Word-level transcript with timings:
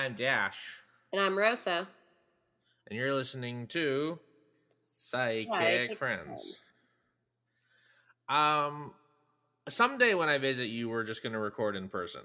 I'm 0.00 0.14
Dash, 0.14 0.58
And 1.12 1.20
I'm 1.20 1.36
Rosa. 1.36 1.86
and 2.88 2.98
you're 2.98 3.14
listening 3.14 3.66
to 3.68 4.18
Psychic, 4.90 5.52
Psychic 5.52 5.98
Friendz. 5.98 5.98
Friends. 5.98 6.58
Um, 8.26 8.92
someday 9.68 10.14
when 10.14 10.30
I 10.30 10.38
visit 10.38 10.68
you, 10.68 10.88
we're 10.88 11.04
just 11.04 11.22
going 11.22 11.34
to 11.34 11.38
record 11.38 11.76
in 11.76 11.88
person. 11.90 12.22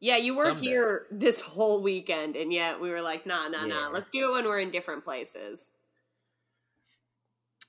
Yeah, 0.00 0.16
you 0.16 0.34
were 0.34 0.54
Someday. 0.54 0.66
here 0.70 1.06
this 1.10 1.42
whole 1.42 1.82
weekend, 1.82 2.36
and 2.36 2.54
yet 2.54 2.80
we 2.80 2.88
were 2.90 3.02
like, 3.02 3.26
nah, 3.26 3.48
nah, 3.48 3.66
Yeah. 3.66 3.74
nah. 3.74 3.88
Let's 3.88 4.08
do 4.08 4.30
it 4.30 4.32
when 4.32 4.44
we're 4.46 4.60
in 4.60 4.70
different 4.70 5.04
places. 5.04 5.74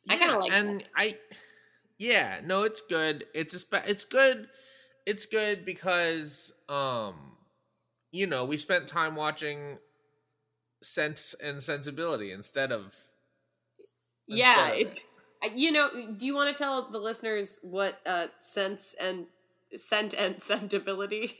I 0.09 0.15
kinda 0.17 0.37
like 0.37 0.51
and 0.53 0.83
I, 0.95 1.17
yeah, 1.97 2.39
no, 2.45 2.63
it's 2.63 2.81
good. 2.81 3.25
It's 3.33 3.53
a 3.53 3.59
spe- 3.59 3.85
it's 3.85 4.05
good. 4.05 4.47
It's 5.05 5.25
good 5.25 5.65
because 5.65 6.53
um, 6.69 7.33
you 8.11 8.27
know, 8.27 8.45
we 8.45 8.57
spent 8.57 8.87
time 8.87 9.15
watching 9.15 9.77
Sense 10.83 11.35
and 11.43 11.61
Sensibility 11.61 12.31
instead 12.31 12.71
of 12.71 12.95
Yeah, 14.27 14.73
instead 14.73 14.87
of 14.87 14.97
it, 15.43 15.57
you 15.57 15.71
know. 15.71 15.89
Do 16.15 16.25
you 16.25 16.35
want 16.35 16.53
to 16.53 16.63
tell 16.63 16.89
the 16.89 16.99
listeners 16.99 17.59
what 17.63 17.99
uh, 18.05 18.27
sense 18.39 18.95
and 19.01 19.25
scent 19.75 20.13
and 20.17 20.41
Sensibility? 20.41 21.39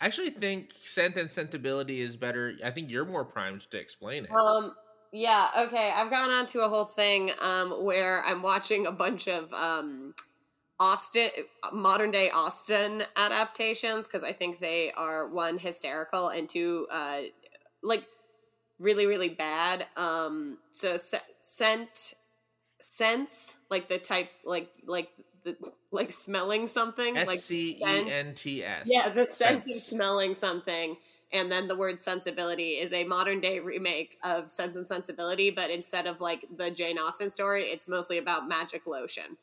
I 0.00 0.06
actually 0.06 0.30
think 0.30 0.72
Scent 0.84 1.16
and 1.16 1.30
Sensibility 1.30 2.00
is 2.02 2.16
better. 2.16 2.54
I 2.62 2.70
think 2.70 2.90
you're 2.90 3.06
more 3.06 3.24
primed 3.24 3.62
to 3.70 3.78
explain 3.78 4.24
it. 4.24 4.30
Um, 4.30 4.74
yeah, 5.12 5.48
okay. 5.58 5.90
I've 5.94 6.10
gone 6.10 6.28
on 6.28 6.44
to 6.46 6.60
a 6.60 6.68
whole 6.68 6.84
thing 6.84 7.30
um, 7.40 7.70
where 7.82 8.22
I'm 8.24 8.42
watching 8.42 8.86
a 8.86 8.92
bunch 8.92 9.26
of 9.26 9.50
um, 9.54 10.14
Austen, 10.78 11.28
modern 11.72 12.10
day 12.10 12.30
Austen 12.34 13.02
adaptations 13.16 14.06
because 14.06 14.22
I 14.22 14.32
think 14.32 14.58
they 14.58 14.92
are 14.92 15.26
one 15.26 15.58
hysterical 15.58 16.28
and 16.28 16.48
two, 16.48 16.86
uh, 16.90 17.22
like 17.82 18.04
really 18.78 19.06
really 19.06 19.30
bad. 19.30 19.86
Um, 19.96 20.58
so 20.72 20.96
se- 20.96 21.18
scent, 21.40 22.14
sense, 22.80 23.56
like 23.70 23.88
the 23.88 23.98
type, 23.98 24.28
like 24.44 24.68
like 24.86 25.08
the 25.44 25.56
like 25.92 26.12
smelling 26.12 26.66
something, 26.66 27.14
like 27.14 27.28
S 27.28 27.44
C 27.44 27.78
E. 27.80 27.84
N 27.84 28.34
T 28.34 28.62
S. 28.62 28.82
Yeah, 28.86 29.08
the 29.08 29.26
scent 29.26 29.64
of 29.66 29.72
smelling 29.72 30.34
something. 30.34 30.96
And 31.32 31.50
then 31.50 31.66
the 31.66 31.74
word 31.74 32.00
sensibility 32.00 32.74
is 32.74 32.92
a 32.92 33.02
modern 33.04 33.40
day 33.40 33.58
remake 33.58 34.16
of 34.22 34.50
Sense 34.50 34.76
and 34.76 34.86
Sensibility, 34.86 35.50
but 35.50 35.70
instead 35.70 36.06
of 36.06 36.20
like 36.20 36.44
the 36.54 36.70
Jane 36.70 36.98
Austen 36.98 37.30
story, 37.30 37.62
it's 37.64 37.88
mostly 37.88 38.16
about 38.16 38.46
magic 38.46 38.86
lotion. 38.86 39.36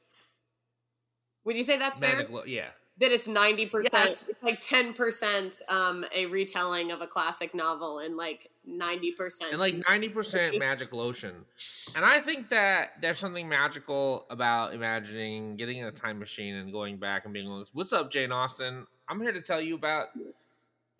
Would 1.45 1.57
you 1.57 1.63
say 1.63 1.77
that's 1.77 1.99
Magic 2.01 2.27
fair? 2.27 2.35
Lo- 2.37 2.43
yeah. 2.45 2.67
That 2.99 3.11
it's 3.11 3.27
90%, 3.27 3.85
Yes. 3.91 4.27
it's 4.29 4.43
like 4.43 4.61
10% 4.61 5.61
um, 5.67 6.05
a 6.15 6.27
retelling 6.27 6.91
of 6.91 7.01
a 7.01 7.07
classic 7.07 7.55
novel 7.55 7.97
and 7.99 8.15
like 8.15 8.51
90%. 8.69 9.51
and 9.51 9.59
like 9.59 9.73
90% 9.75 10.57
magic 10.59 10.93
lotion 10.93 11.33
and 11.95 12.05
i 12.05 12.21
think 12.21 12.47
that 12.49 12.91
there's 13.01 13.17
something 13.19 13.49
magical 13.49 14.25
about 14.29 14.73
imagining 14.73 15.57
getting 15.57 15.79
in 15.79 15.85
a 15.87 15.91
time 15.91 16.17
machine 16.17 16.55
and 16.55 16.71
going 16.71 16.95
back 16.97 17.25
and 17.25 17.33
being 17.33 17.47
like 17.47 17.67
what's 17.73 17.91
up 17.91 18.09
jane 18.09 18.31
austen 18.31 18.87
i'm 19.09 19.19
here 19.19 19.33
to 19.33 19.41
tell 19.41 19.59
you 19.59 19.75
about 19.75 20.07
what 20.15 20.33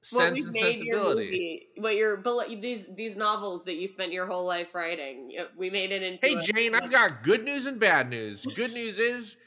sense 0.02 0.36
we've 0.36 0.46
and 0.48 0.54
made 0.54 0.62
your 0.62 0.96
sensibility 0.98 1.26
movie, 1.26 1.68
what 1.78 1.96
your 1.96 2.22
these 2.60 2.94
these 2.96 3.16
novels 3.16 3.64
that 3.64 3.76
you 3.76 3.88
spent 3.88 4.12
your 4.12 4.26
whole 4.26 4.46
life 4.46 4.76
writing, 4.76 5.32
we 5.58 5.70
made 5.70 5.92
it 5.92 6.04
into. 6.04 6.28
hey 6.28 6.34
a- 6.36 6.42
jane 6.42 6.76
i've 6.76 6.92
got 6.92 7.24
good 7.24 7.46
news 7.46 7.66
and 7.66 7.80
bad 7.80 8.10
news 8.10 8.46
good 8.56 8.74
news 8.74 9.00
is 9.00 9.38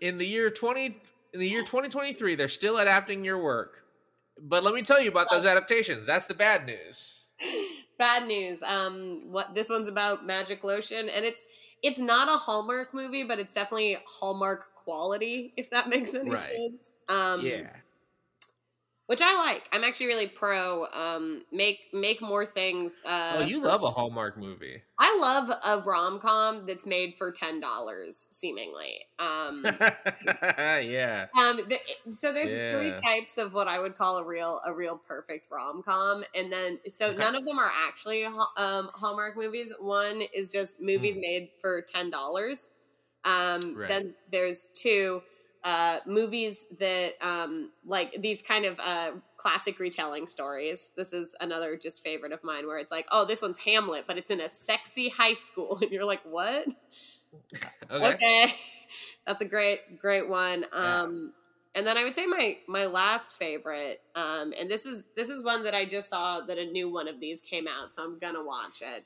in 0.00 0.16
the 0.16 0.26
year 0.26 0.50
20 0.50 0.96
in 1.32 1.40
the 1.40 1.48
year 1.48 1.62
2023 1.62 2.34
they're 2.34 2.48
still 2.48 2.78
adapting 2.78 3.24
your 3.24 3.42
work. 3.42 3.84
But 4.40 4.64
let 4.64 4.74
me 4.74 4.82
tell 4.82 5.00
you 5.00 5.10
about 5.10 5.30
those 5.30 5.44
adaptations. 5.44 6.06
That's 6.06 6.26
the 6.26 6.34
bad 6.34 6.66
news. 6.66 7.24
Bad 7.98 8.26
news. 8.26 8.62
Um 8.62 9.30
what 9.30 9.54
this 9.54 9.70
one's 9.70 9.88
about 9.88 10.26
magic 10.26 10.64
lotion 10.64 11.08
and 11.08 11.24
it's 11.24 11.44
it's 11.82 11.98
not 11.98 12.28
a 12.28 12.38
hallmark 12.38 12.94
movie 12.94 13.22
but 13.24 13.38
it's 13.38 13.54
definitely 13.54 13.98
hallmark 14.06 14.74
quality 14.74 15.52
if 15.56 15.70
that 15.70 15.88
makes 15.88 16.14
any 16.14 16.30
Right. 16.30 16.38
sense. 16.38 16.98
Um 17.08 17.40
yeah 17.46 17.70
which 19.06 19.20
i 19.22 19.34
like 19.52 19.68
i'm 19.72 19.84
actually 19.84 20.06
really 20.06 20.28
pro 20.28 20.86
um 20.92 21.42
make 21.52 21.80
make 21.92 22.20
more 22.22 22.46
things 22.46 23.02
uh 23.06 23.36
oh 23.36 23.40
you 23.40 23.60
love 23.62 23.82
a 23.82 23.90
hallmark 23.90 24.36
movie 24.38 24.82
i 24.98 25.18
love 25.20 25.50
a 25.66 25.82
rom-com 25.84 26.66
that's 26.66 26.86
made 26.86 27.14
for 27.16 27.32
ten 27.32 27.60
dollars 27.60 28.26
seemingly 28.30 29.00
um 29.18 29.80
yeah 30.82 31.28
Um, 31.38 31.56
the, 31.68 31.78
so 32.12 32.32
there's 32.32 32.60
three 32.70 32.92
types 32.92 33.38
of 33.38 33.52
what 33.52 33.66
I 33.66 33.80
would 33.80 33.96
call 33.96 34.18
a 34.18 34.24
real 34.26 34.60
a 34.64 34.72
real 34.72 34.96
perfect 34.96 35.48
rom 35.50 35.82
com, 35.82 36.22
and 36.34 36.52
then 36.52 36.78
so 36.88 37.12
none 37.12 37.34
of 37.34 37.44
them 37.44 37.58
are 37.58 37.70
actually 37.88 38.24
um, 38.24 38.90
Hallmark 38.94 39.36
movies. 39.36 39.74
One 39.80 40.22
is 40.32 40.48
just 40.52 40.80
movies 40.80 41.16
Mm. 41.16 41.20
made 41.20 41.48
for 41.60 41.82
ten 41.82 42.08
dollars. 42.10 42.70
Um, 43.24 43.76
Right. 43.76 43.90
Then 43.90 44.14
there's 44.30 44.66
two 44.74 45.22
uh, 45.64 45.98
movies 46.06 46.66
that 46.78 47.12
um, 47.22 47.70
like 47.86 48.14
these 48.20 48.42
kind 48.42 48.66
of 48.66 48.78
uh, 48.80 49.12
classic 49.36 49.78
retelling 49.78 50.26
stories. 50.26 50.92
This 50.96 51.12
is 51.12 51.34
another 51.40 51.76
just 51.76 52.02
favorite 52.04 52.32
of 52.32 52.44
mine 52.44 52.66
where 52.66 52.78
it's 52.78 52.92
like, 52.92 53.06
oh, 53.10 53.24
this 53.24 53.42
one's 53.42 53.58
Hamlet, 53.58 54.04
but 54.06 54.18
it's 54.18 54.30
in 54.30 54.40
a 54.40 54.48
sexy 54.48 55.08
high 55.08 55.32
school, 55.34 55.78
and 55.82 55.90
you're 55.90 56.04
like, 56.06 56.22
what? 56.24 56.68
okay, 57.90 58.14
okay 58.14 58.46
that's 59.26 59.40
a 59.40 59.44
great 59.44 59.98
great 59.98 60.28
one 60.28 60.64
Yeah. 60.72 61.02
um 61.02 61.32
and 61.74 61.86
then 61.86 61.96
i 61.98 62.04
would 62.04 62.14
say 62.14 62.26
my 62.26 62.56
my 62.68 62.86
last 62.86 63.32
favorite 63.32 64.00
um 64.14 64.52
and 64.58 64.70
this 64.70 64.86
is 64.86 65.04
this 65.16 65.28
is 65.28 65.42
one 65.44 65.64
that 65.64 65.74
i 65.74 65.84
just 65.84 66.08
saw 66.08 66.40
that 66.40 66.58
a 66.58 66.64
new 66.66 66.92
one 66.92 67.08
of 67.08 67.20
these 67.20 67.40
came 67.40 67.66
out 67.66 67.92
so 67.92 68.04
i'm 68.04 68.18
gonna 68.18 68.44
watch 68.44 68.82
it 68.82 69.04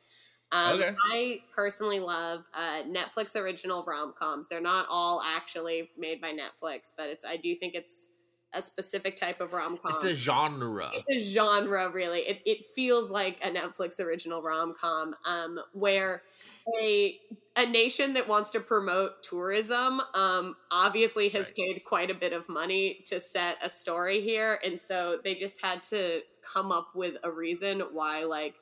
um, 0.52 0.80
Okay. 0.80 0.94
I 1.12 1.40
personally 1.54 2.00
love 2.00 2.44
uh, 2.54 2.82
Netflix 2.84 3.36
original 3.36 3.84
rom 3.86 4.12
coms. 4.18 4.48
They're 4.48 4.60
not 4.60 4.86
all 4.90 5.22
actually 5.36 5.90
made 5.98 6.20
by 6.20 6.32
Netflix, 6.32 6.92
but 6.96 7.08
it's 7.08 7.24
I 7.24 7.36
do 7.36 7.54
think 7.54 7.74
it's 7.74 8.08
a 8.54 8.62
specific 8.62 9.14
type 9.14 9.42
of 9.42 9.52
rom 9.52 9.76
com 9.76 9.92
it's 9.94 10.04
a 10.04 10.14
genre 10.14 10.90
it's 10.94 11.10
a 11.10 11.18
genre 11.18 11.90
really 11.92 12.20
it, 12.20 12.40
it 12.46 12.64
feels 12.64 13.10
like 13.10 13.38
a 13.44 13.50
netflix 13.50 14.00
original 14.00 14.40
rom-com 14.40 15.14
um, 15.28 15.60
where 15.74 16.22
a 16.82 17.20
a 17.56 17.66
nation 17.66 18.14
that 18.14 18.26
wants 18.26 18.48
to 18.48 18.60
promote 18.60 19.22
tourism 19.22 20.00
um, 20.14 20.56
obviously 20.70 21.28
has 21.28 21.48
Right. 21.48 21.74
paid 21.74 21.84
quite 21.84 22.10
a 22.10 22.14
bit 22.14 22.32
of 22.32 22.48
money 22.48 23.02
to 23.04 23.20
set 23.20 23.58
a 23.62 23.68
story 23.68 24.22
here 24.22 24.58
and 24.64 24.80
so 24.80 25.18
they 25.22 25.34
just 25.34 25.62
had 25.62 25.82
to 25.82 26.22
come 26.42 26.72
up 26.72 26.92
with 26.94 27.18
a 27.22 27.30
reason 27.30 27.80
why 27.92 28.24
like 28.24 28.54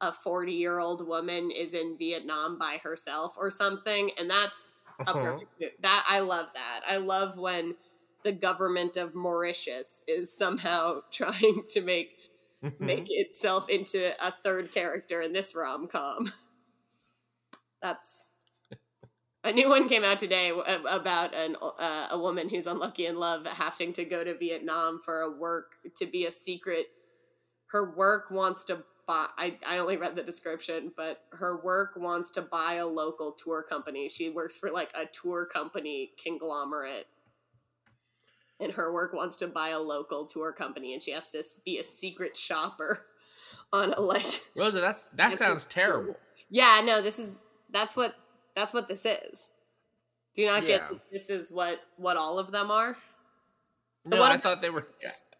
a 0.00 0.12
40 0.12 0.52
year 0.52 0.78
old 0.78 1.06
woman 1.06 1.50
is 1.50 1.74
in 1.74 1.96
vietnam 1.98 2.58
by 2.58 2.78
herself 2.82 3.34
or 3.38 3.50
something 3.50 4.10
and 4.18 4.30
that's 4.30 4.72
a 5.06 5.10
Uh-huh. 5.10 5.20
perfect 5.22 5.54
that 5.82 6.04
i 6.08 6.20
love 6.20 6.46
that 6.54 6.80
i 6.88 6.96
love 6.96 7.36
when 7.38 7.74
the 8.24 8.32
government 8.32 8.96
of 8.96 9.14
Mauritius 9.14 10.02
is 10.08 10.36
somehow 10.36 11.00
trying 11.12 11.62
to 11.70 11.80
make 11.80 12.10
Mm-hmm. 12.64 12.86
make 12.86 13.04
itself 13.08 13.68
into 13.68 14.12
a 14.20 14.32
third 14.32 14.72
character 14.72 15.20
in 15.22 15.32
this 15.32 15.54
rom 15.54 15.86
com. 15.86 16.32
That's 17.82 18.30
a 19.44 19.52
new 19.52 19.68
one 19.68 19.88
came 19.88 20.02
out 20.04 20.18
today 20.18 20.50
about 20.90 21.34
an 21.34 21.56
uh, 21.62 22.08
a 22.10 22.18
woman 22.18 22.48
who's 22.48 22.66
unlucky 22.66 23.06
in 23.06 23.16
love 23.16 23.46
having 23.46 23.92
to 23.92 24.04
go 24.04 24.24
to 24.24 24.36
Vietnam 24.36 25.00
for 25.04 25.20
a 25.20 25.30
work 25.30 25.76
to 25.96 26.06
be 26.06 26.24
a 26.26 26.30
secret. 26.32 26.86
Her 27.70 27.94
work 27.96 28.30
wants 28.30 28.64
to 28.64 28.84
buy. 29.08 29.26
I, 29.36 29.56
I 29.66 29.78
only 29.78 29.96
read 29.96 30.14
the 30.14 30.22
description, 30.22 30.92
but 30.96 31.22
her 31.32 31.60
work 31.60 31.94
wants 31.96 32.30
to 32.32 32.42
buy 32.42 32.74
a 32.74 32.86
local 32.86 33.32
tour 33.32 33.64
company. 33.68 34.08
She 34.08 34.30
works 34.30 34.56
for 34.56 34.70
like 34.70 34.92
a 34.94 35.06
tour 35.06 35.46
company 35.46 36.12
conglomerate 36.22 37.08
and 38.60 38.72
her 38.72 38.92
work 38.92 39.12
wants 39.12 39.36
to 39.36 39.46
buy 39.46 39.68
a 39.68 39.78
local 39.78 40.26
tour 40.26 40.52
company 40.52 40.92
and 40.92 41.02
she 41.02 41.12
has 41.12 41.30
to 41.30 41.42
be 41.64 41.78
a 41.78 41.84
secret 41.84 42.36
shopper 42.36 43.06
on 43.72 43.92
a 43.94 44.00
like 44.00 44.24
Rosa, 44.56 44.80
that's 44.80 45.04
that 45.14 45.38
sounds 45.38 45.64
terrible. 45.64 46.16
yeah 46.50 46.80
no 46.84 47.00
this 47.00 47.18
is 47.18 47.40
that's 47.70 47.96
what 47.96 48.14
that's 48.56 48.74
what 48.74 48.88
this 48.88 49.06
is 49.06 49.52
do 50.34 50.42
you 50.42 50.48
not 50.48 50.62
get 50.62 50.80
Yeah. 50.80 50.88
that 50.90 51.00
this 51.12 51.30
is 51.30 51.50
what 51.52 51.80
what 51.96 52.16
all 52.16 52.38
of 52.38 52.50
them 52.50 52.70
are 52.70 52.96
No, 54.06 54.20
one 54.20 54.32
I 54.32 54.38
thought 54.38 54.62
they 54.62 54.70
were. 54.70 54.86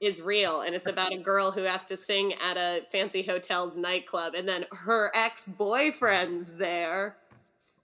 Is 0.01 0.21
real 0.21 0.61
and 0.61 0.75
it's 0.75 0.87
about 0.89 1.13
a 1.13 1.19
girl 1.19 1.51
who 1.53 1.63
has 1.63 1.85
to 1.87 1.97
sing 1.97 2.35
at 2.35 2.57
a 2.57 2.83
fancy 2.93 3.23
hotel's 3.23 3.77
nightclub 3.77 4.35
and 4.35 4.49
then 4.49 4.67
her 4.73 5.11
ex-boyfriend's 5.15 6.55
there 6.57 7.17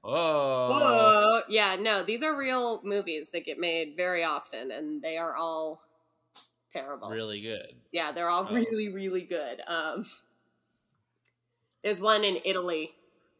Oh, 0.07 0.69
Whoa. 0.71 1.41
Yeah, 1.49 1.77
no, 1.81 2.03
these 2.03 2.23
are 2.23 2.37
real 2.37 2.83
movies 2.85 3.31
that 3.31 3.47
get 3.47 3.59
made 3.59 3.95
very 3.97 4.23
often, 4.23 4.71
and 4.71 5.01
they 5.01 5.17
are 5.17 5.35
all 5.35 5.81
terrible. 6.71 7.09
really 7.09 7.41
good. 7.41 7.75
Yeah, 7.91 8.13
they're 8.13 8.29
all 8.29 8.47
Oh. 8.51 8.55
really, 8.55 8.93
really 8.93 9.23
good. 9.23 9.63
Um, 9.67 10.05
there's 11.83 12.03
one 12.03 12.23
in 12.23 12.39
Italy. 12.45 12.95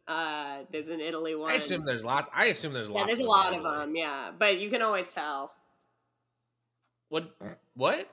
Uh, 0.09 0.61
there's 0.71 0.89
an 0.89 1.01
Italy 1.01 1.35
one. 1.35 1.51
I 1.51 1.57
assume 1.57 1.85
there's 1.85 2.03
lots. 2.05 2.31
I 2.35 2.47
assume 2.47 2.73
there's 2.73 2.89
lots. 2.89 3.01
yeah, 3.03 3.07
there's 3.09 3.19
a 3.19 3.29
lot 3.29 3.55
of 3.55 3.63
them. 3.63 3.95
Yeah, 3.95 4.31
but 4.39 4.59
you 4.59 4.71
can 4.71 4.81
always 4.81 5.13
tell. 5.13 5.53
What? 7.15 7.31
What? 7.75 8.09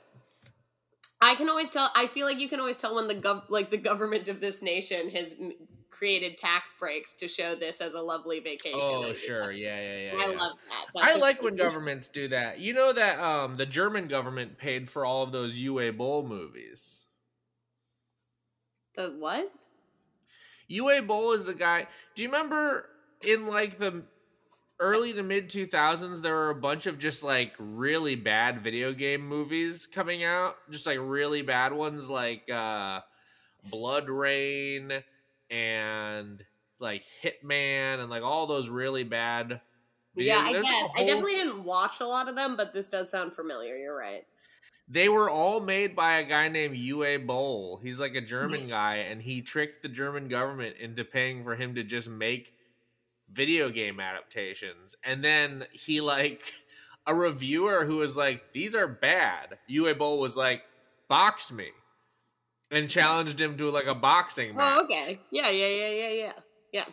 I 1.19 1.33
can 1.33 1.49
always 1.49 1.71
tell. 1.71 1.89
I 1.95 2.05
feel 2.05 2.27
like 2.27 2.39
you 2.39 2.47
can 2.47 2.59
always 2.59 2.77
tell 2.77 2.93
when 2.93 3.07
the 3.07 3.15
gov 3.15 3.45
like 3.49 3.71
the 3.71 3.77
government 3.77 4.27
of 4.27 4.41
this 4.41 4.61
nation 4.61 5.09
has 5.09 5.37
m- 5.41 5.53
created 5.89 6.37
tax 6.37 6.75
breaks 6.79 7.15
to 7.15 7.27
show 7.27 7.55
this 7.55 7.81
as 7.81 7.95
a 7.95 7.99
lovely 7.99 8.41
vacation. 8.41 8.79
Oh, 8.79 9.11
sure. 9.15 9.51
Yeah, 9.51 9.81
yeah, 9.81 9.97
yeah. 9.97 10.13
I 10.15 10.29
yeah. 10.29 10.37
love 10.37 10.51
that. 10.69 11.01
I 11.01 11.05
That's 11.05 11.15
a 11.15 11.19
like 11.19 11.41
when 11.41 11.55
governments 11.55 12.09
do 12.09 12.27
that. 12.27 12.59
You 12.59 12.75
know 12.75 12.93
that 12.93 13.19
um 13.19 13.55
the 13.55 13.65
German 13.65 14.07
government 14.07 14.59
paid 14.59 14.87
for 14.87 15.03
all 15.03 15.23
of 15.23 15.31
those 15.31 15.59
Uwe 15.59 15.97
Boll 15.97 16.21
movies. 16.21 17.07
The 18.93 19.15
what? 19.17 19.51
Uwe 20.69 21.07
Boll 21.07 21.31
is 21.31 21.47
the 21.47 21.55
guy. 21.55 21.87
Do 22.13 22.21
you 22.21 22.29
remember 22.29 22.87
in 23.23 23.47
like 23.47 23.79
the 23.79 24.03
early 24.81 25.13
to 25.13 25.23
mid 25.23 25.49
2000s 25.49 26.21
there 26.21 26.33
were 26.35 26.49
a 26.49 26.55
bunch 26.55 26.87
of 26.87 26.97
just 26.97 27.23
like 27.23 27.53
really 27.59 28.15
bad 28.15 28.61
video 28.61 28.91
game 28.91 29.25
movies 29.25 29.87
coming 29.87 30.23
out, 30.25 30.55
just 30.69 30.85
like 30.87 30.97
really 30.99 31.41
bad 31.43 31.71
ones 31.71 32.09
like 32.09 32.49
uh 32.49 32.99
BloodRayne 33.71 35.03
and 35.49 36.43
like 36.79 37.03
Hitman 37.23 37.99
and 37.99 38.09
like 38.09 38.23
all 38.23 38.47
those 38.47 38.69
really 38.69 39.03
bad 39.03 39.61
video- 40.15 40.35
yeah, 40.35 40.43
I 40.43 40.53
there's 40.53 40.65
guess. 40.65 40.89
I 40.97 41.03
definitely 41.05 41.35
didn't 41.35 41.63
watch 41.63 42.01
a 42.01 42.07
lot 42.07 42.27
of 42.27 42.35
them, 42.35 42.57
but 42.57 42.73
this 42.73 42.89
does 42.89 43.09
sound 43.09 43.33
familiar. 43.33 43.75
You're 43.77 43.97
right. 43.97 44.25
They 44.87 45.07
were 45.07 45.29
all 45.29 45.61
made 45.61 45.95
by 45.95 46.17
a 46.17 46.23
guy 46.23 46.49
named 46.49 46.75
Uwe 46.75 47.25
Boll. 47.25 47.79
He's 47.81 48.01
like 48.01 48.15
a 48.15 48.19
German 48.19 48.67
guy, 48.67 48.95
and 48.95 49.21
he 49.21 49.41
tricked 49.41 49.81
the 49.81 49.87
German 49.87 50.27
government 50.27 50.75
into 50.81 51.05
paying 51.05 51.45
for 51.45 51.55
him 51.55 51.75
to 51.75 51.83
just 51.83 52.09
make 52.09 52.53
video 53.31 53.69
game 53.69 53.99
adaptations. 53.99 54.95
And 55.03 55.23
then 55.23 55.65
he 55.71 56.01
like 56.01 56.41
a 57.07 57.15
reviewer 57.15 57.85
who 57.85 57.97
was 57.97 58.17
like, 58.17 58.53
"These 58.53 58.75
are 58.75 58.87
bad." 58.87 59.57
Uwe 59.69 59.97
Boll 59.97 60.19
was 60.19 60.35
like, 60.35 60.63
"Box 61.07 61.51
me," 61.51 61.69
and 62.69 62.89
challenged 62.89 63.39
him 63.39 63.57
to 63.57 63.69
like 63.69 63.87
a 63.87 63.95
boxing 63.95 64.51
oh, 64.51 64.53
match. 64.55 64.77
Oh, 64.77 64.83
okay. 64.83 65.19
Yeah, 65.31 65.49
yeah, 65.49 65.67
yeah, 65.67 65.89
yeah, 65.89 66.09
yeah. 66.09 66.31
Yeah. 66.73 66.85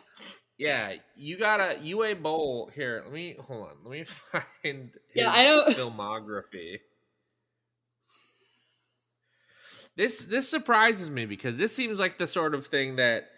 Yeah, 0.57 0.93
you 1.15 1.37
gotta 1.37 1.77
Uwe 1.81 2.21
Boll 2.21 2.69
here. 2.75 3.01
Let 3.05 3.13
me 3.13 3.37
hold 3.39 3.69
on. 3.69 3.75
Let 3.85 3.91
me 3.91 4.03
find 4.03 4.91
his 5.13 5.23
Yeah, 5.23 5.31
I 5.31 5.43
don't- 5.45 5.75
filmography. 5.77 6.79
This 9.95 10.25
this 10.25 10.47
surprises 10.49 11.09
me 11.09 11.25
because 11.25 11.57
this 11.57 11.75
seems 11.75 11.99
like 11.99 12.17
the 12.17 12.27
sort 12.27 12.53
of 12.55 12.67
thing 12.67 12.97
that 12.97 13.29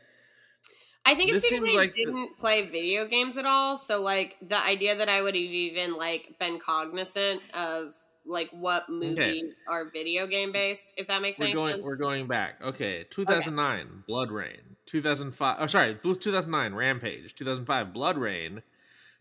I 1.05 1.15
think 1.15 1.31
it's 1.31 1.41
This 1.41 1.51
because 1.51 1.73
I 1.73 1.77
like 1.77 1.93
didn't 1.93 2.37
play 2.37 2.69
video 2.69 3.05
games 3.05 3.37
at 3.37 3.45
all. 3.45 3.77
So 3.77 4.01
like 4.01 4.37
the 4.41 4.57
idea 4.63 4.95
that 4.95 5.09
I 5.09 5.21
would 5.21 5.35
have 5.35 5.43
even 5.43 5.97
like 5.97 6.35
been 6.39 6.59
cognizant 6.59 7.41
of 7.53 7.95
like 8.25 8.49
what 8.51 8.87
movies 8.87 9.61
are 9.67 9.89
video 9.89 10.27
game 10.27 10.51
based, 10.51 10.93
if 10.97 11.07
that 11.07 11.21
makes 11.21 11.39
we're 11.39 11.45
any 11.45 11.53
going 11.55 11.73
sense. 11.73 11.83
we're 11.83 11.95
going 11.95 12.27
back. 12.27 12.61
Okay, 12.61 13.05
2009 13.09 14.03
BloodRayne, 14.07 14.75
2005 14.85 15.57
Oh 15.59 15.67
sorry, 15.67 15.97
2009 16.03 16.75
Rampage, 16.75 17.33
2005 17.33 17.87
BloodRayne, 17.87 18.61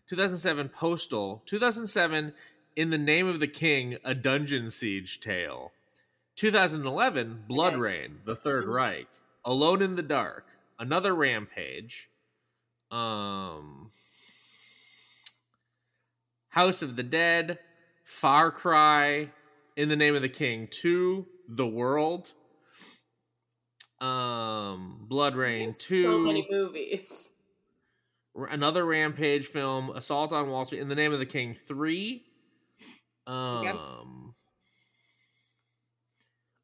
2007 0.07 0.69
Postal, 0.69 1.41
2007 1.47 2.33
In 2.75 2.89
the 2.91 2.97
Name 2.99 3.27
of 3.27 3.39
the 3.39 3.47
King: 3.47 3.97
A 4.05 4.13
Dungeon 4.13 4.69
Siege 4.69 5.19
Tale. 5.19 5.71
2011 6.35 7.45
Blood 7.47 7.73
Okay. 7.73 7.81
Rain: 7.81 8.19
The 8.23 8.35
3rd 8.35 8.65
Mhm. 8.65 8.73
Reich, 8.73 9.07
Alone 9.43 9.81
in 9.81 9.95
the 9.95 10.03
Dark, 10.03 10.45
another 10.81 11.13
Rampage, 11.15 12.09
um 12.89 13.91
House 16.49 16.81
of 16.81 16.97
the 16.97 17.03
Dead, 17.03 17.59
Far 18.03 18.51
Cry, 18.51 19.29
In 19.77 19.87
the 19.87 19.95
Name 19.95 20.15
of 20.15 20.21
the 20.21 20.27
King 20.27 20.67
2, 20.69 21.25
The 21.47 21.67
World, 21.67 22.33
um 24.01 25.07
BloodRayne 25.09 25.59
There's 25.65 25.77
2, 25.79 26.03
so 26.03 26.19
many 26.19 26.45
movies. 26.49 27.29
another 28.35 28.83
Rampage 28.83 29.45
film, 29.45 29.91
Assault 29.91 30.33
on 30.33 30.49
Wall 30.49 30.65
Street, 30.65 30.81
In 30.81 30.89
the 30.89 30.95
Name 30.95 31.13
of 31.13 31.19
the 31.19 31.25
King 31.25 31.53
3, 31.53 32.25
um 33.27 34.33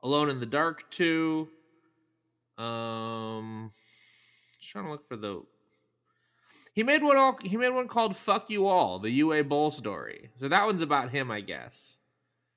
Alone 0.03 0.29
in 0.29 0.39
the 0.39 0.45
Dark 0.45 0.89
2, 0.91 1.47
um 2.57 3.71
just 4.67 4.73
trying 4.73 4.85
to 4.85 4.91
look 4.91 5.07
for 5.07 5.15
the 5.15 5.41
he 6.73 6.83
made 6.83 7.01
one 7.01 7.17
all 7.17 7.39
he 7.43 7.57
made 7.57 7.69
one 7.69 7.87
called 7.87 8.15
Fuck 8.15 8.49
You 8.49 8.67
All, 8.67 8.99
the 8.99 9.21
Uwe 9.21 9.47
Boll 9.47 9.71
story. 9.71 10.29
So 10.35 10.47
that 10.47 10.65
one's 10.65 10.81
about 10.81 11.09
him, 11.09 11.31
I 11.31 11.41
guess. 11.41 11.97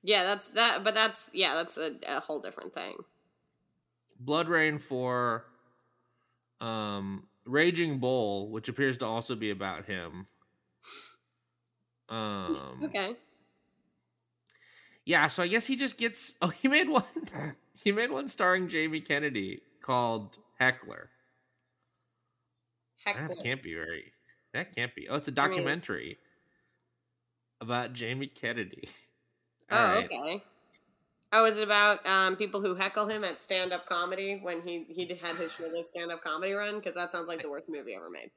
Yeah, 0.03 0.23
that's 0.23 0.49
that. 0.49 0.83
But 0.83 0.93
that's 0.93 1.31
yeah, 1.33 1.55
that's 1.55 1.77
a, 1.77 1.95
a 2.07 2.19
whole 2.19 2.39
different 2.39 2.73
thing. 2.73 2.97
Blood 4.19 4.47
Rain 4.47 4.77
for 4.77 5.45
um 6.59 7.27
Raging 7.45 7.99
Boll, 7.99 8.49
which 8.49 8.69
appears 8.69 8.97
to 8.97 9.05
also 9.05 9.35
be 9.35 9.49
about 9.49 9.85
him. 9.85 10.27
Um 12.09 12.81
Okay. 12.83 13.15
Yeah, 15.05 15.27
so 15.27 15.41
I 15.41 15.47
guess 15.47 15.65
he 15.65 15.75
just 15.75 15.97
gets 15.97 16.35
oh 16.41 16.49
he 16.49 16.67
made 16.67 16.89
one 16.89 17.03
he 17.73 17.91
made 17.91 18.11
one 18.11 18.27
starring 18.27 18.67
Jamie 18.67 19.01
Kennedy 19.01 19.61
called 19.81 20.37
Heckler. 20.59 21.09
Heck, 23.05 23.27
That 23.27 23.43
can't 23.43 23.63
be 23.63 23.73
very 23.73 24.11
that 24.53 24.75
can't 24.75 24.93
be. 24.95 25.07
Oh, 25.09 25.15
it's 25.15 25.27
a 25.27 25.31
I 25.31 25.47
mean- 25.47 25.51
documentary 25.55 26.17
about 27.61 27.93
Jamie 27.93 28.27
Kennedy. 28.27 28.89
Oh, 29.73 29.77
Alright. 29.77 30.05
okay. 30.11 30.43
Oh, 31.31 31.45
is 31.45 31.55
it 31.57 31.63
about 31.63 32.05
um, 32.05 32.35
people 32.35 32.59
who 32.59 32.75
heckle 32.75 33.07
him 33.07 33.23
at 33.23 33.41
stand 33.41 33.71
up 33.71 33.85
comedy 33.85 34.37
when 34.43 34.61
he 34.67 34.83
he 34.89 35.05
had 35.07 35.37
his 35.37 35.53
short-lived 35.53 35.87
stand 35.87 36.11
up 36.11 36.21
comedy 36.21 36.51
run? 36.51 36.75
Because 36.75 36.93
that 36.95 37.09
sounds 37.09 37.29
like 37.29 37.41
the 37.41 37.49
worst 37.49 37.69
movie 37.69 37.95
ever 37.95 38.09
made. 38.09 38.31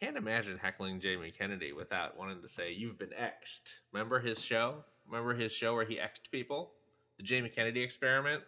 Can't 0.00 0.16
imagine 0.16 0.56
heckling 0.58 1.00
Jamie 1.00 1.32
Kennedy 1.32 1.72
without 1.72 2.16
wanting 2.16 2.40
to 2.42 2.48
say 2.48 2.70
you've 2.72 2.96
been 2.96 3.10
exed. 3.10 3.72
Remember 3.92 4.20
his 4.20 4.40
show? 4.40 4.84
Remember 5.08 5.34
his 5.34 5.52
show 5.52 5.74
where 5.74 5.84
he 5.84 5.96
exed 5.96 6.30
people? 6.30 6.70
The 7.16 7.24
Jamie 7.24 7.48
Kennedy 7.48 7.80
experiment? 7.82 8.44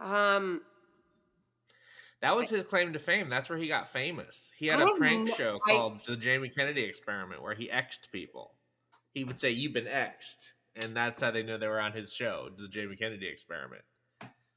Um, 0.00 0.62
That 2.22 2.34
was 2.36 2.48
his 2.48 2.62
claim 2.64 2.92
to 2.94 2.98
fame. 2.98 3.28
That's 3.28 3.48
where 3.50 3.58
he 3.58 3.68
got 3.68 3.88
famous. 3.90 4.50
He 4.56 4.68
had 4.68 4.80
I 4.80 4.88
a 4.90 4.94
prank 4.96 5.28
no- 5.28 5.34
show 5.34 5.60
I- 5.66 5.70
called 5.72 6.04
The 6.06 6.16
Jamie 6.16 6.48
Kennedy 6.48 6.84
Experiment 6.84 7.42
where 7.42 7.54
he 7.54 7.68
exed 7.68 8.10
people. 8.12 8.54
He 9.12 9.24
would 9.24 9.38
say, 9.40 9.50
You've 9.50 9.74
been 9.74 9.84
exed. 9.86 10.52
And 10.76 10.94
that's 10.96 11.20
how 11.20 11.30
they 11.30 11.42
knew 11.42 11.58
they 11.58 11.68
were 11.68 11.80
on 11.80 11.92
his 11.92 12.14
show, 12.14 12.48
The 12.56 12.66
Jamie 12.68 12.96
Kennedy 12.96 13.26
Experiment. 13.28 13.82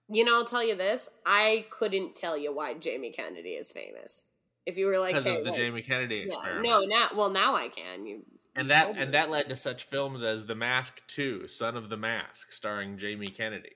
you 0.08 0.24
know, 0.24 0.36
I'll 0.36 0.46
tell 0.46 0.66
you 0.66 0.76
this: 0.76 1.10
I 1.26 1.66
couldn't 1.70 2.16
tell 2.16 2.38
you 2.38 2.54
why 2.56 2.74
Jamie 2.76 3.12
Kennedy 3.12 3.50
is 3.50 3.72
famous. 3.74 4.28
If 4.66 4.78
you 4.78 4.86
were 4.86 4.98
like, 4.98 5.14
Because 5.14 5.26
hey, 5.26 5.38
of 5.40 5.44
the 5.44 5.52
wait, 5.52 5.58
Jamie 5.58 5.82
Kennedy 5.82 6.16
yeah, 6.16 6.24
experiment. 6.38 6.64
no, 6.66 6.82
now, 6.86 7.08
well, 7.16 7.30
now 7.32 7.54
I 7.56 7.68
can. 7.68 8.06
You 8.06 8.22
and 8.56 8.70
that 8.70 8.96
and 8.98 9.14
that 9.14 9.30
led 9.30 9.50
to 9.50 9.56
such 9.58 9.84
films 9.84 10.24
as 10.24 10.46
The 10.46 10.56
Mask 10.56 11.06
2, 11.08 11.48
Son 11.48 11.76
of 11.76 11.90
the 11.90 11.98
Mask, 11.98 12.52
starring 12.52 12.98
Jamie 12.98 13.28
Kennedy. 13.28 13.76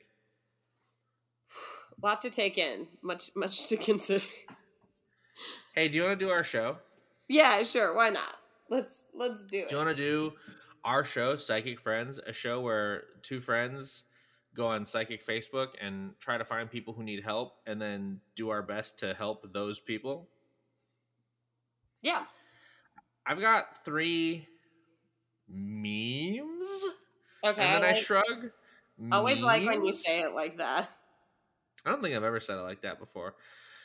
Lot 2.02 2.22
to 2.22 2.30
take 2.30 2.58
in, 2.58 2.88
much 3.02 3.32
much 3.36 3.68
to 3.68 3.78
consider. 3.90 4.26
Hey, 5.76 5.88
do 5.88 5.98
you 5.98 6.04
want 6.04 6.20
to 6.20 6.26
do 6.26 6.32
our 6.32 6.44
show? 6.44 6.78
yeah, 7.28 7.62
sure, 7.64 7.96
why 7.96 8.10
not? 8.10 8.36
Let's 8.70 9.06
let's 9.14 9.46
do 9.46 9.58
it. 9.60 9.70
Do 9.70 9.76
you 9.76 9.84
want 9.84 9.96
to 9.96 10.04
do 10.04 10.34
our 10.84 11.04
show, 11.04 11.36
Psychic 11.36 11.84
Friendz, 11.84 12.20
a 12.26 12.34
show 12.34 12.62
where 12.62 13.04
two 13.22 13.40
friends 13.42 14.04
go 14.56 14.68
on 14.68 14.86
Psychic 14.86 15.26
Facebook 15.26 15.70
and 15.82 16.14
try 16.20 16.38
to 16.38 16.46
find 16.46 16.70
people 16.72 16.94
who 16.94 17.04
need 17.04 17.24
help 17.24 17.54
and 17.68 17.82
then 17.82 18.20
do 18.36 18.50
our 18.50 18.62
best 18.64 19.00
to 19.00 19.14
help 19.14 19.52
those 19.54 19.80
people? 19.80 20.28
Yeah, 22.02 22.24
I've 23.26 23.40
got 23.42 23.84
three 23.84 24.48
memes. 25.48 26.70
okay. 27.46 27.62
and 27.62 27.84
then 27.84 27.84
I, 27.84 27.94
like- 27.94 28.04
shrug. 28.04 28.52
always 29.12 29.42
like 29.44 29.66
when 29.66 29.84
you 29.86 29.92
say 29.94 30.22
it 30.22 30.34
like 30.34 30.58
that. 30.58 30.90
I 31.86 31.92
don't 31.92 32.02
think 32.02 32.16
I've 32.16 32.24
ever 32.24 32.40
said 32.40 32.58
it 32.58 32.62
like 32.62 32.82
that 32.82 33.00
before. 33.00 33.36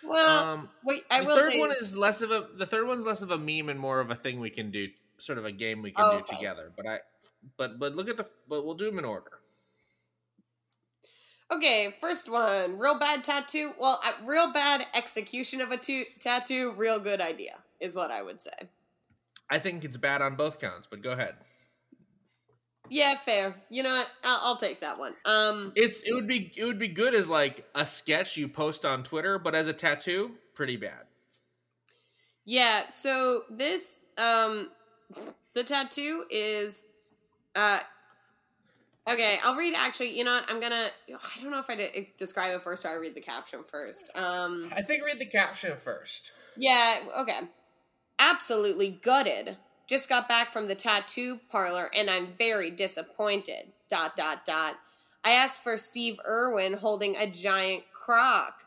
Well, 0.03 0.45
Um, 0.45 0.71
wait, 0.85 1.05
I 1.11 1.21
the 1.21 1.27
will 1.27 1.37
third 1.37 1.53
say 1.53 1.59
one 1.61 1.73
is 1.79 1.97
less 1.97 2.21
of 2.21 2.31
a. 2.31 2.49
The 2.55 2.67
third 2.67 2.87
one's 2.87 3.07
less 3.07 3.23
of 3.23 3.31
a 3.31 3.39
meme 3.39 3.69
and 3.69 3.81
more 3.81 4.01
of 4.01 4.11
a 4.11 4.15
thing 4.15 4.41
we 4.41 4.51
can 4.51 4.71
do, 4.71 4.89
sort 5.19 5.39
of 5.39 5.45
a 5.45 5.53
game 5.53 5.81
we 5.83 5.93
can 5.93 6.05
Oh, 6.05 6.11
do 6.11 6.17
okay. 6.19 6.37
together. 6.37 6.73
But 6.77 6.87
I, 6.87 6.99
but 7.57 7.79
but 7.79 7.95
look 7.95 8.09
at 8.09 8.17
the. 8.17 8.29
But 8.49 8.65
we'll 8.67 8.75
do 8.75 8.87
them 8.87 8.99
in 8.99 9.05
order. 9.05 9.41
Okay, 11.51 11.95
first 12.01 12.31
one, 12.31 12.79
real 12.79 12.99
bad 12.99 13.23
tattoo. 13.23 13.73
Well, 13.79 14.01
uh, 14.05 14.13
real 14.25 14.53
bad 14.53 14.87
execution 14.95 15.61
of 15.61 15.71
a 15.71 15.77
tattoo, 16.19 16.73
real 16.73 16.99
good 16.99 17.21
idea 17.21 17.59
is 17.81 17.95
what 17.95 18.11
I 18.11 18.23
would 18.23 18.41
say. 18.41 18.71
I 19.51 19.59
think 19.59 19.85
it's 19.85 19.97
bad 19.97 20.23
on 20.23 20.37
both 20.37 20.59
counts, 20.59 20.89
but 20.89 21.03
go 21.03 21.13
ahead. 21.13 21.37
Yeah, 22.91 23.15
fair. 23.17 23.55
You 23.71 23.83
know 23.83 23.95
what? 23.97 24.09
I'll, 24.25 24.41
I'll 24.43 24.57
take 24.57 24.81
that 24.83 24.99
one. 24.99 25.15
Um, 25.25 25.73
It's 25.75 26.01
it 26.01 26.13
would 26.13 26.27
be 26.27 26.53
it 26.57 26.65
would 26.65 26.79
be 26.79 26.89
good 26.89 27.15
as 27.15 27.29
like 27.29 27.67
a 27.75 27.87
sketch 27.87 28.37
you 28.37 28.47
post 28.49 28.85
on 28.85 29.03
Twitter, 29.03 29.39
but 29.39 29.55
as 29.55 29.69
a 29.69 29.73
tattoo, 29.73 30.33
pretty 30.55 30.77
bad. 30.77 31.05
yeah. 32.45 32.89
So 32.89 33.43
this, 33.51 34.01
um, 34.19 34.71
the 35.55 35.65
tattoo 35.65 36.25
is, 36.31 36.85
uh, 37.57 37.79
Okay, 39.07 39.37
I'll 39.45 39.55
read. 39.55 39.75
Actually, 39.77 40.17
you 40.17 40.25
know 40.25 40.33
what? 40.33 40.51
I'm 40.51 40.61
gonna. 40.61 40.87
I 41.11 41.43
don't 41.43 41.51
know 41.51 41.59
if 41.59 41.69
I 41.69 41.75
de- 41.77 42.13
describe 42.17 42.55
it 42.55 42.63
first 42.63 42.87
or 42.87 42.89
I 42.89 42.95
read 42.95 43.15
the 43.15 43.21
caption 43.21 43.61
first. 43.63 44.11
Um, 44.17 44.71
I 44.75 44.81
think 44.81 45.05
read 45.05 45.19
the 45.19 45.27
caption 45.27 45.77
first. 45.77 46.33
yeah. 46.57 47.01
Okay. 47.21 47.41
Absolutely 48.19 48.99
gutted. 49.03 49.59
Just 49.89 50.09
got 50.09 50.29
back 50.29 50.51
from 50.51 50.67
the 50.69 50.75
tattoo 50.75 51.41
parlor 51.51 51.91
and 51.97 52.09
I'm 52.11 52.29
very 52.39 52.71
disappointed. 52.71 53.73
Dot 53.89 54.17
dot 54.17 54.45
dot. 54.45 54.77
I 55.25 55.33
asked 55.33 55.63
for 55.63 55.77
Steve 55.79 56.19
Irwin 56.27 56.75
holding 56.75 57.17
a 57.17 57.27
giant 57.27 57.85
croc. 57.93 58.65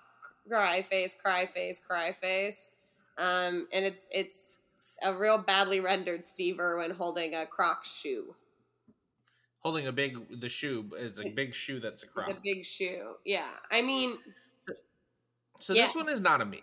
Cry 0.47 0.81
face, 0.81 1.15
cry 1.19 1.45
face, 1.45 1.79
cry 1.79 2.11
face. 2.11 2.71
Um, 3.17 3.67
and 3.73 3.85
it's 3.85 4.07
it's 4.11 4.57
a 5.03 5.13
real 5.13 5.37
badly 5.39 5.79
rendered 5.79 6.23
Steve 6.25 6.59
Irwin 6.59 6.91
holding 6.91 7.33
a 7.35 7.45
croc 7.45 7.83
shoe. 7.83 8.35
Holding 9.59 9.87
a 9.87 9.91
big 9.91 10.39
the 10.39 10.47
shoe. 10.49 10.87
It's 10.95 11.19
a 11.19 11.29
big 11.29 11.53
shoe 11.53 11.79
that's 11.79 12.03
a 12.03 12.05
It's 12.05 12.13
croc. 12.13 12.29
a 12.29 12.37
big 12.43 12.63
shoe. 12.63 13.15
Yeah. 13.25 13.47
I 13.71 13.81
mean, 13.81 14.17
So 15.59 15.73
yeah. 15.73 15.85
this 15.87 15.95
one 15.95 16.07
is 16.09 16.21
not 16.21 16.41
a 16.41 16.45
meme, 16.45 16.59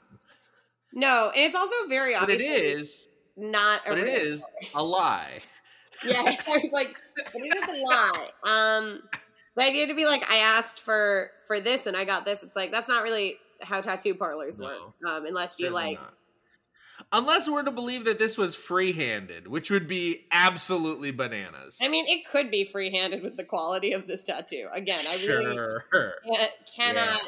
no, 0.92 1.30
and 1.34 1.44
it's 1.44 1.56
also 1.56 1.75
very 1.88 2.14
but 2.18 2.30
it 2.30 2.40
is 2.40 2.80
is. 2.88 3.08
Not 3.36 3.80
a 3.86 3.90
But 3.90 3.98
it 3.98 4.08
is 4.08 4.40
story. 4.40 4.68
a 4.74 4.82
lie. 4.84 5.42
Yeah, 6.04 6.22
I 6.22 6.58
was 6.58 6.72
like, 6.72 7.00
but 7.14 7.40
it 7.40 7.54
is 7.56 7.68
a 7.68 7.72
lie. 7.82 8.28
Um, 8.42 9.02
the 9.56 9.62
idea 9.62 9.86
to 9.86 9.94
be 9.94 10.04
like, 10.04 10.22
I 10.28 10.38
asked 10.58 10.80
for 10.80 11.28
for 11.46 11.60
this 11.60 11.86
and 11.86 11.96
I 11.96 12.04
got 12.04 12.24
this. 12.26 12.42
It's 12.42 12.56
like 12.56 12.72
that's 12.72 12.88
not 12.88 13.04
really 13.04 13.36
how 13.62 13.80
tattoo 13.80 14.14
parlors 14.16 14.58
No, 14.58 14.66
work. 14.66 14.76
Um, 15.06 15.24
unless 15.24 15.60
you 15.60 15.70
like, 15.70 15.98
not. 16.00 16.14
Unless 17.12 17.48
we're 17.48 17.62
to 17.62 17.70
believe 17.70 18.04
that 18.04 18.18
this 18.18 18.36
was 18.36 18.54
free-handed, 18.56 19.46
which 19.46 19.70
would 19.70 19.86
be 19.86 20.26
absolutely 20.32 21.10
bananas. 21.12 21.78
I 21.80 21.88
mean, 21.88 22.06
it 22.08 22.26
could 22.26 22.50
be 22.50 22.64
free 22.64 22.90
handed 22.90 23.22
with 23.22 23.36
the 23.36 23.44
quality 23.44 23.92
of 23.92 24.06
this 24.06 24.24
tattoo. 24.24 24.68
Again, 24.72 24.98
I 25.08 25.14
really 25.26 25.54
sure. 25.54 25.84
cannot 26.76 27.20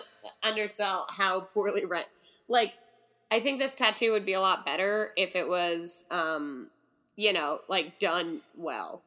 undersell 0.42 1.06
how 1.16 1.40
poorly 1.40 1.84
rent. 1.84 2.06
Like, 2.48 2.74
I 3.30 3.40
think 3.40 3.58
this 3.58 3.74
tattoo 3.74 4.12
would 4.12 4.24
be 4.26 4.34
a 4.34 4.40
lot 4.40 4.64
better 4.64 5.10
if 5.16 5.34
it 5.34 5.48
was, 5.48 6.04
um, 6.10 6.68
you 7.16 7.32
know, 7.32 7.60
like 7.68 7.98
done 7.98 8.40
well. 8.56 9.02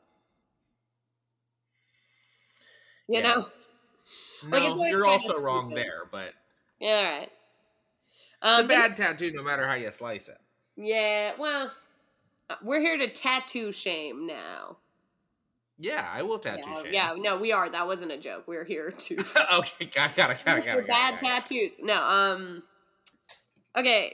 You 3.08 3.20
Yeah. 3.22 3.34
know. 3.34 3.46
No, 4.44 4.60
Like, 4.60 4.72
it's 4.72 4.80
you're 4.92 5.06
also 5.06 5.38
wrong 5.40 5.70
there, 5.70 6.04
but 6.12 6.34
Yeah, 6.80 6.90
all 6.96 7.04
right. 7.20 7.32
it's 7.32 7.32
Um, 8.42 8.66
a 8.66 8.68
but- 8.68 8.76
bad 8.76 8.96
tattoo 8.98 9.32
no 9.32 9.44
matter 9.44 9.68
how 9.68 9.74
you 9.76 9.92
slice 9.92 10.30
it. 10.30 10.40
yeah, 10.76 11.34
well, 11.38 11.72
uh, 12.50 12.56
we're 12.62 12.80
here 12.82 12.98
to 12.98 13.08
tattoo 13.08 13.72
shame 13.72 14.26
now. 14.28 14.78
Yeah, 15.82 16.06
I 16.12 16.24
will 16.24 16.40
tattoo 16.40 16.70
yeah, 16.70 16.84
shame. 16.84 16.94
yeah, 16.94 17.14
no, 17.18 17.38
we 17.38 17.54
are. 17.54 17.70
That 17.70 17.88
wasn't 17.88 18.12
a 18.12 18.18
joke. 18.18 18.48
We're 18.48 18.66
here 18.66 18.92
to 18.92 19.18
okay, 19.54 19.86
got, 19.86 20.14
got 20.16 20.30
it, 20.32 20.44
got 20.44 20.58
it, 20.58 20.66
got 20.66 20.78
it. 20.78 20.88
bad 20.88 21.12
got 21.12 21.14
it. 21.14 21.26
tattoos. 21.26 21.80
No, 21.82 22.04
um, 22.04 22.64
okay. 23.78 24.14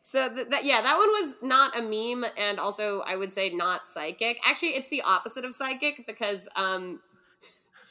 So 0.00 0.28
th- 0.34 0.48
that 0.48 0.64
yeah, 0.64 0.82
that 0.82 0.96
one 0.98 1.08
was 1.10 1.36
not 1.42 1.78
a 1.78 1.82
meme, 1.82 2.28
and 2.36 2.58
also 2.58 3.00
I 3.06 3.16
would 3.16 3.32
say 3.32 3.50
not 3.50 3.88
psychic. 3.88 4.38
Actually, 4.46 4.70
it's 4.70 4.88
the 4.88 5.02
opposite 5.02 5.44
of 5.44 5.54
psychic 5.54 6.06
because 6.06 6.48
um, 6.56 7.00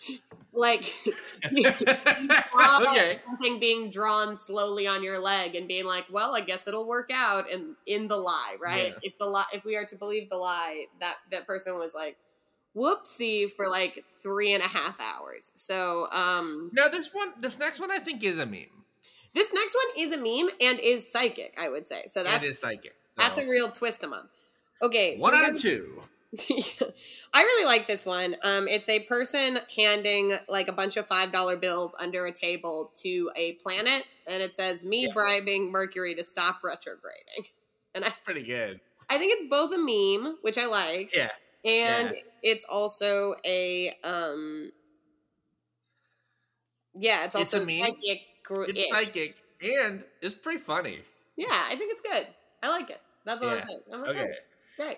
like 0.53 0.93
okay. 1.45 3.19
something 3.25 3.59
being 3.59 3.89
drawn 3.89 4.35
slowly 4.35 4.87
on 4.87 5.03
your 5.03 5.19
leg 5.19 5.55
and 5.55 5.67
being 5.67 5.85
like, 5.85 6.05
well, 6.11 6.35
I 6.35 6.41
guess 6.41 6.67
it'll 6.67 6.87
work 6.87 7.09
out, 7.13 7.51
and 7.51 7.75
in 7.85 8.07
the 8.07 8.17
lie, 8.17 8.57
right? 8.61 8.89
Yeah. 8.89 8.99
If 9.03 9.17
the 9.17 9.25
lie, 9.25 9.45
if 9.53 9.63
we 9.65 9.77
are 9.77 9.85
to 9.85 9.95
believe 9.95 10.29
the 10.29 10.37
lie, 10.37 10.85
that 10.99 11.15
that 11.31 11.47
person 11.47 11.77
was 11.77 11.93
like, 11.95 12.17
whoopsie, 12.75 13.49
for 13.49 13.69
like 13.69 14.03
three 14.07 14.53
and 14.53 14.63
a 14.63 14.67
half 14.67 14.99
hours. 14.99 15.51
So 15.55 16.07
um, 16.11 16.71
Now 16.73 16.87
this 16.87 17.13
one, 17.13 17.33
this 17.39 17.57
next 17.59 17.79
one, 17.79 17.91
I 17.91 17.99
think 17.99 18.23
is 18.23 18.39
a 18.39 18.45
meme. 18.45 18.80
This 19.33 19.53
next 19.53 19.75
one 19.75 20.03
is 20.05 20.13
a 20.13 20.17
meme 20.17 20.53
and 20.61 20.79
is 20.81 21.09
psychic, 21.11 21.55
I 21.59 21.69
would 21.69 21.87
say. 21.87 22.03
So 22.07 22.21
It 22.21 22.25
that's 22.25 22.45
is 22.47 22.59
psychic. 22.59 22.93
that's 23.17 23.37
a 23.37 23.47
real 23.47 23.69
twist 23.71 24.01
them 24.01 24.13
up. 24.13 24.29
Okay, 24.81 25.17
so 25.17 25.23
one 25.23 25.33
out 25.35 25.41
got- 25.41 25.55
of 25.55 25.61
two. 25.61 26.01
I 27.33 27.41
really 27.43 27.65
like 27.65 27.87
this 27.87 28.05
one. 28.05 28.35
Um, 28.41 28.65
it's 28.69 28.87
a 28.87 29.01
person 29.01 29.59
handing 29.75 30.33
like 30.47 30.69
a 30.69 30.71
bunch 30.71 30.95
of 30.95 31.05
five 31.05 31.31
dollar 31.33 31.57
bills 31.57 31.93
under 31.99 32.25
a 32.25 32.31
table 32.31 32.91
to 33.03 33.29
a 33.35 33.53
planet, 33.53 34.05
and 34.27 34.41
it 34.41 34.55
says 34.55 34.85
"Me 34.85 35.07
Yeah. 35.07 35.13
bribing 35.13 35.71
Mercury 35.71 36.15
to 36.15 36.23
stop 36.23 36.61
retrograding." 36.63 37.45
And 37.93 38.05
I, 38.05 38.09
Pretty 38.23 38.43
good. 38.43 38.79
I 39.09 39.17
think 39.17 39.33
it's 39.33 39.43
both 39.49 39.73
a 39.73 39.77
meme, 39.77 40.37
which 40.43 40.57
I 40.57 40.65
like, 40.67 41.13
Yeah. 41.13 41.31
and 41.65 42.11
Yeah. 42.13 42.21
it's 42.41 42.63
also 42.63 43.35
a 43.45 43.91
um, 44.05 44.71
yeah, 46.95 47.25
it's 47.25 47.35
It's 47.35 47.35
a 47.35 47.37
also 47.39 47.65
meme. 47.65 47.75
psychic. 47.83 48.21
It's 48.49 48.89
psychic 48.89 49.35
and 49.61 50.03
it's 50.21 50.35
pretty 50.35 50.59
funny. 50.59 50.99
Yeah, 51.35 51.47
I 51.49 51.75
think 51.75 51.91
it's 51.91 52.01
good. 52.01 52.27
I 52.63 52.69
like 52.69 52.89
it. 52.89 53.01
That's 53.25 53.43
what 53.43 53.53
I'm 53.53 53.59
saying. 53.59 53.79
I'm 53.93 54.01
like, 54.01 54.09
Okay. 54.09 54.33
"Oh. 54.79 54.93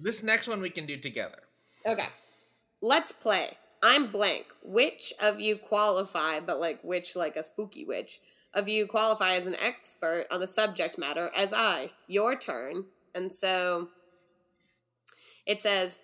This 0.00 0.22
next 0.22 0.48
one 0.48 0.60
we 0.60 0.70
can 0.70 0.86
do 0.86 0.96
together. 0.96 1.38
Okay. 1.86 2.06
Let's 2.80 3.12
play. 3.12 3.56
I'm 3.82 4.08
blank. 4.08 4.46
Which 4.64 5.12
of 5.20 5.40
you 5.40 5.56
qualify, 5.56 6.40
but 6.40 6.58
like 6.60 6.80
which, 6.82 7.14
like 7.16 7.36
a 7.36 7.42
spooky 7.42 7.84
witch, 7.84 8.20
of 8.54 8.68
you 8.68 8.86
qualify 8.86 9.32
as 9.32 9.46
an 9.46 9.56
expert 9.62 10.26
on 10.30 10.40
the 10.40 10.46
subject 10.46 10.98
matter 10.98 11.30
as 11.36 11.52
I? 11.52 11.90
Your 12.06 12.36
turn. 12.36 12.86
And 13.14 13.32
so 13.32 13.88
it 15.46 15.60
says, 15.60 16.00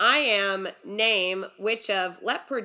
I 0.00 0.16
am 0.18 0.68
name 0.84 1.46
which 1.58 1.90
of 1.90 2.18
let 2.22 2.46
pre- 2.46 2.64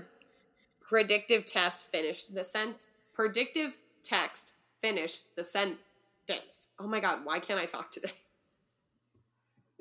predictive 0.82 1.46
test 1.46 1.92
finish 1.92 2.26
the 2.26 2.44
sent 2.44 2.90
predictive 3.14 3.78
text 4.04 4.54
finish 4.82 5.20
the 5.36 5.44
sentence. 5.44 6.68
Oh 6.80 6.88
my 6.88 7.00
god, 7.00 7.20
why 7.24 7.40
can't 7.40 7.60
I 7.60 7.66
talk 7.66 7.92
today? 7.92 8.12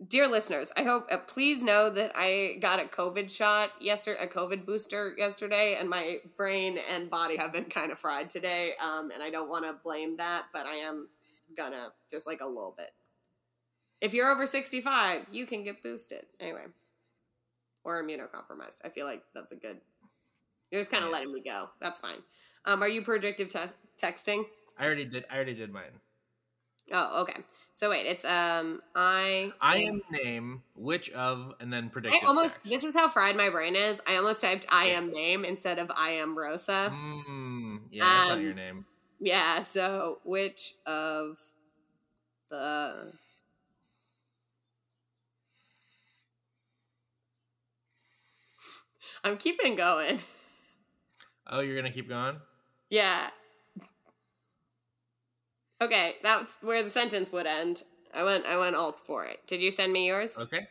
Dear 0.09 0.27
listeners, 0.27 0.73
I 0.77 0.83
hope 0.83 1.07
uh, 1.13 1.19
please 1.19 1.63
know 1.63 1.89
that 1.89 2.11
I 2.17 2.57
got 2.61 2.81
a 2.81 2.85
COVID 2.85 3.31
shot 3.31 3.71
yesterday, 3.81 4.19
a 4.21 4.27
COVID 4.27 4.67
booster 4.67 5.15
yesterday, 5.17 5.77
and 5.79 5.89
my 5.89 6.17
brain 6.37 6.79
and 6.93 7.09
body 7.09 7.37
have 7.37 7.53
been 7.53 7.67
kind 7.67 7.93
of 7.93 7.99
fried 8.01 8.29
today. 8.29 8.73
Um, 8.83 9.13
and 9.13 9.23
I 9.23 9.31
don't 9.31 9.49
want 9.49 9.65
to 9.65 9.75
blame 9.85 10.17
that, 10.17 10.47
but 10.53 10.67
I 10.67 10.75
am 10.77 11.09
gonna 11.57 11.93
just 12.11 12.27
like 12.27 12.41
a 12.41 12.47
little 12.47 12.75
bit. 12.77 12.91
If 14.01 14.13
you're 14.13 14.29
over 14.31 14.45
65, 14.45 15.27
you 15.31 15.47
can 15.47 15.63
get 15.63 15.85
boosted 15.85 16.27
anyway, 16.41 16.65
or 17.85 18.03
immunocompromised. 18.03 18.85
I 18.85 18.89
feel 18.89 19.07
like 19.07 19.23
that's 19.35 19.53
a 19.53 19.57
good. 19.57 19.81
You're 20.73 20.81
just 20.81 20.91
kind 20.91 21.05
of 21.05 21.11
Yeah. 21.11 21.19
letting 21.19 21.33
me 21.33 21.43
go. 21.43 21.69
That's 21.81 22.01
fine. 22.01 22.25
Um, 22.65 22.83
are 22.83 22.89
you 22.89 23.03
predictive 23.03 23.49
te- 23.49 23.59
texting? 24.03 24.45
I 24.79 24.87
already 24.87 25.05
did. 25.05 25.25
I 25.31 25.37
already 25.37 25.55
did 25.55 25.73
mine. 25.73 26.01
Oh, 26.93 27.23
okay. 27.23 27.41
So 27.75 27.91
wait, 27.91 28.07
it's 28.07 28.25
um, 28.25 28.83
I. 28.95 29.53
I 29.61 29.79
am 29.79 30.03
name 30.11 30.63
which 30.75 31.11
of 31.11 31.55
and 31.61 31.73
then 31.73 31.91
predict. 31.91 32.15
I 32.15 32.27
almost. 32.27 32.63
This 32.65 32.85
is 32.85 32.95
how 32.95 33.09
fried 33.09 33.37
my 33.37 33.51
brain 33.51 33.77
is. 33.77 34.01
I 34.07 34.17
almost 34.17 34.41
typed 34.41 34.67
"I 34.71 34.87
am 34.87 35.11
name" 35.13 35.45
instead 35.45 35.79
of 35.79 35.91
"I 35.97 36.11
am 36.11 36.37
Rosa." 36.37 36.93
Mm, 36.93 37.81
yeah, 37.91 38.05
that's 38.05 38.29
not 38.29 38.39
Um, 38.39 38.45
your 38.45 38.55
name. 38.55 38.85
Yeah. 39.21 39.63
So 39.63 40.21
which 40.25 40.75
of 40.87 41.39
the 42.51 43.13
I'm 49.25 49.37
keeping 49.37 49.77
going. 49.77 50.19
Oh, 51.47 51.61
you're 51.61 51.77
gonna 51.77 51.93
keep 51.93 52.09
going. 52.09 52.37
Yeah. 52.93 53.31
Okay, 55.81 56.17
that's 56.23 56.59
where 56.61 56.83
the 56.83 56.91
sentence 56.91 57.33
would 57.33 57.47
end. 57.47 57.83
I 58.15 58.23
went. 58.23 58.45
I 58.45 58.59
went 58.59 58.77
all 58.77 58.93
for 58.93 59.25
it. 59.25 59.41
Did 59.47 59.63
you 59.63 59.71
send 59.71 59.93
me 59.95 60.07
yours? 60.09 60.39
Okay. 60.39 60.69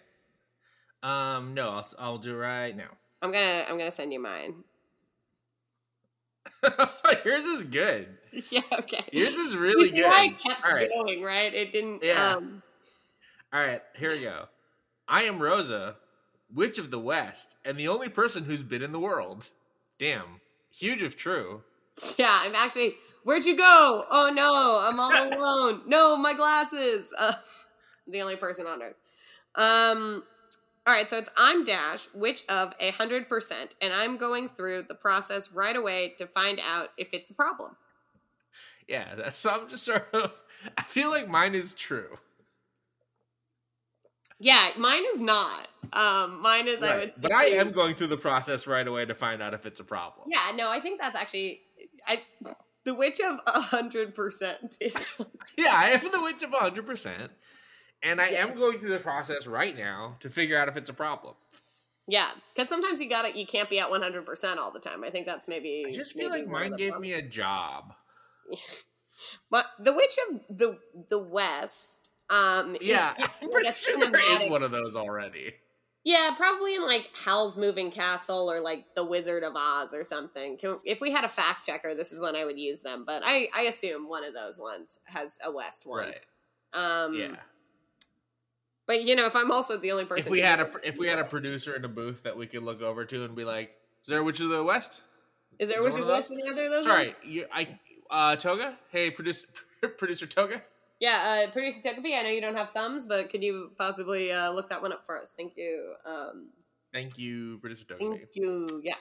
Um, 1.01 1.55
no, 1.55 1.69
I'll 1.71 1.87
I'll 1.97 2.17
do 2.19 2.35
right 2.37 2.77
now. 2.77 2.89
I'm 3.23 3.31
gonna. 3.31 3.65
I'm 3.67 3.77
gonna 3.79 3.89
send 3.89 4.13
you 4.13 4.21
mine. 4.21 4.53
Yours 7.25 7.45
is 7.45 7.63
good. 7.63 8.07
Yeah. 8.49 8.61
Okay. 8.79 9.03
Yours 9.11 9.33
is 9.33 9.53
You 9.53 9.59
really 9.59 9.87
see 9.89 9.97
good. 9.97 10.07
why 10.07 10.19
I 10.21 10.27
kept 10.29 10.69
All 10.69 10.75
right. 10.75 10.89
going, 10.89 11.21
right? 11.21 11.53
It 11.53 11.73
didn't. 11.73 12.01
Yeah. 12.01 12.35
Um, 12.35 12.61
All 13.51 13.59
right, 13.59 13.81
here 13.97 14.09
we 14.11 14.21
go. 14.21 14.45
I 15.05 15.23
am 15.23 15.37
Rosa, 15.41 15.97
witch 16.53 16.77
of 16.77 16.91
the 16.91 16.99
West, 16.99 17.57
and 17.65 17.77
the 17.77 17.89
only 17.89 18.07
person 18.07 18.45
who's 18.45 18.63
been 18.63 18.81
in 18.81 18.93
the 18.93 18.99
world. 19.01 19.49
Damn, 19.99 20.39
huge 20.69 21.03
if 21.03 21.17
true. 21.17 21.63
Yeah. 22.17 22.41
I'm 22.43 22.55
actually. 22.55 22.95
Where'd 23.23 23.45
you 23.45 23.55
go? 23.55 24.05
Oh 24.09 24.31
no! 24.33 24.79
I'm 24.81 24.99
all 24.99 25.11
alone. 25.37 25.81
No, 25.85 26.17
my 26.17 26.33
glasses. 26.33 27.13
Uh, 27.17 27.33
the 28.07 28.21
only 28.21 28.35
person 28.35 28.67
on 28.67 28.81
earth. 28.81 28.95
Um. 29.55 30.23
All 30.87 30.95
right, 30.95 31.07
so 31.07 31.17
it's 31.17 31.29
I'm 31.37 31.63
Dash, 31.63 32.07
which 32.15 32.43
of 32.49 32.73
a 32.79 32.89
hundred 32.91 33.29
percent, 33.29 33.75
and 33.81 33.93
I'm 33.93 34.17
going 34.17 34.49
through 34.49 34.83
the 34.83 34.95
process 34.95 35.53
right 35.53 35.75
away 35.75 36.15
to 36.17 36.25
find 36.25 36.59
out 36.59 36.89
if 36.97 37.13
it's 37.13 37.29
a 37.29 37.35
problem. 37.35 37.75
Yeah, 38.87 39.13
that's 39.15 39.37
so 39.37 39.51
I'm 39.51 39.69
just 39.69 39.83
sort 39.83 40.07
of. 40.13 40.41
I 40.77 40.83
feel 40.83 41.09
like 41.11 41.27
mine 41.29 41.53
is 41.53 41.73
true. 41.73 42.17
Yeah, 44.39 44.71
mine 44.75 45.03
is 45.13 45.21
not. 45.21 45.67
Um, 45.93 46.41
mine 46.41 46.67
is 46.67 46.81
I 46.81 46.97
would. 46.97 47.13
say 47.13 47.21
But 47.21 47.31
I 47.31 47.45
am 47.45 47.71
going 47.71 47.93
through 47.93 48.07
the 48.07 48.17
process 48.17 48.65
right 48.65 48.87
away 48.87 49.05
to 49.05 49.13
find 49.13 49.39
out 49.39 49.53
if 49.53 49.67
it's 49.67 49.79
a 49.79 49.83
problem. 49.83 50.27
Yeah, 50.31 50.51
no, 50.55 50.71
I 50.71 50.79
think 50.79 50.99
that's 50.99 51.15
actually 51.15 51.61
I. 52.07 52.21
The 52.83 52.95
Witch 52.95 53.19
of 53.19 53.39
a 53.45 53.61
hundred 53.61 54.15
percent 54.15 54.75
is. 54.81 55.07
Yeah, 55.57 55.73
I 55.75 55.89
am 55.91 56.11
the 56.11 56.21
witch 56.21 56.41
of 56.41 56.49
100%. 56.49 57.29
And 58.01 58.19
I 58.19 58.29
am 58.29 58.55
going 58.55 58.79
through 58.79 58.89
the 58.89 58.99
process 58.99 59.45
right 59.45 59.77
now 59.77 60.15
to 60.21 60.29
figure 60.29 60.57
out 60.57 60.67
if 60.67 60.75
it's 60.77 60.89
a 60.89 60.93
problem. 60.93 61.35
yeah, 62.07 62.29
because 62.55 62.67
sometimes 62.67 62.99
you 62.99 63.07
got 63.07 63.31
to 63.31 63.37
You 63.37 63.45
can't 63.45 63.69
be 63.69 63.77
at 63.79 63.91
one 63.91 64.01
hundred 64.01 64.25
percent 64.25 64.59
all 64.59 64.71
the 64.71 64.79
time. 64.79 65.03
I 65.03 65.11
think 65.11 65.27
that's 65.27 65.47
maybe. 65.47 65.85
I 65.87 65.91
just 65.91 66.13
feel 66.13 66.29
like 66.31 66.47
mine 66.47 66.73
gave 66.75 66.91
problems. 66.91 67.11
me 67.11 67.17
a 67.17 67.21
job. 67.21 67.93
But 69.51 69.67
the 69.79 69.93
Witch 69.93 70.17
of 70.29 70.57
the 70.57 70.79
the 71.09 71.19
West. 71.19 72.09
Um, 72.29 72.75
Yeah, 72.81 73.13
is 73.19 73.29
I'm 73.41 73.51
pretty 73.51 73.71
sure 73.71 74.43
is 74.43 74.49
one 74.49 74.63
of 74.63 74.71
those 74.71 74.95
already. 74.95 75.53
Yeah, 76.03 76.33
probably 76.35 76.75
in 76.75 76.83
like 76.83 77.11
Howl's 77.13 77.57
Moving 77.57 77.91
Castle 77.91 78.49
or 78.49 78.59
like 78.59 78.85
The 78.95 79.05
Wizard 79.05 79.43
of 79.43 79.53
Oz 79.55 79.93
or 79.93 80.03
something. 80.03 80.57
Can, 80.57 80.79
if 80.83 80.99
we 80.99 81.11
had 81.11 81.25
a 81.25 81.29
fact 81.29 81.65
checker, 81.65 81.93
this 81.93 82.11
is 82.11 82.19
when 82.19 82.35
I 82.35 82.43
would 82.43 82.57
use 82.57 82.81
them. 82.81 83.03
But 83.05 83.21
I, 83.23 83.47
I 83.55 83.63
assume 83.63 84.09
one 84.09 84.23
of 84.23 84.33
those 84.33 84.57
ones 84.57 84.99
has 85.05 85.37
a 85.45 85.51
West 85.51 85.85
one. 85.85 86.07
Right. 86.07 86.19
Um, 86.73 87.15
Yeah. 87.15 87.35
But 88.87 89.03
you 89.03 89.15
know, 89.15 89.25
if 89.25 89.35
I'm 89.35 89.51
also 89.51 89.77
the 89.77 89.91
only 89.91 90.05
person, 90.05 90.29
If 90.29 90.31
we 90.31 90.41
had 90.41 90.59
a 90.59 90.69
if 90.83 90.97
we 90.97 91.07
had 91.07 91.19
a 91.19 91.23
producer 91.23 91.75
in 91.75 91.85
a 91.85 91.87
booth 91.87 92.23
that 92.23 92.35
we 92.35 92.45
could 92.45 92.63
look 92.63 92.81
over 92.81 93.05
to 93.05 93.23
and 93.23 93.35
be 93.35 93.45
like, 93.45 93.71
"Is 94.01 94.09
there 94.09 94.19
a 94.19 94.23
witch 94.23 94.41
of 94.41 94.49
the 94.49 94.63
West?" 94.63 95.01
is 95.59 95.69
there 95.69 95.77
is 95.77 95.95
a 95.95 95.99
there 95.99 96.01
Wizard 96.01 96.01
of 96.01 96.07
the 96.07 96.13
West 96.13 96.31
in 96.31 96.39
either 96.39 96.65
of 96.65 96.71
those? 96.71 96.83
Sorry, 96.83 97.07
ones? 97.07 97.17
you 97.23 97.45
I 97.53 97.79
uh 98.09 98.35
Toga? 98.35 98.77
Hey, 98.89 99.09
producer 99.11 99.47
producer 99.97 100.25
Toga? 100.25 100.61
Yeah, 101.01 101.45
uh, 101.47 101.51
producer 101.51 101.81
Togepi. 101.81 102.15
I 102.17 102.21
know 102.23 102.29
you 102.29 102.41
don't 102.41 102.55
have 102.57 102.71
thumbs, 102.71 103.07
but 103.07 103.29
could 103.29 103.43
you 103.43 103.71
possibly 103.77 104.31
uh, 104.31 104.51
look 104.51 104.69
that 104.69 104.81
one 104.81 104.93
up 104.93 105.05
for 105.05 105.19
us? 105.19 105.33
Thank 105.35 105.57
you. 105.57 105.95
Um, 106.05 106.49
Thank 106.93 107.17
you, 107.17 107.57
producer 107.59 107.85
Toga. 107.85 108.05
thank 108.05 108.29
you. 108.35 108.67
Yeah. 108.83 108.95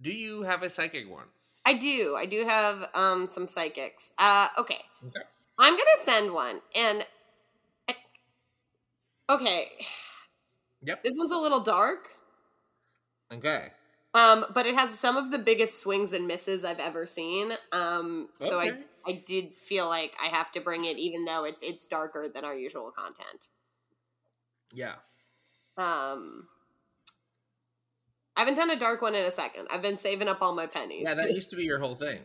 Do 0.00 0.10
you 0.10 0.42
have 0.42 0.62
a 0.62 0.68
psychic 0.70 1.08
one? 1.08 1.26
I 1.64 1.74
do. 1.74 2.14
I 2.16 2.26
do 2.26 2.44
have 2.44 2.88
um 2.94 3.26
some 3.26 3.48
psychics. 3.48 4.12
Uh 4.18 4.48
okay. 4.58 4.80
Okay. 5.06 5.24
I'm 5.58 5.72
gonna 5.72 5.96
send 5.96 6.34
one 6.34 6.60
and 6.74 7.06
okay. 9.30 9.70
Yep. 10.82 11.02
This 11.04 11.14
one's 11.16 11.32
a 11.32 11.38
little 11.38 11.60
dark. 11.60 12.08
Okay. 13.32 13.68
Um, 14.14 14.46
but 14.54 14.66
it 14.66 14.74
has 14.74 14.98
some 14.98 15.16
of 15.16 15.30
the 15.32 15.38
biggest 15.38 15.80
swings 15.80 16.12
and 16.12 16.26
misses 16.26 16.64
I've 16.64 16.78
ever 16.80 17.04
seen. 17.06 17.52
Um, 17.72 18.28
so 18.36 18.58
Okay. 18.60 18.70
I 18.70 18.84
did 19.12 19.56
feel 19.56 19.88
like 19.88 20.14
I 20.22 20.26
have 20.26 20.50
to 20.52 20.60
bring 20.60 20.84
it 20.84 20.98
even 20.98 21.24
though 21.24 21.44
it's 21.44 21.62
it's 21.62 21.86
darker 21.86 22.26
than 22.32 22.44
our 22.44 22.54
usual 22.54 22.90
content. 22.90 23.48
Yeah. 24.72 24.96
Um 25.76 26.48
I 28.36 28.40
haven't 28.40 28.56
done 28.56 28.70
a 28.70 28.78
dark 28.78 29.00
one 29.00 29.14
in 29.14 29.24
a 29.24 29.30
second. 29.30 29.68
I've 29.70 29.80
been 29.82 29.96
saving 29.96 30.28
up 30.28 30.42
all 30.42 30.54
my 30.54 30.66
pennies. 30.66 31.04
Yeah, 31.06 31.14
that 31.14 31.30
used 31.34 31.50
to 31.50 31.56
be 31.56 31.64
your 31.64 31.78
whole 31.78 31.94
thing. 31.94 32.20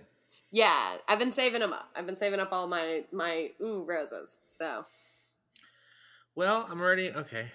Yeah, 0.52 0.98
I've 1.08 1.20
been 1.20 1.32
saving 1.32 1.62
them 1.62 1.72
up. 1.72 1.90
I've 1.96 2.06
been 2.06 2.18
saving 2.18 2.40
up 2.42 2.50
all 2.52 2.68
my 2.68 3.06
my 3.12 3.52
ooh 3.62 3.86
roses. 3.88 4.40
So 4.44 4.86
Well, 6.36 6.68
I'm 6.70 6.82
already 6.82 7.12
okay. 7.12 7.52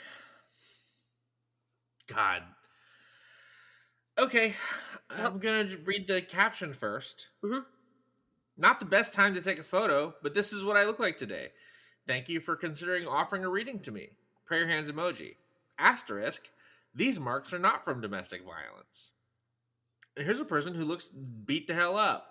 God. 2.07 2.43
Okay, 4.19 4.55
I'm 5.11 5.39
gonna 5.39 5.77
read 5.85 6.09
the 6.09 6.23
caption 6.23 6.73
1st 6.73 7.29
Mhm. 7.45 7.67
Not 8.59 8.81
the 8.81 8.87
best 8.87 9.13
time 9.13 9.35
to 9.35 9.43
take 9.43 9.59
a 9.59 9.65
photo, 9.65 10.15
but 10.23 10.35
this 10.35 10.53
is 10.53 10.65
what 10.65 10.77
I 10.77 10.85
look 10.85 10.99
like 10.99 11.19
today. 11.19 11.49
Thank 12.07 12.29
you 12.29 12.41
for 12.41 12.57
considering 12.57 13.07
offering 13.07 13.45
a 13.45 13.49
reading 13.49 13.81
to 13.81 13.93
me. 13.93 14.11
Prayer 14.47 14.69
hands 14.69 14.91
emoji. 14.91 15.35
Asterisk. 15.79 16.49
These 16.95 17.21
marks 17.21 17.53
are 17.53 17.59
not 17.59 17.85
from 17.85 18.01
domestic 18.01 18.43
violence. 18.43 19.13
And 20.17 20.25
here's 20.25 20.41
a 20.41 20.47
person 20.47 20.75
who 20.75 20.85
looks 20.85 21.09
beat 21.09 21.67
the 21.67 21.75
hell 21.75 21.97
up. 21.97 22.29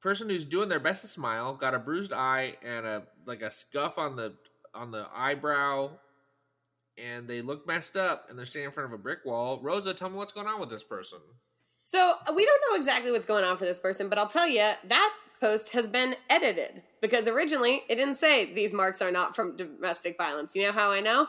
Person 0.00 0.30
who's 0.30 0.46
doing 0.46 0.68
their 0.68 0.80
best 0.80 1.02
to 1.02 1.08
smile, 1.08 1.54
got 1.54 1.74
a 1.74 1.78
bruised 1.78 2.12
eye 2.12 2.54
and 2.64 2.86
a 2.86 3.02
like 3.26 3.42
a 3.42 3.50
scuff 3.50 3.98
on 3.98 4.16
the 4.16 4.34
on 4.74 4.90
the 4.92 5.06
eyebrow, 5.14 5.90
and 6.96 7.26
they 7.26 7.42
look 7.42 7.66
messed 7.66 7.96
up, 7.96 8.26
and 8.28 8.38
they're 8.38 8.46
standing 8.46 8.68
in 8.68 8.72
front 8.72 8.92
of 8.92 8.98
a 8.98 9.02
brick 9.02 9.24
wall. 9.24 9.58
Rosa, 9.62 9.92
tell 9.94 10.08
me 10.08 10.16
what's 10.16 10.32
going 10.32 10.46
on 10.46 10.60
with 10.60 10.70
this 10.70 10.84
person. 10.84 11.18
so 11.82 12.14
we 12.34 12.44
don't 12.44 12.62
know 12.70 12.76
exactly 12.76 13.10
what's 13.10 13.26
going 13.26 13.44
on 13.44 13.56
for 13.56 13.64
this 13.64 13.78
person, 13.78 14.08
but 14.08 14.18
I'll 14.18 14.28
tell 14.28 14.48
you 14.48 14.72
that 14.84 15.14
post 15.40 15.72
has 15.74 15.88
been 15.88 16.14
edited 16.30 16.82
because 17.00 17.26
originally 17.28 17.82
it 17.88 17.96
didn't 17.96 18.16
say 18.16 18.52
these 18.52 18.72
marks 18.74 19.00
are 19.02 19.10
not 19.10 19.34
from 19.36 19.56
domestic 19.56 20.16
violence. 20.16 20.54
You 20.56 20.64
know 20.64 20.72
how 20.72 20.90
I 20.90 21.00
know? 21.00 21.26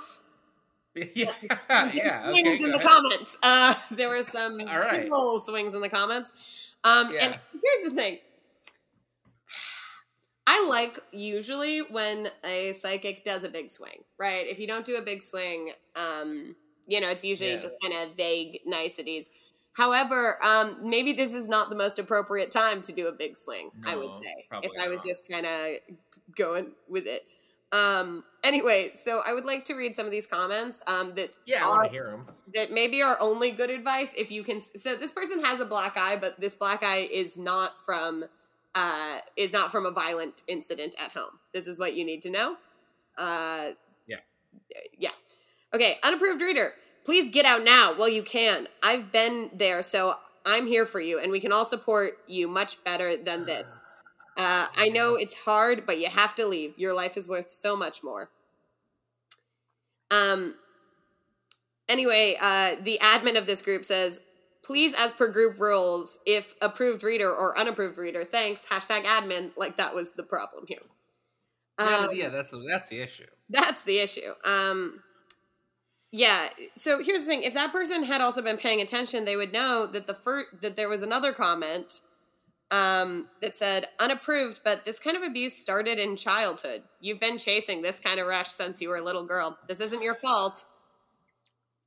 yeah, 0.96 1.32
yeah. 1.72 2.30
Okay, 2.30 2.42
swings 2.42 2.64
in 2.64 2.72
the 2.72 2.78
ahead. 2.78 2.88
comments. 2.88 3.38
Uh, 3.44 3.76
there 3.92 4.10
were 4.10 4.24
some 4.24 4.60
All 4.68 4.80
right. 4.80 5.04
little 5.10 5.40
swings 5.40 5.76
in 5.76 5.82
the 5.82 5.90
comments. 5.90 6.34
Um, 6.84 7.12
Yeah. 7.14 7.26
And 7.26 7.40
here's 7.64 7.94
the 7.94 7.96
thing. 8.02 8.18
I 10.48 10.66
like 10.70 11.00
usually 11.12 11.80
when 11.80 12.28
a 12.46 12.72
psychic 12.72 13.24
does 13.24 13.44
a 13.44 13.50
big 13.50 13.70
swing, 13.70 14.04
right? 14.18 14.46
If 14.48 14.60
you 14.60 14.68
don't 14.68 14.86
do 14.86 14.96
a 14.96 15.02
big 15.02 15.22
swing, 15.22 15.72
um, 15.96 16.56
you 16.88 17.02
know, 17.02 17.10
it's 17.10 17.26
usually 17.26 17.52
Yeah. 17.52 17.58
just 17.60 17.76
kind 17.82 17.94
of 18.10 18.16
vague 18.16 18.62
niceties. 18.66 19.30
However, 19.78 20.44
um, 20.44 20.78
maybe 20.84 21.14
this 21.14 21.34
is 21.36 21.48
not 21.48 21.70
the 21.70 21.76
most 21.76 22.00
appropriate 22.00 22.50
time 22.50 22.82
to 22.82 22.92
do 22.92 23.08
a 23.08 23.12
big 23.12 23.38
swing, 23.38 23.70
I 23.86 23.96
would 23.96 24.16
say. 24.16 24.48
If 24.64 24.72
I 24.84 24.90
was 24.90 25.06
not. 25.06 25.10
just 25.12 25.30
kind 25.32 25.46
of 25.46 25.96
going 26.36 26.72
with 26.90 27.06
it. 27.06 27.24
Um, 27.72 28.24
anyway, 28.44 28.90
so 28.94 29.22
I 29.28 29.34
would 29.34 29.46
like 29.46 29.66
to 29.66 29.76
read 29.76 29.96
some 29.96 30.06
of 30.08 30.12
these 30.12 30.26
comments 30.26 30.82
um, 30.88 31.14
that 31.16 31.30
Yeah, 31.46 31.60
I 31.64 31.68
are 31.68 31.70
want 31.78 31.86
to 31.86 31.92
hear 31.92 32.10
him. 32.10 32.26
that 32.56 32.72
maybe 32.72 33.02
are 33.04 33.18
only 33.20 33.52
good 33.52 33.70
advice 33.70 34.16
if 34.16 34.32
you 34.32 34.42
can 34.42 34.62
so 34.62 34.96
this 34.96 35.12
person 35.12 35.44
has 35.44 35.60
a 35.60 35.66
black 35.66 35.96
eye 35.98 36.18
but 36.20 36.40
this 36.40 36.56
black 36.56 36.80
eye 36.82 37.08
is 37.12 37.36
not 37.38 37.78
from 37.86 38.24
uh 38.74 39.18
is 39.36 39.52
not 39.52 39.70
from 39.72 39.86
a 39.86 39.92
violent 39.92 40.44
incident 40.48 40.96
at 41.04 41.12
home 41.12 41.40
this 41.54 41.68
is 41.68 41.78
what 41.78 41.94
you 41.96 42.06
need 42.06 42.22
to 42.22 42.30
know 42.30 42.56
uh 43.18 43.72
Yeah. 44.08 44.18
yeah 44.98 45.12
okay 45.74 45.98
unapproved 46.04 46.42
reader 46.42 46.72
please 47.08 47.30
get 47.30 47.46
out 47.46 47.64
now 47.64 47.96
well 47.98 48.10
you 48.10 48.22
can 48.22 48.68
i've 48.84 49.12
been 49.14 49.50
there 49.54 49.82
so 49.82 50.16
i'm 50.46 50.68
here 50.68 50.86
for 50.86 51.00
you 51.00 51.18
and 51.18 51.32
we 51.32 51.40
can 51.40 51.54
all 51.54 51.64
support 51.64 52.12
you 52.28 52.48
much 52.48 52.84
better 52.84 53.16
than 53.16 53.46
this 53.46 53.80
uh, 54.36 54.68
i 54.76 54.90
know 54.90 55.16
it's 55.16 55.34
hard 55.40 55.86
but 55.86 55.98
you 56.00 56.10
have 56.10 56.36
to 56.36 56.46
leave 56.46 56.78
your 56.78 56.94
life 56.94 57.16
is 57.16 57.30
worth 57.30 57.50
so 57.50 57.78
much 57.78 58.04
more 58.04 58.30
um 60.12 60.56
Anyway, 61.90 62.36
uh, 62.42 62.76
the 62.82 63.00
admin 63.02 63.38
of 63.38 63.46
this 63.46 63.62
group 63.62 63.86
says, 63.86 64.20
please, 64.62 64.94
as 64.94 65.14
per 65.14 65.30
group 65.30 65.58
rules, 65.58 66.20
if 66.26 66.54
approved 66.62 67.02
reader 67.02 67.34
or 67.34 67.58
unapproved 67.58 67.98
reader, 67.98 68.26
thanks, 68.26 68.66
hashtag 68.66 69.04
admin, 69.06 69.52
like 69.56 69.78
that 69.78 69.96
was 69.96 70.12
the 70.14 70.24
problem 70.24 70.66
here. 70.68 70.82
Yeah, 71.80 72.08
Um, 72.10 72.10
yeah, 72.14 72.28
that's 72.30 72.50
the, 72.52 72.66
that's 72.70 72.90
the 72.90 73.00
issue. 73.00 73.28
that's 73.50 73.86
the 73.86 74.00
issue. 74.00 74.34
Um, 74.44 75.02
yeah. 76.12 76.50
So 76.76 77.02
here's 77.04 77.22
the 77.22 77.28
thing: 77.28 77.44
if 77.44 77.54
that 77.54 77.72
person 77.72 78.04
had 78.04 78.22
also 78.22 78.42
been 78.42 78.58
paying 78.58 78.82
attention, 78.82 79.26
they 79.26 79.36
would 79.36 79.54
know 79.54 79.88
that 79.88 80.08
the 80.08 80.14
first 80.14 80.62
that 80.62 80.76
there 80.76 80.90
was 80.90 81.02
another 81.02 81.34
comment 81.34 82.02
um, 82.72 83.30
that 83.42 83.56
said 83.56 83.86
unapproved, 84.00 84.62
but 84.64 84.86
this 84.86 85.00
kind 85.00 85.16
of 85.16 85.24
abuse 85.24 85.56
started 85.56 86.00
in 86.00 86.18
childhood. 86.18 86.84
You've 87.00 87.20
been 87.20 87.38
chasing 87.38 87.82
this 87.82 88.00
kind 88.00 88.20
of 88.20 88.28
rush 88.28 88.50
since 88.50 88.82
you 88.82 88.90
were 88.90 88.98
a 88.98 89.02
little 89.04 89.24
girl. 89.24 89.58
This 89.68 89.80
isn't 89.80 90.02
your 90.02 90.16
fault. 90.16 90.66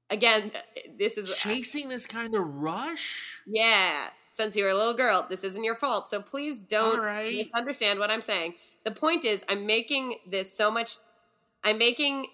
Again, 0.09 0.51
this 0.99 1.17
is 1.17 1.33
Chasing 1.37 1.89
this 1.89 2.07
kind 2.07 2.35
of 2.35 2.43
rush. 2.45 3.41
yeah. 3.47 4.09
Since 4.33 4.57
you 4.57 4.63
were 4.63 4.71
a 4.71 4.75
little 4.75 4.95
girl, 4.95 5.27
this 5.29 5.43
isn't 5.43 5.65
your 5.65 5.75
fault. 5.75 6.09
So 6.09 6.23
please 6.23 6.61
don't 6.61 7.01
right. 7.01 7.35
misunderstand 7.35 7.99
what 7.99 8.11
I'm 8.11 8.21
saying. 8.21 8.55
The 8.85 8.93
point 8.93 9.25
is, 9.25 9.45
I'm 9.49 9.67
making 9.67 10.17
this 10.29 10.57
so 10.57 10.71
much. 10.71 10.97
I'm 11.65 11.79
making. 11.79 12.27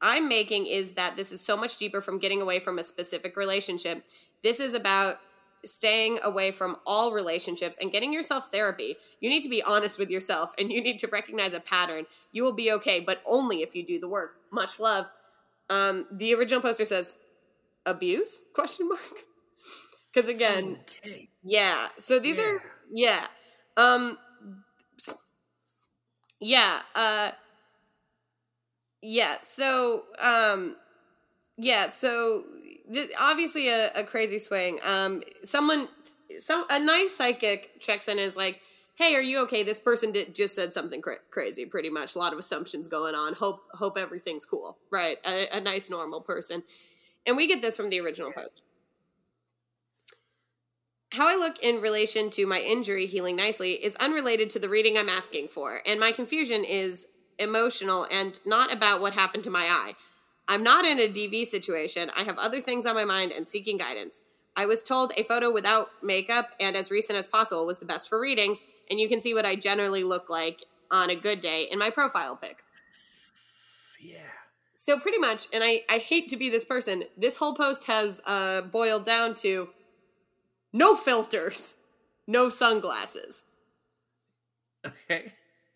I'm 0.00 0.28
making 0.28 0.66
is 0.66 0.94
that 0.94 1.16
this 1.16 1.32
is 1.32 1.40
so 1.40 1.56
much 1.56 1.78
deeper 1.78 2.00
from 2.00 2.18
getting 2.18 2.42
away 2.42 2.58
from 2.58 2.78
a 2.78 2.84
specific 2.84 3.36
relationship. 3.36 4.04
This 4.42 4.60
is 4.60 4.74
about 4.74 5.20
staying 5.64 6.18
away 6.22 6.50
from 6.50 6.76
all 6.86 7.12
relationships 7.12 7.78
and 7.80 7.90
getting 7.90 8.12
yourself 8.12 8.50
therapy. 8.52 8.96
You 9.20 9.30
need 9.30 9.42
to 9.42 9.48
be 9.48 9.62
honest 9.62 9.98
with 9.98 10.10
yourself 10.10 10.52
and 10.58 10.70
you 10.70 10.82
need 10.82 10.98
to 10.98 11.06
recognize 11.08 11.54
a 11.54 11.60
pattern. 11.60 12.04
You 12.32 12.42
will 12.42 12.52
be 12.52 12.70
okay, 12.72 13.00
but 13.00 13.22
only 13.24 13.62
if 13.62 13.74
you 13.74 13.82
do 13.84 13.98
the 13.98 14.08
work. 14.08 14.36
Much 14.50 14.78
love. 14.78 15.10
Um, 15.70 16.06
the 16.12 16.34
original 16.34 16.60
poster 16.60 16.84
says 16.84 17.18
abuse 17.86 18.46
question 18.54 18.88
mark 18.88 19.00
because 20.12 20.28
again 20.28 20.78
Okay. 21.04 21.28
yeah 21.42 21.88
so 21.98 22.18
these 22.18 22.38
are 22.38 22.60
Yeah. 22.90 23.26
yeah 23.26 23.26
um 23.76 24.18
yeah 26.40 26.80
uh 26.94 27.30
yeah 29.04 29.36
so 29.42 30.04
um 30.20 30.76
yeah 31.56 31.88
so 31.88 32.44
th- 32.92 33.10
obviously 33.20 33.68
a, 33.68 33.90
a 33.94 34.02
crazy 34.02 34.38
swing 34.38 34.80
um 34.84 35.22
someone 35.42 35.88
some 36.38 36.64
a 36.70 36.80
nice 36.80 37.16
psychic 37.16 37.80
checks 37.80 38.08
in 38.08 38.18
is 38.18 38.36
like 38.36 38.60
hey, 38.96 39.14
are 39.16 39.22
you 39.22 39.40
okay? 39.40 39.62
This 39.62 39.80
person 39.80 40.12
did, 40.12 40.34
just 40.34 40.54
said 40.54 40.72
something 40.72 41.02
cra- 41.02 41.18
crazy, 41.30 41.66
pretty 41.66 41.90
much. 41.90 42.14
A 42.14 42.18
lot 42.18 42.32
of 42.32 42.38
assumptions 42.38 42.88
going 42.88 43.14
on. 43.14 43.34
Hope 43.34 43.64
hope 43.74 43.98
everything's 43.98 44.44
cool, 44.44 44.78
right? 44.90 45.18
A, 45.26 45.56
a 45.56 45.60
nice, 45.60 45.90
normal 45.90 46.20
person. 46.20 46.62
And 47.26 47.36
we 47.36 47.46
get 47.46 47.62
this 47.62 47.76
from 47.76 47.90
the 47.90 48.00
original 48.00 48.32
post. 48.32 48.62
How 51.12 51.28
I 51.28 51.36
look 51.36 51.62
in 51.62 51.80
relation 51.80 52.28
to 52.30 52.46
my 52.46 52.58
injury 52.58 53.06
healing 53.06 53.36
nicely 53.36 53.72
is 53.72 53.96
unrelated 53.96 54.50
to 54.50 54.58
the 54.58 54.68
reading 54.68 54.98
I'm 54.98 55.08
asking 55.08 55.48
for, 55.48 55.80
and 55.86 56.00
my 56.00 56.12
confusion 56.12 56.64
is 56.64 57.06
emotional 57.38 58.06
and 58.12 58.40
not 58.44 58.72
about 58.72 59.00
what 59.00 59.14
happened 59.14 59.44
to 59.44 59.50
my 59.50 59.66
eye. 59.68 59.94
I'm 60.46 60.62
not 60.62 60.84
in 60.84 60.98
a 60.98 61.08
DV 61.08 61.46
situation. 61.46 62.10
I 62.16 62.22
have 62.22 62.38
other 62.38 62.60
things 62.60 62.86
on 62.86 62.94
my 62.94 63.04
mind 63.04 63.32
and 63.32 63.48
seeking 63.48 63.78
guidance. 63.78 64.22
I 64.56 64.66
was 64.66 64.82
told 64.82 65.12
a 65.16 65.24
photo 65.24 65.52
without 65.52 65.88
makeup 66.02 66.50
and 66.60 66.76
as 66.76 66.90
recent 66.90 67.18
as 67.18 67.26
possible 67.26 67.66
was 67.66 67.78
the 67.78 67.86
best 67.86 68.08
for 68.08 68.20
readings, 68.20 68.64
and 68.88 69.00
you 69.00 69.08
can 69.08 69.20
see 69.20 69.34
what 69.34 69.46
I 69.46 69.56
generally 69.56 70.04
look 70.04 70.30
like 70.30 70.64
on 70.90 71.10
a 71.10 71.16
good 71.16 71.40
day 71.40 71.66
in 71.70 71.78
my 71.78 71.90
profile 71.90 72.36
pic. 72.36 72.62
Yeah. 74.00 74.18
So 74.74 74.98
pretty 74.98 75.18
much, 75.18 75.46
and 75.52 75.64
I, 75.64 75.80
I 75.90 75.98
hate 75.98 76.28
to 76.28 76.36
be 76.36 76.50
this 76.50 76.64
person, 76.64 77.04
this 77.16 77.38
whole 77.38 77.54
post 77.54 77.86
has 77.86 78.20
uh, 78.26 78.60
boiled 78.60 79.04
down 79.04 79.34
to 79.36 79.70
no 80.72 80.94
filters, 80.94 81.80
no 82.26 82.48
sunglasses. 82.48 83.44
Okay. 84.84 85.32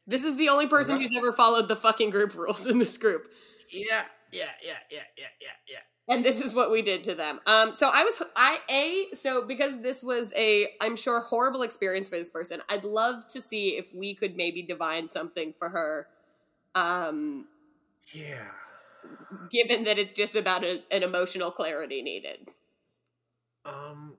This 0.09 0.25
is 0.25 0.37
the 0.37 0.49
only 0.49 0.66
person 0.66 1.01
who's 1.01 1.16
ever 1.16 1.33
followed 1.33 1.68
the 1.68 1.77
fucking 1.77 2.11
group 2.11 2.35
rules 2.35 2.66
in 2.66 2.79
this 2.81 2.99
group. 2.99 3.29
Yeah, 3.71 4.05
yeah, 4.33 4.47
yeah, 4.64 4.79
yeah, 4.90 5.03
yeah, 5.16 5.27
yeah, 5.40 5.49
yeah. 5.68 6.14
and 6.14 6.25
this 6.25 6.40
is 6.40 6.55
what 6.55 6.71
we 6.71 6.83
did 6.83 7.05
to 7.05 7.14
them 7.14 7.40
um 7.47 7.73
so 7.75 7.90
i 7.92 8.03
was 8.05 8.23
i 8.37 8.59
a 8.71 9.14
so 9.14 9.47
because 9.47 9.83
this 9.83 10.03
was 10.03 10.33
a 10.37 10.68
i'm 10.81 10.97
sure 10.97 11.21
horrible 11.21 11.62
experience 11.62 12.09
for 12.09 12.16
this 12.16 12.31
person 12.31 12.61
i'd 12.71 12.85
love 12.85 13.27
to 13.27 13.40
see 13.40 13.71
if 13.77 13.94
we 13.94 14.14
could 14.14 14.37
maybe 14.37 14.62
divine 14.62 15.09
something 15.09 15.55
for 15.59 15.68
her 15.71 16.09
um 16.75 17.47
Yeah. 18.12 18.49
given 19.51 19.85
that 19.85 19.99
it's 19.99 20.14
just 20.14 20.37
about 20.37 20.64
a, 20.64 20.83
an 20.90 21.03
emotional 21.03 21.51
clarity 21.51 22.03
needed 22.03 22.49
Um 23.64 24.16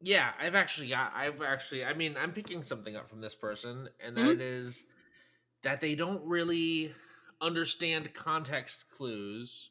yeah, 0.00 0.32
I've 0.40 0.54
actually 0.54 0.88
got 0.88 1.12
I've 1.14 1.42
actually 1.42 1.84
I 1.84 1.94
mean, 1.94 2.16
I'm 2.18 2.32
picking 2.32 2.62
something 2.62 2.96
up 2.96 3.08
from 3.08 3.20
this 3.20 3.34
person 3.34 3.88
and 4.00 4.16
that 4.16 4.26
Mhm. 4.26 4.32
it 4.34 4.40
is 4.40 4.86
that 5.62 5.80
they 5.80 5.94
don't 5.94 6.24
really 6.24 6.92
understand 7.40 8.12
context 8.14 8.84
clues, 8.90 9.70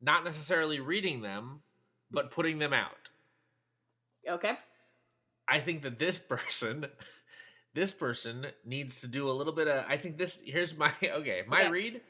not 0.00 0.24
necessarily 0.24 0.80
reading 0.80 1.22
them, 1.22 1.60
but 2.10 2.30
putting 2.30 2.58
them 2.58 2.72
out. 2.72 3.10
okay 4.28 4.56
I 5.46 5.60
think 5.60 5.82
that 5.82 5.98
this 5.98 6.18
person 6.34 6.86
this 7.74 7.92
person 7.92 8.46
needs 8.64 9.00
to 9.02 9.06
do 9.06 9.28
a 9.28 9.32
little 9.32 9.52
bit 9.52 9.68
of 9.68 9.84
I 9.88 9.96
think 9.96 10.18
this 10.18 10.38
here's 10.44 10.76
my 10.76 10.92
okay, 11.02 11.42
my 11.46 11.68
read. 11.68 12.00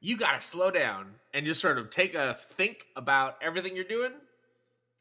You 0.00 0.16
got 0.16 0.40
to 0.40 0.46
slow 0.46 0.70
down 0.70 1.14
and 1.34 1.44
just 1.44 1.60
sort 1.60 1.76
of 1.76 1.90
take 1.90 2.14
a 2.14 2.34
think 2.34 2.86
about 2.94 3.36
everything 3.42 3.74
you're 3.74 3.84
doing 3.84 4.12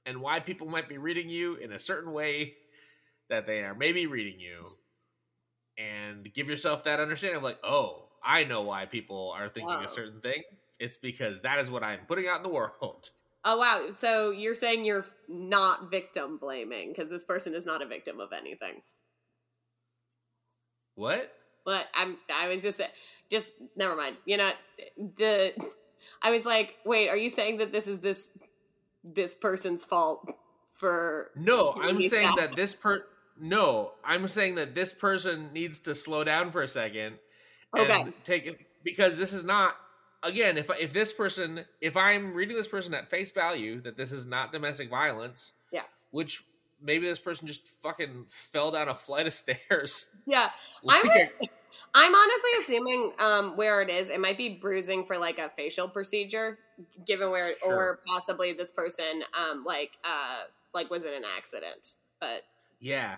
and 0.07 0.21
why 0.21 0.39
people 0.39 0.67
might 0.67 0.89
be 0.89 0.97
reading 0.97 1.29
you 1.29 1.55
in 1.55 1.71
a 1.71 1.79
certain 1.79 2.13
way 2.13 2.55
that 3.29 3.45
they 3.45 3.59
are 3.59 3.75
maybe 3.75 4.07
reading 4.07 4.39
you 4.39 4.63
and 5.77 6.31
give 6.33 6.49
yourself 6.49 6.83
that 6.85 6.99
understanding 6.99 7.37
of 7.37 7.43
like, 7.43 7.59
"Oh, 7.63 8.09
I 8.23 8.43
know 8.43 8.61
why 8.63 8.85
people 8.85 9.31
are 9.35 9.49
thinking 9.49 9.75
Wow. 9.75 9.85
a 9.85 9.89
certain 9.89 10.21
thing. 10.21 10.43
It's 10.79 10.97
because 10.97 11.41
that 11.41 11.59
is 11.59 11.69
what 11.71 11.83
I'm 11.83 11.99
putting 12.07 12.27
out 12.27 12.37
in 12.37 12.43
the 12.43 12.49
world." 12.49 13.09
oh 13.45 13.57
wow 13.59 13.85
so 13.91 14.31
you're 14.31 14.55
saying 14.55 14.83
you're 14.83 15.05
not 15.29 15.89
victim 15.91 16.37
blaming 16.37 16.89
because 16.89 17.09
this 17.09 17.23
person 17.23 17.53
is 17.53 17.65
not 17.67 17.83
a 17.83 17.85
victim 17.85 18.19
of 18.19 18.33
anything 18.33 18.81
What? 20.95 21.31
What? 21.63 21.87
I'm 21.93 22.17
I 22.33 22.47
was 22.47 22.63
just 22.63 22.81
just 23.29 23.53
never 23.75 23.95
mind. 23.95 24.17
You 24.25 24.37
know 24.37 24.51
the 24.97 25.53
I 26.23 26.31
was 26.31 26.45
like, 26.45 26.75
wait, 26.85 27.09
are 27.09 27.17
you 27.17 27.29
saying 27.29 27.57
that 27.57 27.71
this 27.71 27.87
is 27.87 27.99
this 27.99 28.37
this 29.03 29.35
person's 29.35 29.85
fault 29.85 30.27
for 30.75 31.31
No, 31.35 31.73
I'm 31.79 32.01
saying 32.01 32.29
cow. 32.29 32.35
that 32.37 32.55
this 32.55 32.73
per 32.73 33.05
no, 33.39 33.91
I'm 34.03 34.27
saying 34.27 34.55
that 34.55 34.75
this 34.75 34.93
person 34.93 35.51
needs 35.53 35.79
to 35.81 35.95
slow 35.95 36.23
down 36.23 36.51
for 36.51 36.61
a 36.61 36.67
second 36.67 37.19
and 37.75 37.91
Okay. 37.91 38.13
take 38.23 38.45
it 38.47 38.59
because 38.83 39.17
this 39.17 39.33
is 39.33 39.43
not 39.43 39.75
again, 40.23 40.57
if 40.57 40.69
if 40.79 40.93
this 40.93 41.13
person 41.13 41.65
if 41.81 41.95
I'm 41.97 42.33
reading 42.33 42.55
this 42.55 42.67
person 42.67 42.93
at 42.93 43.09
face 43.09 43.31
value 43.31 43.81
that 43.81 43.97
this 43.97 44.11
is 44.11 44.25
not 44.25 44.51
domestic 44.51 44.89
violence, 44.89 45.53
Yeah. 45.71 45.83
which 46.11 46.43
maybe 46.81 47.07
this 47.07 47.19
person 47.19 47.47
just 47.47 47.67
fucking 47.67 48.25
fell 48.29 48.71
down 48.71 48.87
a 48.87 48.95
flight 48.95 49.27
of 49.27 49.33
stairs. 49.43 50.15
Yeah. 50.25 50.49
Like, 50.83 51.03
I'm 51.03 51.27
I'm 51.93 52.15
honestly 52.15 52.49
assuming 52.59 53.13
um 53.19 53.57
where 53.57 53.81
it 53.81 53.89
is, 53.89 54.09
it 54.09 54.19
might 54.19 54.37
be 54.37 54.49
bruising 54.49 55.05
for 55.05 55.17
like 55.17 55.39
a 55.39 55.49
facial 55.49 55.87
procedure, 55.87 56.57
given 57.05 57.29
where 57.31 57.53
Sure. 57.59 57.75
or 57.75 57.99
possibly 58.07 58.53
this 58.53 58.71
person 58.71 59.23
um 59.39 59.63
like 59.65 59.97
uh 60.03 60.43
like 60.73 60.89
was 60.89 61.05
in 61.05 61.13
an 61.13 61.23
accident. 61.37 61.95
But 62.19 62.41
yeah. 62.79 63.17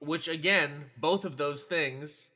Which 0.00 0.28
again, 0.28 0.86
both 0.98 1.24
of 1.24 1.36
those 1.36 1.64
things, 1.64 2.30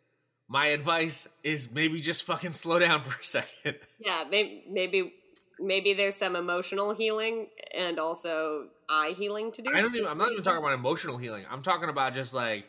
my 0.49 0.67
advice 0.67 1.29
is 1.45 1.71
maybe 1.73 2.01
just 2.01 2.25
fucking 2.25 2.53
slow 2.53 2.79
down 2.79 3.03
for 3.03 3.21
a 3.21 3.25
second. 3.25 3.77
yeah, 3.99 4.25
maybe 4.31 4.65
maybe 4.69 5.15
maybe 5.59 5.93
there's 5.93 6.17
some 6.17 6.37
emotional 6.37 6.95
healing 6.95 7.49
and 7.77 7.99
also 7.99 8.69
eye 8.89 9.15
healing 9.17 9.53
to 9.53 9.63
do. 9.63 9.71
I 9.75 9.81
don't 9.81 9.95
even. 9.95 10.09
I'm 10.09 10.19
not 10.19 10.33
even 10.33 10.43
talking 10.43 10.59
about 10.59 10.73
emotional 10.73 11.19
healing. 11.19 11.45
I'm 11.51 11.63
talking 11.63 11.89
about 11.89 12.15
just 12.15 12.35
like 12.35 12.65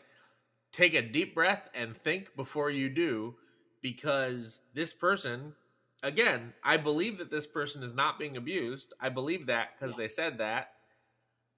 take 0.72 0.94
a 0.94 1.02
deep 1.02 1.34
breath 1.34 1.68
and 1.74 1.96
think 1.96 2.34
before 2.36 2.70
you 2.70 2.88
do, 2.88 3.34
because 3.82 4.60
this 4.74 4.92
person, 4.92 5.54
again, 6.02 6.52
I 6.64 6.76
believe 6.76 7.18
that 7.18 7.30
this 7.30 7.46
person 7.46 7.82
is 7.82 7.94
not 7.94 8.18
being 8.18 8.36
abused. 8.36 8.92
I 9.00 9.08
believe 9.08 9.46
that 9.46 9.70
because 9.78 9.96
they 9.96 10.08
said 10.08 10.38
that, 10.38 10.72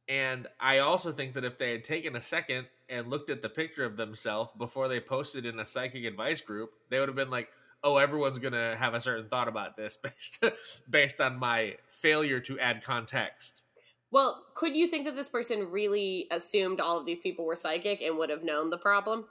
and 0.09 0.47
I 0.61 0.79
also 0.79 1.13
think 1.13 1.35
that 1.35 1.45
if 1.45 1.59
they 1.59 1.73
had 1.73 1.85
taken 1.85 2.17
a 2.17 2.21
second 2.21 2.67
and 2.89 3.09
looked 3.09 3.31
at 3.31 3.43
the 3.43 3.49
picture 3.49 3.85
of 3.85 3.97
themselves 3.97 4.53
before 4.59 4.89
they 4.89 5.01
posted 5.01 5.47
in 5.47 5.59
a 5.59 5.65
psychic 5.65 6.05
advice 6.05 6.41
group, 6.41 6.71
they 6.91 6.99
would 6.99 7.09
have 7.09 7.17
been 7.17 7.31
like. 7.31 7.49
Oh, 7.87 7.99
everyone's 7.99 8.39
gonna 8.39 8.77
have 8.77 8.95
a 8.95 9.01
certain 9.01 9.29
thought 9.29 9.47
about 9.47 9.77
this 9.77 9.97
based 10.03 10.43
based 10.89 11.21
on 11.21 11.39
my 11.39 11.77
failure 11.87 12.41
to 12.41 12.59
add 12.59 12.83
context. 12.83 13.65
Well, 14.11 14.47
could 14.55 14.75
you 14.75 14.87
think 14.87 15.05
that 15.05 15.17
this 15.17 15.29
person 15.29 15.71
really 15.71 16.27
assumed 16.31 16.81
all 16.81 16.99
of 16.99 17.05
these 17.05 17.19
people 17.19 17.45
were 17.45 17.57
psychic 17.57 18.01
and 18.01 18.17
would 18.17 18.31
have 18.31 18.43
known 18.43 18.71
the 18.71 18.79
problem? 18.79 19.27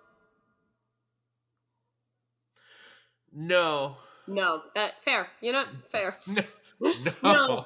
No, 3.32 3.98
No, 4.28 4.64
that 4.76 5.02
fair. 5.04 5.28
You 5.42 5.54
know, 5.54 5.66
fair. 5.90 6.18
No. 6.28 6.44
No. 7.24 7.66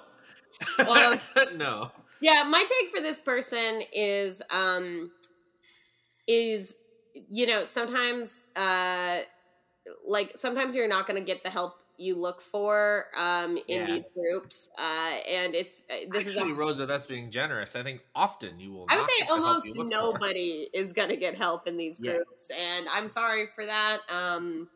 No. 0.79 0.91
Um, 0.93 1.19
no. 1.57 1.91
Yeah, 2.21 2.43
my 2.43 2.63
take 2.63 2.89
for 2.95 3.01
this 3.01 3.19
person 3.19 3.81
is 3.93 4.41
um 4.49 5.11
is 6.27 6.75
you 7.29 7.47
know, 7.47 7.63
sometimes 7.63 8.43
uh 8.55 9.19
like 10.07 10.33
sometimes 10.37 10.75
you're 10.75 10.87
not 10.87 11.07
going 11.07 11.19
to 11.19 11.25
get 11.25 11.43
the 11.43 11.49
help 11.49 11.75
you 11.97 12.15
look 12.15 12.41
for 12.41 13.05
um 13.17 13.57
in 13.69 13.85
Yeah. 13.85 13.87
these 13.87 14.09
groups. 14.09 14.69
Uh 14.79 15.17
and 15.29 15.55
it's 15.55 15.83
uh, 15.91 16.05
this 16.11 16.27
Actually, 16.27 16.35
is 16.35 16.37
a, 16.37 16.45
Rosa, 16.55 16.85
that's 16.85 17.05
being 17.05 17.31
generous. 17.31 17.75
I 17.75 17.83
think 17.83 18.01
often 18.15 18.59
you 18.59 18.71
will. 18.71 18.87
I 18.89 18.95
would 18.95 19.05
say 19.05 19.11
get 19.19 19.27
the 19.35 19.41
help 19.41 19.57
almost 19.57 19.75
look 19.75 19.93
for. 19.99 20.19
nobody 20.21 20.69
is 20.73 20.93
going 20.93 21.09
to 21.09 21.17
get 21.17 21.35
help 21.35 21.67
in 21.67 21.77
these 21.77 21.99
Yeah. 21.99 22.13
groups 22.13 22.49
and 22.57 22.87
I'm 22.93 23.07
sorry 23.09 23.45
for 23.45 23.65
that. 23.65 23.99
Um 24.09 24.69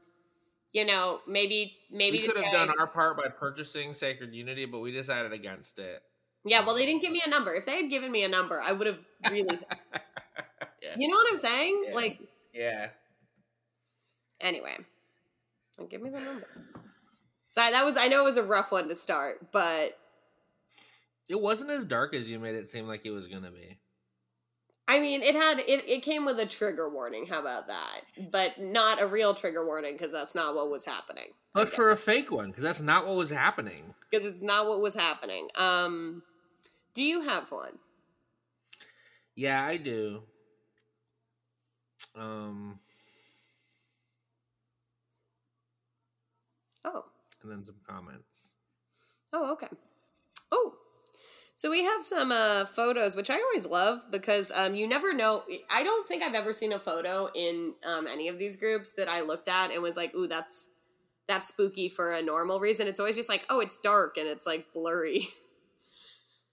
you 0.74 0.86
know, 0.86 1.22
maybe 1.28 1.78
maybe 1.92 2.18
We 2.18 2.20
could 2.20 2.38
have 2.38 2.52
done 2.52 2.70
our 2.80 2.88
part 2.88 3.18
by 3.18 3.30
purchasing 3.30 3.94
Sacred 3.94 4.34
Unity, 4.34 4.66
but 4.66 4.80
we 4.80 4.92
decided 4.92 5.34
against 5.34 5.80
it. 5.80 6.02
Yeah, 6.44 6.66
well, 6.66 6.76
they 6.76 6.86
didn't 6.86 7.02
give 7.02 7.12
me 7.12 7.22
a 7.26 7.30
number. 7.30 7.54
If 7.54 7.66
they 7.66 7.76
had 7.76 7.90
given 7.90 8.12
me 8.12 8.24
a 8.24 8.28
number, 8.28 8.60
I 8.62 8.72
would 8.72 8.88
have 8.88 9.00
really. 9.30 9.44
yeah. 10.82 10.96
you 10.98 11.08
know 11.08 11.16
what 11.16 11.28
I'm 11.30 11.38
saying? 11.38 11.84
Yeah. 11.88 11.96
Like, 11.96 12.20
yeah. 12.54 12.88
anyway, 14.40 14.78
give 15.90 16.02
me 16.02 16.10
the 16.10 16.20
number. 16.20 16.48
Sorry, 17.52 17.72
that 17.72 17.86
was. 17.86 17.98
I 17.98 18.08
know 18.08 18.22
it 18.22 18.26
was 18.26 18.38
a 18.38 18.44
rough 18.44 18.72
one 18.72 18.88
to 18.88 18.96
start, 18.96 19.52
but 19.52 19.98
It 21.28 21.40
wasn't 21.40 21.72
as 21.72 21.86
dark 21.86 22.14
as 22.16 22.30
you 22.30 22.40
made 22.40 22.56
it 22.56 22.68
seem 22.70 22.88
like 22.88 23.06
it 23.06 23.12
was 23.12 23.28
gonna 23.28 23.52
be. 23.52 23.78
I 24.88 25.00
mean, 25.00 25.22
it 25.22 25.36
had 25.36 25.60
it. 25.60 25.88
It 25.88 26.02
came 26.02 26.26
with 26.26 26.40
a 26.40 26.46
trigger 26.46 26.90
warning. 26.90 27.28
How 27.28 27.40
about 27.40 27.68
that? 27.68 28.02
But 28.32 28.60
not 28.60 29.02
a 29.02 29.08
real 29.08 29.34
trigger 29.34 29.66
warning 29.66 29.94
because 29.94 30.12
that's 30.12 30.36
not 30.36 30.56
what 30.56 30.70
was 30.70 30.86
happening. 30.86 31.30
But 31.54 31.70
for 31.70 31.92
a 31.92 31.98
fake 31.98 32.32
one, 32.32 32.50
because 32.50 32.64
that's 32.64 32.82
not 32.82 33.06
what 33.06 33.16
was 33.16 33.30
happening. 33.30 33.94
Because 34.10 34.26
it's 34.26 34.42
not 34.42 34.68
what 34.68 34.82
was 34.82 34.94
happening. 34.94 35.48
Um, 35.56 36.24
do 36.94 37.04
you 37.04 37.22
have 37.22 37.52
one? 37.52 37.80
Yeah, 39.36 39.64
I 39.66 39.78
do. 39.78 40.24
Um, 42.16 42.80
Oh, 46.84 47.06
and 47.44 47.52
then 47.52 47.64
some 47.64 47.76
comments. 47.88 48.54
oh, 49.34 49.52
okay. 49.54 49.68
Oh, 50.52 50.74
So 51.56 51.70
we 51.72 51.84
have 51.84 52.04
some 52.04 52.32
uh, 52.32 52.66
photos, 52.66 53.16
which 53.16 53.30
I 53.30 53.36
always 53.36 53.66
love 53.68 54.06
because 54.12 54.52
um, 54.52 54.76
you 54.76 54.88
never 54.88 55.14
know. 55.14 55.44
I 55.70 55.84
don't 55.84 56.08
think 56.08 56.24
I've 56.24 56.36
ever 56.36 56.54
seen 56.54 56.74
a 56.74 56.80
photo 56.80 57.30
in 57.36 57.76
um, 57.86 58.08
any 58.08 58.30
of 58.30 58.40
these 58.40 58.58
groups 58.58 58.94
that 58.96 59.10
I 59.10 59.22
looked 59.22 59.48
at 59.50 59.72
and 59.72 59.82
was 59.84 59.98
like, 59.98 60.16
"Ooh, 60.16 60.28
that's 60.28 60.70
that's 61.28 61.50
spooky 61.50 61.90
for 61.90 62.14
a 62.14 62.22
normal 62.22 62.60
reason." 62.60 62.88
It's 62.88 63.00
always 63.00 63.16
just 63.18 63.30
like, 63.30 63.46
"Oh, 63.50 63.60
it's 63.62 63.78
dark 63.80 64.18
and 64.18 64.28
it's 64.28 64.48
like 64.48 64.74
blurry," 64.74 65.28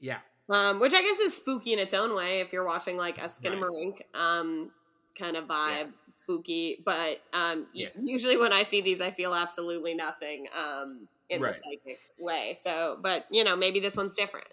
Yeah. 0.00 0.18
um, 0.50 0.80
which 0.80 0.94
I 0.94 1.02
guess 1.02 1.18
is 1.20 1.37
spooky 1.37 1.72
in 1.72 1.78
its 1.78 1.92
own 1.94 2.14
way 2.14 2.40
if 2.40 2.52
you're 2.52 2.66
watching 2.66 2.96
like 2.96 3.18
a 3.18 3.22
Skinamarink 3.26 4.02
um, 4.14 4.70
kind 5.18 5.37
of 5.37 5.44
vibe, 5.46 5.92
spooky. 6.12 6.82
But 6.84 7.20
um, 7.32 7.66
Yeah. 7.74 7.88
usually 8.00 8.37
when 8.37 8.52
I 8.52 8.62
see 8.62 8.80
these, 8.80 9.00
I 9.00 9.11
feel 9.11 9.34
absolutely 9.34 9.94
nothing 9.94 10.46
um, 10.56 11.08
in 11.28 11.40
Right. 11.42 11.48
the 11.52 11.54
psychic 11.54 11.98
way. 12.18 12.54
So, 12.56 12.98
but 13.02 13.26
you 13.30 13.44
know, 13.44 13.56
maybe 13.56 13.80
this 13.80 13.96
one's 13.96 14.14
different. 14.14 14.46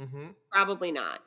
Mm-hmm. 0.00 0.28
Probably 0.50 0.90
not. 0.92 1.20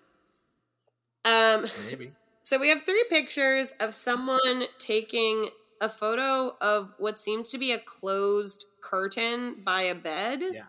Um, 1.25 1.65
Maybe. 1.89 2.05
so 2.41 2.59
we 2.59 2.69
have 2.69 2.81
three 2.81 3.05
pictures 3.09 3.73
of 3.79 3.93
someone 3.93 4.63
taking 4.79 5.49
a 5.81 5.89
photo 5.89 6.55
of 6.61 6.93
what 6.97 7.19
seems 7.19 7.49
to 7.49 7.57
be 7.57 7.71
a 7.71 7.77
closed 7.77 8.65
curtain 8.81 9.61
by 9.63 9.81
a 9.81 9.95
bed 9.95 10.41
Yeah. 10.51 10.63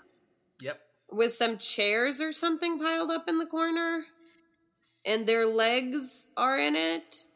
With 1.11 1.33
some 1.33 1.59
chairs 1.59 2.21
or 2.21 2.33
something 2.33 2.79
piled 2.79 3.11
up 3.11 3.29
in 3.29 3.39
the 3.39 3.47
corner, 3.47 4.05
and 5.07 5.27
their 5.27 5.47
legs 5.47 6.33
are 6.37 6.59
in 6.59 6.77
it. 6.77 7.29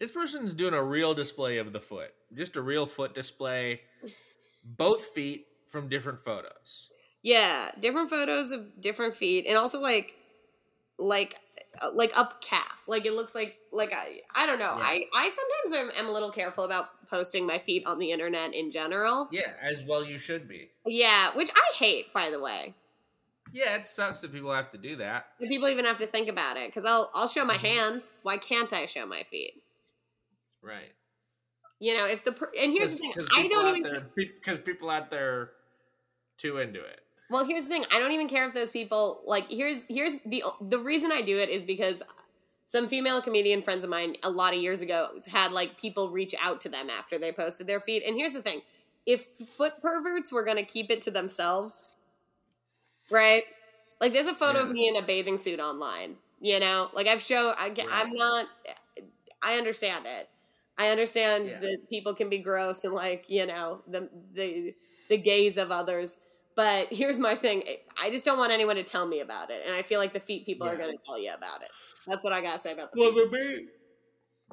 This 0.00 0.10
person's 0.10 0.54
doing 0.54 0.74
a 0.74 0.82
real 0.82 1.14
display 1.14 1.58
of 1.58 1.72
the 1.72 1.80
foot. 1.80 2.12
Just 2.34 2.56
a 2.56 2.62
real 2.62 2.86
foot 2.86 3.14
display. 3.14 3.82
Both 4.64 5.14
feet 5.14 5.46
from 5.68 5.88
different 5.88 6.24
photos. 6.24 6.90
Yeah, 7.22 7.70
different 7.80 8.10
photos 8.10 8.50
of 8.50 8.80
different 8.80 9.14
feet, 9.14 9.46
and 9.46 9.56
also 9.56 9.80
like, 9.80 10.14
like, 10.98 11.36
like 11.94 12.16
up 12.16 12.40
calf. 12.42 12.84
Like 12.86 13.06
it 13.06 13.12
looks 13.12 13.34
like 13.34 13.56
like 13.72 13.92
I 13.94 14.20
I 14.34 14.46
don't 14.46 14.58
know. 14.58 14.74
Yeah. 14.76 14.82
I 14.82 15.02
I 15.14 15.30
sometimes 15.30 15.92
am, 15.96 16.04
am 16.04 16.10
a 16.10 16.12
little 16.12 16.30
careful 16.30 16.64
about 16.64 16.86
posting 17.08 17.46
my 17.46 17.58
feet 17.58 17.86
on 17.86 17.98
the 17.98 18.10
internet 18.10 18.54
in 18.54 18.70
general. 18.70 19.28
Yeah, 19.30 19.52
as 19.62 19.84
well 19.84 20.04
you 20.04 20.18
should 20.18 20.48
be. 20.48 20.70
Yeah, 20.86 21.30
which 21.34 21.50
I 21.54 21.74
hate, 21.76 22.12
by 22.12 22.30
the 22.30 22.40
way. 22.40 22.74
Yeah, 23.52 23.76
it 23.76 23.86
sucks 23.86 24.20
that 24.20 24.32
people 24.32 24.52
have 24.52 24.70
to 24.72 24.78
do 24.78 24.96
that. 24.96 25.26
And 25.38 25.48
people 25.48 25.68
even 25.68 25.84
have 25.84 25.98
to 25.98 26.06
think 26.06 26.28
about 26.28 26.56
it 26.56 26.68
because 26.68 26.84
I'll 26.84 27.10
I'll 27.14 27.28
show 27.28 27.44
my 27.44 27.54
Mhm. 27.54 27.68
hands. 27.68 28.18
Why 28.22 28.36
can't 28.36 28.72
I 28.72 28.86
show 28.86 29.06
my 29.06 29.22
feet? 29.22 29.62
Right. 30.62 30.92
You 31.78 31.96
know, 31.96 32.06
if 32.06 32.24
the 32.24 32.32
per- 32.32 32.50
and 32.58 32.72
here's 32.72 32.92
the 32.92 32.98
thing, 32.98 33.12
I 33.36 33.46
don't 33.48 33.76
even. 33.76 34.06
because 34.16 34.58
people 34.58 34.88
out 34.90 35.10
there 35.10 35.50
too 36.38 36.58
into 36.58 36.80
it. 36.80 37.00
Well, 37.30 37.44
here's 37.46 37.64
the 37.64 37.70
thing. 37.70 37.84
I 37.92 37.98
don't 37.98 38.12
even 38.12 38.28
care 38.28 38.46
if 38.46 38.54
those 38.54 38.70
people 38.70 39.22
like. 39.26 39.50
Here's 39.50 39.84
here's 39.88 40.16
the 40.26 40.44
the 40.60 40.78
reason 40.78 41.10
I 41.12 41.22
do 41.22 41.38
it 41.38 41.48
is 41.48 41.64
because 41.64 42.02
some 42.66 42.88
female 42.88 43.22
comedian 43.22 43.62
friends 43.62 43.84
of 43.84 43.90
mine 43.90 44.16
a 44.22 44.30
lot 44.30 44.54
of 44.54 44.60
years 44.60 44.82
ago 44.82 45.10
had 45.30 45.52
like 45.52 45.78
people 45.80 46.10
reach 46.10 46.34
out 46.40 46.60
to 46.62 46.68
them 46.68 46.90
after 46.90 47.18
they 47.18 47.32
posted 47.32 47.66
their 47.66 47.80
feet. 47.80 48.02
And 48.06 48.16
here's 48.16 48.34
the 48.34 48.42
thing: 48.42 48.62
if 49.06 49.24
foot 49.24 49.80
perverts 49.80 50.32
were 50.32 50.44
going 50.44 50.58
to 50.58 50.64
keep 50.64 50.90
it 50.90 51.00
to 51.02 51.10
themselves, 51.10 51.88
right? 53.10 53.42
Like, 54.00 54.12
there's 54.12 54.26
a 54.26 54.34
photo 54.34 54.60
of 54.62 54.70
me 54.70 54.88
in 54.88 54.96
a 54.96 55.02
bathing 55.02 55.38
suit 55.38 55.60
online. 55.60 56.16
You 56.40 56.60
know, 56.60 56.90
like 56.92 57.06
I've 57.06 57.22
shown. 57.22 57.54
I, 57.58 57.70
get- 57.70 57.86
I'm 57.90 58.12
not. 58.12 58.46
I 59.42 59.56
understand 59.56 60.06
it. 60.06 60.28
I 60.76 60.88
understand 60.88 61.48
Yeah. 61.48 61.60
that 61.60 61.88
people 61.88 62.14
can 62.14 62.28
be 62.28 62.38
gross 62.38 62.84
and 62.84 62.92
like 62.94 63.26
you 63.28 63.46
know 63.46 63.80
the 63.86 64.10
the 64.34 64.74
the 65.08 65.16
gaze 65.16 65.56
of 65.56 65.70
others. 65.70 66.20
But 66.56 66.88
here's 66.92 67.18
my 67.18 67.34
thing: 67.34 67.64
I 68.00 68.10
just 68.10 68.24
don't 68.24 68.38
want 68.38 68.52
anyone 68.52 68.76
to 68.76 68.84
tell 68.84 69.06
me 69.06 69.20
about 69.20 69.50
it, 69.50 69.62
and 69.66 69.74
I 69.74 69.82
feel 69.82 69.98
like 70.00 70.12
the 70.12 70.20
feet 70.20 70.46
people 70.46 70.68
are 70.68 70.76
going 70.76 70.96
to 70.96 71.04
tell 71.04 71.18
you 71.18 71.32
about 71.34 71.62
it. 71.62 71.68
That's 72.06 72.22
what 72.22 72.32
I 72.32 72.40
gotta 72.42 72.58
say 72.58 72.72
about 72.72 72.92
the 72.92 73.00
Well, 73.00 73.12
feet. 73.12 73.30
the 73.30 73.38
main 73.38 73.68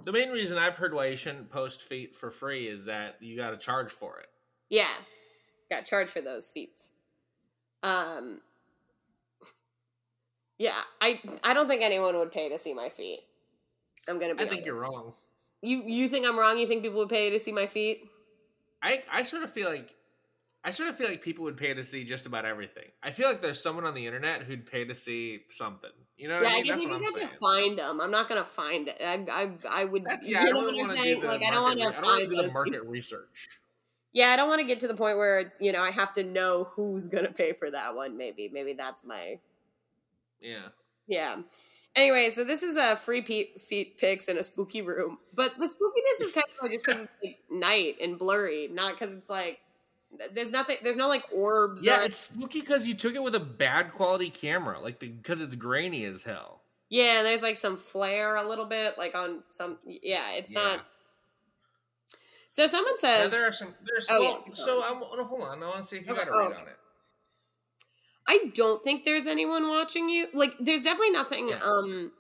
the 0.06 0.12
main 0.12 0.30
reason 0.30 0.58
I've 0.58 0.78
heard 0.78 0.94
why 0.94 1.08
you 1.08 1.16
shouldn't 1.16 1.50
post 1.50 1.82
feet 1.84 2.16
for 2.16 2.32
free 2.32 2.68
is 2.68 2.86
that 2.86 3.18
you 3.22 3.36
got 3.38 3.52
to 3.52 3.58
charge 3.58 3.92
for 3.92 4.20
it. 4.20 4.28
Yeah, 4.70 4.88
got 5.70 5.86
charged 5.86 6.10
for 6.12 6.22
those 6.22 6.50
feats. 6.50 6.92
Um, 7.84 8.42
yeah, 10.58 10.80
I 11.02 11.20
I 11.44 11.54
don't 11.54 11.68
think 11.68 11.82
anyone 11.84 12.16
would 12.18 12.32
pay 12.32 12.50
to 12.50 12.58
see 12.58 12.74
my 12.74 12.90
feet. 12.90 13.20
I'm 14.08 14.20
gonna 14.20 14.36
be. 14.36 14.44
I 14.44 14.48
think 14.48 14.64
honest. 14.64 14.66
you're 14.66 14.82
wrong. 14.82 15.14
You 15.62 15.84
you 15.86 16.08
think 16.08 16.26
I'm 16.26 16.38
wrong? 16.40 16.58
You 16.58 16.68
think 16.68 16.84
people 16.84 17.00
would 17.00 17.10
pay 17.10 17.30
to 17.30 17.40
see 17.40 17.52
my 17.52 17.66
feet? 17.66 18.04
I 18.82 19.04
I 19.12 19.24
sort 19.24 19.44
of 19.44 19.52
feel 19.52 19.70
like 19.70 19.94
I 20.64 20.70
sort 20.72 20.90
of 20.90 20.96
feel 20.96 21.08
like 21.10 21.24
people 21.24 21.44
would 21.46 21.58
pay 21.58 21.74
to 21.74 21.84
see 21.84 22.04
just 22.04 22.28
about 22.28 22.46
everything. 22.46 22.86
I 23.02 23.12
feel 23.12 23.28
like 23.28 23.42
there's 23.42 23.62
someone 23.62 23.84
on 23.84 23.96
the 23.96 24.06
internet 24.06 24.44
who'd 24.44 24.70
pay 24.70 24.86
to 24.86 24.94
see 24.94 25.42
something. 25.50 25.90
You 26.18 26.28
know 26.28 26.36
what 26.36 26.44
yeah, 26.44 26.50
I 26.50 26.58
I 26.58 26.62
guess 26.62 26.70
That's 26.70 26.84
you 26.84 26.90
just 26.90 27.04
have 27.04 27.14
saying. 27.16 27.28
to 27.30 27.38
find 27.38 27.80
them. 27.80 28.00
I'm 28.00 28.12
not 28.12 28.30
gonna 28.30 28.44
find 28.44 28.88
it. 28.88 28.98
I 29.04 29.26
I, 29.32 29.82
I 29.82 29.86
would. 29.86 30.04
That's 30.06 30.28
you 30.28 30.36
yeah. 30.36 30.42
I 30.42 30.44
know 30.46 30.54
don't 30.54 30.64
what 30.66 30.74
I'm 30.74 30.78
want 30.86 30.90
to 30.92 30.96
saying? 30.98 31.24
Like 31.24 31.44
I 31.44 31.50
don't 31.50 31.64
want 31.64 31.80
to 31.80 31.88
re- 31.88 31.94
I 31.96 32.02
don't 32.02 32.04
find 32.04 32.30
do 32.30 32.36
the 32.44 32.52
market 32.54 32.82
research. 32.88 33.50
Yeah, 34.14 34.28
I 34.28 34.36
don't 34.36 34.50
want 34.50 34.62
to 34.62 34.68
get 34.68 34.80
to 34.82 34.88
the 34.88 34.94
point 34.94 35.18
where 35.18 35.40
it's 35.40 35.60
you 35.60 35.72
know 35.72 35.82
I 35.82 35.90
have 35.90 36.14
to 36.14 36.24
know 36.24 36.66
who's 36.76 37.08
gonna 37.08 37.32
pay 37.32 37.54
for 37.54 37.72
that 37.72 37.96
one. 37.96 38.16
Maybe 38.18 38.50
maybe 38.54 38.74
that's 38.74 39.04
my 39.04 39.40
Yeah. 40.42 40.68
yeah. 41.08 41.38
Anyway, 41.96 42.30
so 42.30 42.44
this 42.44 42.62
is 42.64 42.78
a 42.78 42.96
free 42.96 43.22
pe- 43.22 43.54
feet 43.58 43.98
pics 43.98 44.28
in 44.30 44.38
a 44.38 44.44
spooky 44.44 44.82
room, 44.82 45.18
but 45.34 45.58
the 45.58 45.66
spookiness 45.66 46.24
is 46.26 46.32
kind 46.32 46.46
of 46.62 46.72
just 46.72 46.86
because 46.86 47.04
it's 47.04 47.12
like 47.24 47.40
night 47.50 47.96
and 48.02 48.18
blurry, 48.20 48.70
not 48.72 48.94
because 48.94 49.14
it's 49.16 49.30
like 49.30 49.60
there's 50.34 50.52
nothing, 50.52 50.78
there's 50.84 50.98
no 50.98 51.08
like 51.08 51.24
orbs. 51.34 51.86
Yeah, 51.86 52.00
or, 52.02 52.04
it's 52.04 52.18
spooky 52.18 52.62
because 52.62 52.88
you 52.88 52.94
took 52.94 53.16
it 53.16 53.24
with 53.24 53.36
a 53.36 53.40
bad 53.40 53.92
quality 53.92 54.30
camera, 54.30 54.80
like 54.80 55.00
because 55.00 55.42
it's 55.42 55.56
grainy 55.56 56.06
as 56.06 56.24
hell. 56.24 56.62
yeah, 56.90 57.18
and 57.20 57.26
there's 57.26 57.42
like 57.44 57.58
some 57.58 57.78
flare 57.78 58.36
a 58.36 58.44
little 58.48 58.66
bit, 58.66 58.98
like 58.98 59.18
on 59.18 59.44
some. 59.50 59.78
Yeah, 59.86 60.24
it's 60.34 60.54
Yeah. 60.54 60.60
not. 60.62 60.86
So 62.50 62.68
someone 62.68 62.94
Now, 63.02 63.08
says, 63.10 63.32
there 63.32 63.48
are 63.48 63.54
some. 63.54 63.74
There's 63.86 64.08
Oh, 64.10 64.20
well, 64.20 64.44
yeah. 64.46 64.54
so 64.56 64.84
I'm 64.84 65.02
oh, 65.02 65.24
hold 65.24 65.42
on. 65.44 65.64
I 65.64 65.68
want 65.68 65.84
to 65.84 65.88
see 65.88 65.98
if 65.98 66.06
you 66.06 66.12
Okay, 66.12 66.26
got 66.26 66.28
a 66.28 66.36
oh, 66.36 66.40
read 66.40 66.52
okay. 66.52 66.62
on 66.62 66.68
it. 66.68 66.78
I 68.28 68.52
don't 68.54 68.84
think 68.84 69.06
there's 69.06 69.26
anyone 69.26 69.70
watching 69.70 70.10
you. 70.10 70.28
Like, 70.34 70.52
there's 70.60 70.84
definitely 70.84 71.12
nothing. 71.12 71.50
Yeah. 71.50 71.56
Um, 71.66 72.12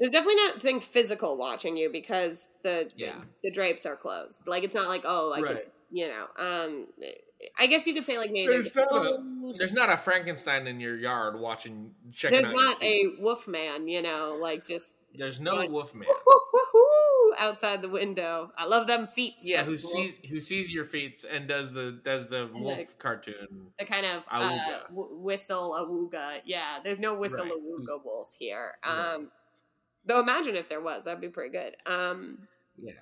there's 0.00 0.10
definitely 0.12 0.36
nothing 0.46 0.80
physical 0.80 1.36
watching 1.38 1.76
you 1.76 1.90
because 1.92 2.52
the 2.64 2.90
Yeah. 2.96 3.14
the 3.44 3.50
drapes 3.52 3.84
are 3.86 3.96
closed. 3.96 4.48
Like, 4.48 4.64
it's 4.64 4.74
not 4.74 4.88
like 4.88 5.02
oh, 5.04 5.32
I 5.32 5.40
Right. 5.40 5.70
can, 5.70 5.80
you 5.92 6.08
know. 6.08 6.26
Um, 6.38 6.86
I 7.58 7.66
guess 7.68 7.86
you 7.86 7.94
could 7.94 8.04
say 8.04 8.18
like 8.18 8.30
maybe 8.32 8.48
There's 8.52 8.70
there's, 8.70 8.86
not 8.90 9.06
a- 9.06 9.52
There's 9.58 9.72
not 9.74 9.92
a 9.92 9.96
Frankenstein 9.96 10.66
in 10.66 10.78
your 10.80 10.96
yard 10.96 11.38
watching 11.40 11.94
checking 12.12 12.38
There's 12.42 12.50
out. 12.50 12.56
not 12.56 12.82
a 12.82 13.14
wolf 13.18 13.46
man, 13.48 13.88
you 13.88 14.02
know, 14.02 14.36
like 14.40 14.64
just 14.66 14.96
There's 15.14 15.40
no 15.40 15.56
Right. 15.56 15.70
wolf 15.70 15.94
man. 15.94 16.06
woo-hoo-hoo 16.26 17.34
outside 17.38 17.80
the 17.82 17.88
window. 17.88 18.52
I 18.56 18.66
love 18.66 18.86
them 18.86 19.06
feet. 19.06 19.34
Yeah, 19.42 19.64
who 19.64 19.72
That's 19.72 19.84
cool. 19.84 19.92
sees 19.92 20.28
who 20.30 20.40
sees 20.40 20.72
your 20.72 20.84
feet 20.84 21.24
and 21.28 21.48
does 21.48 21.72
the 21.72 21.98
does 22.04 22.28
the 22.28 22.48
wolf 22.52 22.78
like- 22.78 22.98
cartoon. 22.98 23.72
the 23.78 23.84
kind 23.86 24.04
of 24.06 24.26
uh, 24.30 24.40
Awooga. 24.50 24.88
w- 24.88 25.16
whistle 25.20 25.74
awooga. 25.80 26.42
Yeah, 26.44 26.80
there's 26.84 27.00
no 27.00 27.18
whistle 27.18 27.44
Right. 27.44 27.52
awooga 27.54 28.04
wolf 28.04 28.34
here. 28.38 28.76
No. 28.84 28.90
Um, 29.16 29.32
though 30.06 30.20
imagine 30.20 30.56
if 30.56 30.68
there 30.68 30.80
was, 30.80 31.04
that'd 31.04 31.20
be 31.20 31.28
pretty 31.28 31.50
good. 31.52 31.76
Um, 31.86 32.46
Yeah. 32.78 32.92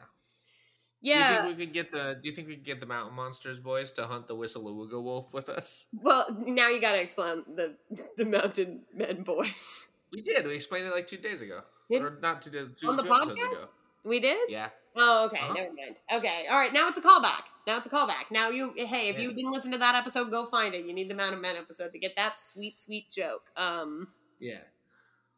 yeah. 1.00 1.28
Do 1.28 1.34
you 1.34 1.46
think 1.46 1.58
we 1.58 1.64
could 1.66 1.74
get 1.74 1.92
the 1.92 2.18
Do 2.22 2.28
you 2.28 2.34
think 2.34 2.48
we 2.48 2.56
could 2.56 2.64
get 2.64 2.80
the 2.80 2.86
mountain 2.86 3.14
monsters 3.14 3.60
boys 3.60 3.92
to 3.92 4.06
hunt 4.06 4.26
the 4.28 4.34
Whistlewooga 4.36 5.02
wolf 5.02 5.32
with 5.32 5.48
us? 5.48 5.86
well, 5.92 6.26
now 6.40 6.68
you 6.68 6.80
got 6.80 6.92
to 6.92 7.00
explain 7.00 7.44
the 7.54 7.76
the 8.16 8.24
mountain 8.24 8.82
men 8.94 9.22
boys 9.22 9.88
We 10.12 10.22
did. 10.22 10.46
We 10.46 10.54
explained 10.54 10.86
it 10.86 10.90
like 10.94 11.06
two 11.06 11.18
days 11.18 11.42
ago, 11.42 11.60
Did- 11.88 12.02
or 12.02 12.18
not 12.20 12.42
two 12.42 12.50
days. 12.50 12.68
Two, 12.80 12.88
on 12.88 12.96
the 12.96 13.02
podcast. 13.04 13.74
We 14.04 14.20
did. 14.20 14.48
Yeah. 14.50 14.70
Oh, 14.96 15.26
okay. 15.26 15.38
Uh-huh. 15.38 15.52
Never 15.52 15.72
mind. 15.74 16.00
Okay. 16.12 16.46
All 16.50 16.58
right. 16.58 16.72
Now 16.72 16.88
it's 16.88 16.96
a 16.98 17.02
callback. 17.02 17.42
Now 17.66 17.76
it's 17.76 17.86
a 17.86 17.90
callback. 17.90 18.30
Now 18.30 18.48
you, 18.48 18.72
hey, 18.76 19.10
if 19.10 19.16
Yeah. 19.16 19.24
you 19.24 19.32
didn't 19.34 19.52
listen 19.52 19.70
to 19.72 19.78
that 19.78 19.94
episode, 19.94 20.30
go 20.30 20.46
find 20.46 20.74
it. 20.74 20.86
You 20.86 20.94
need 20.94 21.08
the 21.10 21.14
Mountain 21.14 21.40
Men 21.42 21.56
episode 21.56 21.92
to 21.92 21.98
get 21.98 22.16
that 22.16 22.40
sweet, 22.40 22.80
sweet 22.80 23.10
joke. 23.10 23.50
Um, 23.56 24.08
Yeah. 24.40 24.60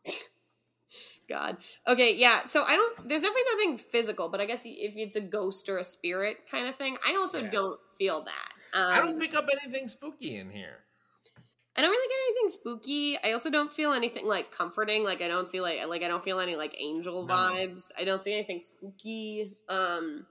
God. 1.31 1.57
Okay, 1.89 2.15
yeah. 2.15 2.45
So 2.45 2.65
I 2.65 2.77
don't. 2.77 3.09
There's 3.09 3.23
definitely 3.23 3.43
nothing 3.55 3.79
physical, 3.79 4.29
but 4.29 4.41
I 4.43 4.45
guess 4.45 4.65
if 4.67 4.95
it's 4.97 5.17
a 5.17 5.21
ghost 5.23 5.69
or 5.71 5.79
a 5.79 5.85
spirit 5.85 6.39
kind 6.51 6.69
of 6.69 6.75
thing, 6.77 6.99
I 7.07 7.17
also 7.17 7.41
Yeah. 7.43 7.51
don't 7.51 7.81
feel 7.97 8.21
that. 8.23 8.49
Um, 8.79 8.93
I 8.93 8.99
don't 9.01 9.19
pick 9.19 9.35
up 9.35 9.47
anything 9.63 9.89
spooky 9.89 10.37
in 10.37 10.51
here. 10.51 10.81
I 11.77 11.83
don't 11.83 11.91
really 11.91 12.09
get 12.09 12.19
anything 12.27 12.51
spooky. 12.61 13.17
I 13.25 13.33
also 13.33 13.49
don't 13.51 13.73
feel 13.73 13.93
anything 13.93 14.27
like 14.29 14.51
comforting. 14.51 15.05
Like 15.05 15.23
I 15.23 15.29
don't 15.29 15.49
see 15.49 15.61
like 15.61 15.79
like 15.89 16.03
I 16.03 16.09
don't 16.09 16.23
feel 16.23 16.41
any 16.41 16.57
like 16.57 16.75
angel 16.79 17.25
No. 17.25 17.33
vibes. 17.33 17.91
I 17.97 18.05
don't 18.05 18.23
see 18.23 18.35
anything 18.35 18.61
spooky. 18.61 19.57
Um. 19.69 20.27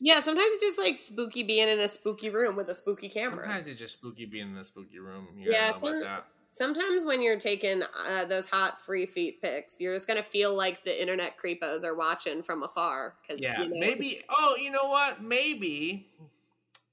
Yeah, 0.00 0.20
sometimes 0.20 0.52
it's 0.52 0.62
just 0.62 0.78
like 0.78 0.96
spooky 0.96 1.42
being 1.42 1.68
in 1.68 1.80
a 1.80 1.88
spooky 1.88 2.30
room 2.30 2.54
with 2.56 2.68
a 2.68 2.74
spooky 2.74 3.08
camera. 3.08 3.44
Sometimes 3.44 3.66
it's 3.68 3.80
just 3.80 3.94
spooky 3.94 4.26
being 4.26 4.50
in 4.52 4.56
a 4.56 4.64
spooky 4.64 4.98
room. 5.00 5.26
You 5.36 5.50
Yeah, 5.52 5.72
some- 5.72 6.00
that. 6.00 6.26
Sometimes 6.58 7.04
when 7.04 7.22
you're 7.22 7.38
taking 7.38 7.82
uh, 8.08 8.24
those 8.24 8.50
hot 8.50 8.80
free 8.80 9.06
feet 9.06 9.40
pics, 9.40 9.80
you're 9.80 9.94
just 9.94 10.08
gonna 10.08 10.24
feel 10.24 10.56
like 10.56 10.82
the 10.82 11.00
internet 11.00 11.38
creepos 11.38 11.84
are 11.84 11.94
watching 11.94 12.42
from 12.42 12.64
afar. 12.64 13.14
Because 13.22 13.40
Yeah, 13.40 13.62
you 13.62 13.68
know, 13.68 13.78
maybe. 13.78 14.22
Oh, 14.28 14.56
you 14.60 14.72
know 14.72 14.86
what? 14.86 15.22
Maybe 15.22 16.08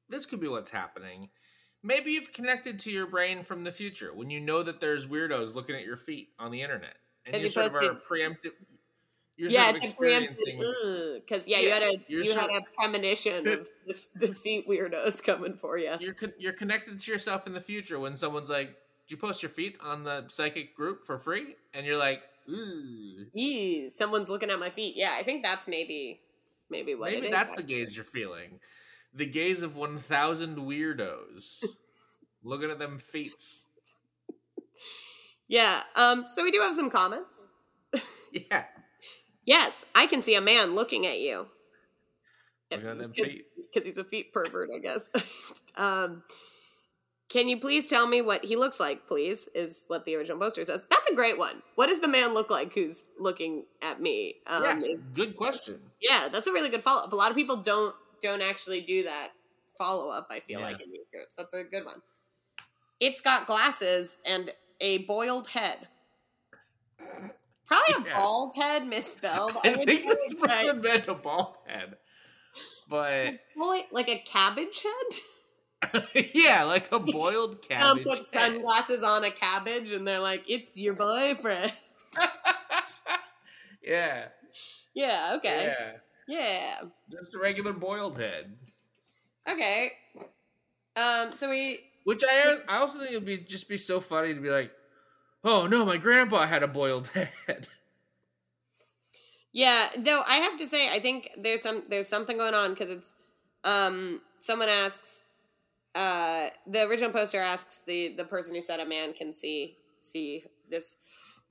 this 0.07 0.27
could 0.27 0.39
be 0.39 0.47
what's 0.47 0.69
happening. 0.69 1.29
Maybe 1.81 2.11
you've 2.11 2.31
connected 2.31 2.77
to 2.81 2.91
your 2.91 3.07
brain 3.07 3.43
from 3.43 3.63
the 3.63 3.71
future 3.71 4.13
when 4.13 4.29
you 4.29 4.39
know 4.39 4.61
that 4.61 4.79
there's 4.79 5.07
weirdos 5.07 5.55
looking 5.55 5.75
at 5.75 5.83
your 5.83 5.97
feet 5.97 6.29
on 6.37 6.51
the 6.51 6.61
internet, 6.61 6.97
and 7.25 7.35
you 7.35 7.41
you 7.41 7.49
sort 7.49 7.65
of 7.65 7.73
are 7.73 7.99
preemptive. 8.07 8.51
You're 9.35 9.49
yeah, 9.49 9.71
sort 9.71 9.77
of 9.77 9.83
it's 9.83 9.99
a 9.99 10.03
preemptive 10.03 11.15
because 11.21 11.47
yeah, 11.47 11.57
you 11.57 11.71
had 11.71 11.81
a 11.81 12.05
you're 12.07 12.39
had 12.39 12.51
a 12.51 12.61
premonition 12.77 13.47
of 13.47 13.67
the, 13.87 14.05
the 14.27 14.27
feet 14.27 14.69
weirdos 14.69 15.23
coming 15.23 15.55
for 15.55 15.79
you. 15.79 15.95
You're 15.99 16.13
con- 16.13 16.33
you're 16.37 16.53
connected 16.53 16.99
to 16.99 17.11
yourself 17.11 17.47
in 17.47 17.53
the 17.53 17.61
future 17.61 17.99
when 17.99 18.15
someone's 18.15 18.51
like, 18.51 18.67
"Did 18.67 18.75
you 19.13 19.17
post 19.17 19.43
your 19.43 19.49
feet 19.49 19.77
on 19.81 20.03
the 20.03 20.25
psychic 20.29 20.75
group 20.75 21.05
for 21.05 21.17
free?" 21.19 21.55
And 21.73 21.85
you're 21.85 21.97
like, 21.97 22.21
"Ooh." 22.49 23.25
Eee, 23.35 23.89
someone's 23.89 24.29
looking 24.29 24.49
at 24.49 24.59
my 24.59 24.69
feet. 24.69 24.95
Yeah, 24.95 25.13
I 25.13 25.23
think 25.23 25.43
that's 25.43 25.67
maybe 25.67 26.21
maybe 26.69 26.95
what 26.95 27.11
Maybe 27.11 27.27
it 27.27 27.29
is. 27.29 27.31
that's 27.31 27.53
the 27.55 27.63
gaze 27.63 27.95
you're 27.95 28.05
feeling. 28.05 28.59
The 29.13 29.25
gaze 29.25 29.61
of 29.63 29.75
1,000 29.77 30.57
weirdos 30.57 31.63
looking 32.43 32.69
at 32.69 32.79
them 32.79 32.97
feet. 32.97 33.31
Yeah. 35.47 35.83
Um. 35.95 36.25
So 36.27 36.43
we 36.43 36.51
do 36.51 36.59
have 36.61 36.73
some 36.75 36.89
comments. 36.89 37.47
Yeah, 38.31 38.65
Yes, 39.45 39.85
I 39.95 40.07
can 40.07 40.21
see 40.21 40.35
a 40.35 40.41
man 40.41 40.73
looking 40.75 41.05
at 41.05 41.19
you. 41.19 41.47
looking 42.71 42.87
at 42.87 42.97
them 42.97 43.13
feet. 43.13 43.45
because 43.71 43.85
he's 43.85 43.97
a 43.99 44.03
feet 44.03 44.33
pervert, 44.33 44.69
I 44.75 44.79
guess. 44.79 45.09
um, 45.77 46.23
can 47.29 47.49
you 47.49 47.59
please 47.59 47.87
tell 47.87 48.07
me 48.07 48.21
what 48.21 48.45
he 48.45 48.55
looks 48.55 48.79
like, 48.79 49.07
please? 49.07 49.49
Is 49.55 49.85
what 49.87 50.05
the 50.05 50.15
original 50.15 50.37
poster 50.39 50.63
says. 50.65 50.85
That's 50.89 51.09
a 51.09 51.15
great 51.15 51.37
one. 51.37 51.61
What 51.75 51.87
does 51.87 51.99
the 52.01 52.07
man 52.07 52.33
look 52.33 52.49
like 52.49 52.73
who's 52.73 53.09
looking 53.19 53.65
at 53.81 53.99
me? 54.01 54.35
Um, 54.47 54.63
yeah, 54.83 54.95
good 55.13 55.35
question. 55.35 55.79
yeah, 56.01 56.27
that's 56.31 56.47
a 56.47 56.51
really 56.51 56.69
good 56.69 56.83
follow 56.83 57.03
up. 57.03 57.11
A 57.13 57.15
lot 57.15 57.31
of 57.31 57.35
people 57.37 57.57
don't 57.57 57.95
don't 58.21 58.41
actually 58.41 58.81
do 58.81 59.03
that 59.03 59.29
follow 59.77 60.09
up. 60.09 60.27
I 60.29 60.39
feel 60.39 60.59
Yeah. 60.59 60.65
like 60.67 60.81
in 60.81 60.89
these 60.91 61.05
groups, 61.13 61.35
that's 61.35 61.53
a 61.53 61.63
good 61.63 61.83
one. 61.85 62.01
It's 62.99 63.21
got 63.21 63.45
glasses 63.47 64.17
and 64.25 64.51
a 64.79 64.99
boiled 64.99 65.49
head. 65.49 65.87
Probably 67.65 67.95
a 67.95 68.07
Yeah. 68.09 68.13
bald 68.15 68.53
head 68.55 68.85
misspelled. 68.87 69.51
I, 69.63 69.73
I 69.73 69.75
would 69.75 69.85
think 69.85 70.03
this 70.05 70.35
person 70.35 70.81
meant 70.81 71.07
a 71.07 71.13
bald 71.15 71.55
head, 71.65 71.97
but 72.87 73.33
Boy, 73.55 73.81
like 73.91 74.07
a 74.09 74.19
cabbage 74.19 74.83
head? 74.83 75.19
yeah, 76.33 76.63
like 76.63 76.91
a 76.91 76.99
boiled 76.99 77.61
cabbage. 77.67 78.03
put 78.05 78.23
sunglasses 78.23 79.03
on 79.03 79.23
a 79.23 79.31
cabbage 79.31 79.91
and 79.91 80.07
they're 80.07 80.19
like, 80.19 80.43
it's 80.47 80.79
your 80.79 80.93
boyfriend. 80.95 81.71
yeah, 83.83 84.27
yeah, 84.93 85.33
okay. 85.37 85.73
yeah, 85.77 85.91
Yeah. 86.27 86.81
just 87.11 87.35
a 87.35 87.39
regular 87.39 87.73
boiled 87.73 88.17
head. 88.17 88.55
Okay. 89.49 89.89
Um, 90.95 91.33
so 91.33 91.49
we 91.49 91.79
Which 92.05 92.23
I 92.27 92.55
I 92.67 92.77
also 92.77 92.99
think 92.99 93.11
it'd 93.11 93.25
be 93.25 93.37
just 93.37 93.67
be 93.69 93.77
so 93.77 93.99
funny 93.99 94.33
to 94.33 94.39
be 94.39 94.49
like, 94.49 94.71
oh 95.43 95.67
no, 95.67 95.85
my 95.85 95.97
grandpa 95.97 96.45
had 96.45 96.63
a 96.63 96.67
boiled 96.67 97.09
head. 97.09 97.67
yeah, 99.51 99.89
though 99.97 100.21
I 100.27 100.35
have 100.37 100.57
to 100.57 100.67
say 100.67 100.89
I 100.89 100.99
think 100.99 101.31
there's 101.37 101.61
some 101.61 101.83
there's 101.89 102.07
something 102.07 102.37
going 102.37 102.53
on 102.53 102.71
because 102.71 102.89
it's 102.89 103.13
um 103.63 104.21
someone 104.39 104.69
asks 104.69 105.24
uh 105.95 106.47
the 106.67 106.85
original 106.87 107.11
poster 107.11 107.39
asks 107.39 107.81
the 107.81 108.09
the 108.09 108.25
person 108.25 108.53
who 108.55 108.61
said 108.61 108.79
a 108.79 108.85
man 108.85 109.13
can 109.13 109.33
see 109.33 109.77
see 109.99 110.43
this 110.69 110.97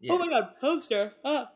Yeah. 0.00 0.12
Oh 0.14 0.18
my 0.18 0.28
god, 0.28 0.50
poster. 0.61 1.12
Ah. 1.24 1.50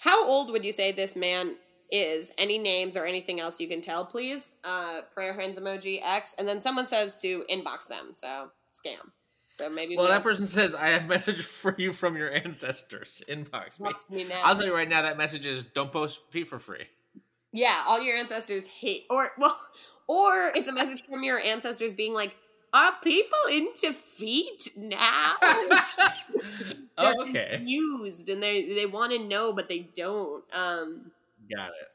How 0.00 0.26
old 0.28 0.52
would 0.52 0.64
you 0.64 0.72
say 0.72 0.92
this 0.92 1.16
man 1.16 1.56
is? 1.90 2.32
Any 2.38 2.58
names 2.58 2.96
or 2.96 3.04
anything 3.04 3.40
else 3.40 3.58
you 3.58 3.66
can 3.68 3.80
tell, 3.80 4.04
please? 4.04 4.58
Uh, 4.62 5.00
prayer 5.12 5.32
hands 5.32 5.58
emoji 5.58 5.98
X, 6.04 6.34
and 6.38 6.46
then 6.46 6.60
someone 6.60 6.86
says 6.86 7.16
to 7.18 7.44
inbox 7.50 7.88
them. 7.88 8.10
So 8.12 8.50
scam. 8.70 9.10
So 9.52 9.68
maybe 9.68 9.96
Well, 9.96 10.06
we 10.06 10.12
that 10.12 10.22
person 10.22 10.46
says, 10.46 10.74
"I 10.74 10.90
have 10.90 11.08
message 11.08 11.42
for 11.44 11.74
you 11.78 11.92
from 11.92 12.16
your 12.16 12.30
ancestors." 12.32 13.22
Inbox 13.28 13.80
me. 13.80 14.22
me 14.22 14.28
now. 14.28 14.42
I'll 14.44 14.54
tell 14.54 14.66
you 14.66 14.74
right 14.74 14.88
now. 14.88 15.02
That 15.02 15.16
message 15.18 15.46
is, 15.46 15.64
"Don't 15.64 15.90
post 15.90 16.30
feet 16.30 16.46
for 16.48 16.58
free." 16.58 16.86
yeah, 17.52 17.82
all 17.88 18.00
your 18.00 18.16
ancestors 18.16 18.66
hate, 18.68 19.04
or 19.10 19.30
well, 19.38 19.58
or 20.08 20.50
it's 20.54 20.68
a 20.68 20.72
message 20.72 21.02
from 21.02 21.22
your 21.22 21.38
ancestors 21.38 21.94
being 21.94 22.14
like, 22.14 22.36
"Are 22.72 22.92
people 23.02 23.38
into 23.52 23.92
feet 23.92 24.70
now?" 24.76 25.34
Okay, 26.98 27.62
Used 27.64 28.28
and 28.28 28.42
they 28.42 28.74
they 28.74 28.86
want 28.86 29.12
to 29.12 29.20
know, 29.20 29.52
but 29.52 29.68
they 29.68 29.88
don't. 29.94 30.42
Um. 30.52 31.12
got 31.54 31.68
it. 31.68 31.88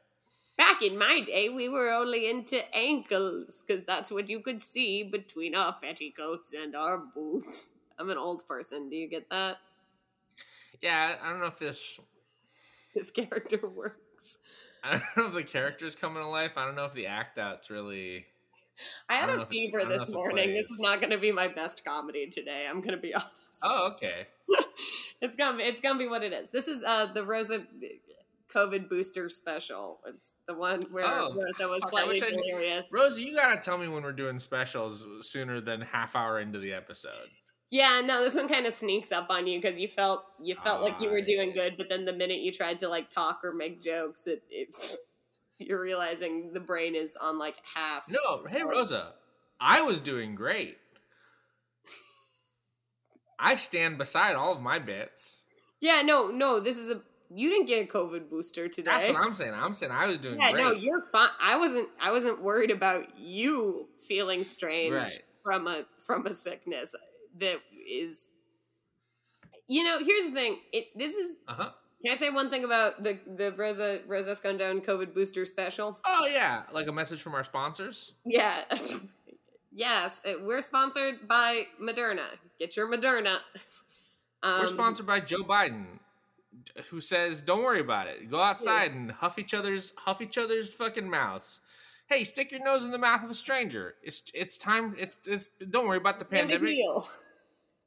Back 0.56 0.82
in 0.82 0.96
my 0.96 1.20
day, 1.26 1.48
we 1.50 1.68
were 1.68 1.90
only 1.92 2.30
into 2.30 2.58
ankles 2.74 3.64
because 3.66 3.84
that's 3.84 4.10
what 4.12 4.30
you 4.30 4.40
could 4.40 4.62
see 4.62 5.02
between 5.02 5.54
our 5.54 5.74
petticoats 5.82 6.54
and 6.54 6.74
our 6.76 6.96
boots. 6.96 7.74
I'm 7.98 8.08
an 8.08 8.18
old 8.18 8.46
person. 8.46 8.88
Do 8.88 8.96
you 8.96 9.08
get 9.08 9.28
that? 9.30 9.58
Yeah, 10.80 11.16
I 11.22 11.28
don't 11.30 11.40
know 11.40 11.46
if 11.46 11.58
this. 11.58 11.98
This 12.94 13.10
character 13.10 13.66
works. 13.68 14.38
I 14.84 14.90
don't 14.92 15.16
know 15.16 15.26
if 15.28 15.34
the 15.34 15.42
characters 15.42 15.94
coming 15.94 16.22
to 16.22 16.28
life. 16.28 16.52
I 16.56 16.66
don't 16.66 16.76
know 16.76 16.84
if 16.84 16.92
the 16.92 17.06
act 17.06 17.38
out's 17.38 17.70
really. 17.70 18.26
I 19.08 19.14
had 19.14 19.30
I 19.30 19.34
a 19.34 19.36
know 19.36 19.42
if 19.42 19.50
it's- 19.52 19.68
I 19.72 19.78
fever 19.78 19.84
this 19.90 20.10
morning. 20.10 20.52
This 20.52 20.70
is 20.70 20.80
not 20.80 21.00
going 21.00 21.12
to 21.12 21.18
be 21.18 21.32
my 21.32 21.48
best 21.48 21.84
comedy 21.84 22.26
today. 22.28 22.66
I'm 22.68 22.80
going 22.80 22.94
to 22.94 23.00
be 23.00 23.14
honest. 23.14 23.30
Oh, 23.64 23.92
okay. 23.94 24.26
It's 25.20 25.36
gonna 25.36 25.56
be, 25.56 25.62
it's 25.62 25.80
gonna 25.80 25.98
be 25.98 26.06
what 26.06 26.22
it 26.22 26.34
is. 26.34 26.50
This 26.50 26.68
is 26.68 26.84
uh 26.84 27.06
the 27.06 27.24
Rosa 27.24 27.64
COVID 28.52 28.90
booster 28.90 29.28
special. 29.30 30.00
It's 30.06 30.36
the 30.46 30.54
one 30.54 30.82
where 30.90 31.04
Oh, 31.06 31.32
Rosa 31.34 31.66
was 31.66 31.80
fuck, 31.82 31.90
slightly 31.90 32.20
delirious. 32.20 32.90
Rosie, 32.92 33.22
you 33.22 33.34
gotta 33.34 33.58
tell 33.58 33.78
me 33.78 33.88
when 33.88 34.02
we're 34.02 34.12
doing 34.12 34.38
specials 34.38 35.06
sooner 35.22 35.60
than 35.62 35.80
half 35.80 36.14
hour 36.14 36.40
into 36.40 36.58
the 36.58 36.74
episode. 36.74 37.28
Yeah, 37.74 38.02
no, 38.04 38.22
this 38.22 38.36
one 38.36 38.46
kind 38.46 38.66
of 38.66 38.72
sneaks 38.72 39.10
up 39.10 39.26
on 39.30 39.48
you 39.48 39.60
because 39.60 39.80
you 39.80 39.88
felt 39.88 40.24
you 40.40 40.54
oh, 40.56 40.62
felt 40.62 40.82
like 40.82 41.00
you 41.00 41.10
were 41.10 41.20
doing 41.20 41.52
good, 41.52 41.76
but 41.76 41.88
then 41.88 42.04
the 42.04 42.12
minute 42.12 42.38
you 42.38 42.52
tried 42.52 42.78
to 42.78 42.88
like 42.88 43.10
talk 43.10 43.40
or 43.42 43.52
make 43.52 43.82
jokes, 43.82 44.28
it, 44.28 44.44
it 44.48 44.68
you're 45.58 45.80
realizing 45.80 46.52
the 46.52 46.60
brain 46.60 46.94
is 46.94 47.16
on 47.20 47.36
like 47.36 47.56
half. 47.74 48.08
No, 48.08 48.44
hey 48.48 48.62
Rosa, 48.62 49.14
I 49.60 49.80
was 49.80 49.98
doing 49.98 50.36
great. 50.36 50.76
I 53.40 53.56
stand 53.56 53.98
beside 53.98 54.36
all 54.36 54.52
of 54.52 54.60
my 54.60 54.78
bits. 54.78 55.42
Yeah, 55.80 56.02
no, 56.04 56.28
no, 56.28 56.60
this 56.60 56.78
is 56.78 56.92
a 56.92 57.02
you 57.34 57.50
didn't 57.50 57.66
get 57.66 57.88
a 57.88 57.92
COVID 57.92 58.30
booster 58.30 58.68
today. 58.68 58.92
That's 58.92 59.12
what 59.14 59.26
I'm 59.26 59.34
saying. 59.34 59.52
I'm 59.52 59.74
saying 59.74 59.90
I 59.90 60.06
was 60.06 60.18
doing 60.18 60.38
Yeah, 60.40 60.52
great. 60.52 60.62
no, 60.62 60.70
you're 60.70 61.02
fine. 61.02 61.30
I 61.42 61.58
wasn't. 61.58 61.88
I 62.00 62.12
wasn't 62.12 62.40
worried 62.40 62.70
about 62.70 63.18
you 63.18 63.88
feeling 63.98 64.44
strange 64.44 64.94
Right. 64.94 65.20
from 65.42 65.66
a 65.66 65.82
from 66.06 66.24
a 66.26 66.32
sickness 66.32 66.94
that 67.40 67.60
is. 67.88 68.30
You 69.66 69.82
know, 69.82 69.98
here's 69.98 70.28
the 70.28 70.34
thing. 70.34 70.58
It 70.72 70.86
this 70.96 71.14
is. 71.14 71.36
uh 71.48 71.54
huh. 71.54 71.70
Can 72.04 72.12
I 72.12 72.16
say 72.16 72.28
one 72.28 72.50
thing 72.50 72.64
about 72.64 73.02
the 73.02 73.18
the 73.26 73.52
Rosa 73.52 74.00
Rosa 74.06 74.32
Escondón 74.32 74.84
COVID 74.84 75.14
booster 75.14 75.44
special? 75.46 75.98
Oh 76.04 76.26
yeah, 76.30 76.64
like 76.72 76.86
a 76.86 76.92
message 76.92 77.22
from 77.22 77.34
our 77.34 77.44
sponsors. 77.44 78.12
Yeah. 78.26 78.62
yes, 79.72 80.22
uh, 80.26 80.34
we're 80.42 80.60
sponsored 80.60 81.26
by 81.26 81.62
Moderna. 81.80 82.26
Get 82.58 82.76
your 82.76 82.90
Moderna. 82.92 83.38
Um, 84.42 84.60
We're 84.60 84.66
sponsored 84.66 85.06
by 85.06 85.20
Joe 85.20 85.42
Biden, 85.42 85.86
who 86.90 87.00
says, 87.00 87.40
"Don't 87.40 87.62
worry 87.62 87.80
about 87.80 88.06
it. 88.08 88.30
Go 88.30 88.40
outside 88.40 88.92
and 88.92 89.10
huff 89.10 89.38
each 89.38 89.54
other's 89.54 89.94
huff 89.96 90.20
each 90.20 90.36
other's 90.36 90.68
fucking 90.72 91.08
mouths." 91.08 91.60
Hey, 92.06 92.24
stick 92.24 92.52
your 92.52 92.62
nose 92.62 92.84
in 92.84 92.90
the 92.90 92.98
mouth 92.98 93.24
of 93.24 93.30
a 93.30 93.34
stranger. 93.34 93.94
It's 94.02 94.30
it's 94.34 94.58
time. 94.58 94.94
It's 94.98 95.18
it's. 95.26 95.48
Don't 95.70 95.88
worry 95.88 95.96
about 95.96 96.18
the 96.18 96.26
pandemic. 96.26 96.60
heal. 96.60 97.06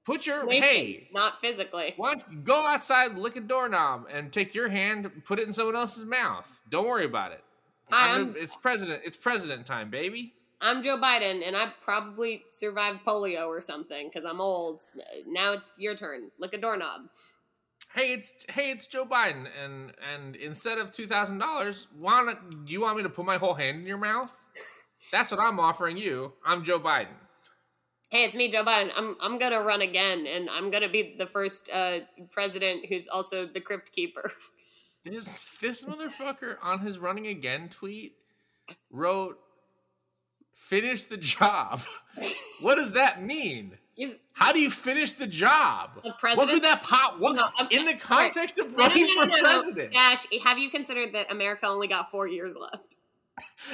Put 0.08 0.26
your 0.26 0.46
Nation, 0.46 0.64
hey. 0.64 1.10
not 1.12 1.42
physically. 1.42 1.94
You 1.98 2.38
go 2.42 2.66
outside, 2.66 3.18
lick 3.18 3.36
a 3.36 3.42
doorknob, 3.42 4.08
and 4.10 4.32
take 4.32 4.56
your 4.56 4.70
hand, 4.70 5.12
put 5.26 5.38
it 5.38 5.46
in 5.46 5.52
someone 5.52 5.76
else's 5.76 6.06
mouth. 6.06 6.62
Don't 6.70 6.88
worry 6.88 7.04
about 7.04 7.34
it. 7.34 7.44
Hi, 7.92 8.12
I'm- 8.12 8.16
I'm- 8.28 8.36
it's 8.38 8.56
president. 8.56 9.02
It's 9.04 9.18
president 9.18 9.66
time, 9.66 9.90
baby. 9.90 10.34
I'm 10.62 10.82
Joe 10.82 10.98
Biden, 10.98 11.46
and 11.46 11.58
I 11.58 11.74
probably 11.82 12.46
survived 12.52 13.02
polio 13.06 13.48
or 13.48 13.60
something 13.60 14.08
because 14.08 14.24
I'm 14.24 14.40
old. 14.40 14.80
Now 15.26 15.52
it's 15.52 15.74
your 15.78 15.94
turn. 15.94 16.32
Lick 16.40 16.54
a 16.54 16.58
doorknob. 16.58 17.10
Hey, 17.94 18.14
it's 18.14 18.34
hey, 18.48 18.72
it's 18.72 18.88
Joe 18.88 19.06
Biden, 19.06 19.48
and 19.62 19.92
and 20.14 20.38
instead 20.38 20.78
of 20.78 20.94
two 20.94 21.06
thousand 21.06 21.40
dollars, 21.40 21.88
why 21.94 22.24
not? 22.24 22.66
Do 22.66 22.72
you 22.72 22.80
want 22.80 22.96
me 22.96 23.04
to 23.04 23.10
put 23.10 23.26
my 23.26 23.38
whole 23.38 23.56
hand 23.56 23.80
in 23.82 23.86
your 23.86 23.98
mouth? 23.98 24.34
That's 25.12 25.32
what 25.32 25.42
I'm 25.42 25.60
offering 25.60 25.98
you. 25.98 26.32
I'm 26.46 26.64
Joe 26.64 26.80
Biden. 26.80 27.08
Hey, 28.10 28.24
it's 28.24 28.36
me, 28.36 28.50
Joe 28.50 28.64
Biden. 28.64 28.90
I'm 28.96 29.18
I'm 29.20 29.38
gonna 29.38 29.62
run 29.62 29.82
again, 29.82 30.28
and 30.28 30.50
I'm 30.50 30.72
gonna 30.72 30.88
be 30.88 31.16
the 31.18 31.28
first 31.28 31.70
uh, 31.74 32.00
president 32.32 32.86
who's 32.88 33.08
also 33.08 33.46
the 33.46 33.62
crypt 33.62 33.92
keeper. 33.92 34.32
This 35.06 35.40
this 35.62 35.86
motherfucker 35.86 36.58
on 36.62 36.80
his 36.80 37.00
running 37.00 37.28
again 37.28 37.70
tweet 37.70 38.18
wrote, 38.92 39.40
"Finish 40.54 41.04
the 41.04 41.16
job." 41.16 41.80
what 42.62 42.76
does 42.76 42.92
that 42.92 43.24
mean? 43.24 43.78
How 44.34 44.52
do 44.52 44.60
you 44.60 44.70
finish 44.70 45.14
the 45.14 45.26
job? 45.26 45.92
The 46.04 46.10
What 46.10 46.20
president- 46.20 46.50
could 46.52 46.64
that 46.64 46.84
pop? 46.84 47.20
What 47.20 47.38
No, 47.38 47.68
in 47.72 47.86
the 47.86 47.94
context 47.94 48.60
of 48.60 48.72
no, 48.72 48.78
no, 48.80 48.84
running 48.84 49.06
no, 49.16 49.24
no, 49.24 49.36
for 49.38 49.42
president? 49.42 49.94
Dash. 49.94 50.26
Have 50.44 50.60
you 50.60 50.70
considered 50.70 51.14
that 51.14 51.32
America 51.32 51.68
only 51.68 51.88
got 51.88 52.12
four 52.12 52.28
years 52.28 52.58
left? 52.58 52.98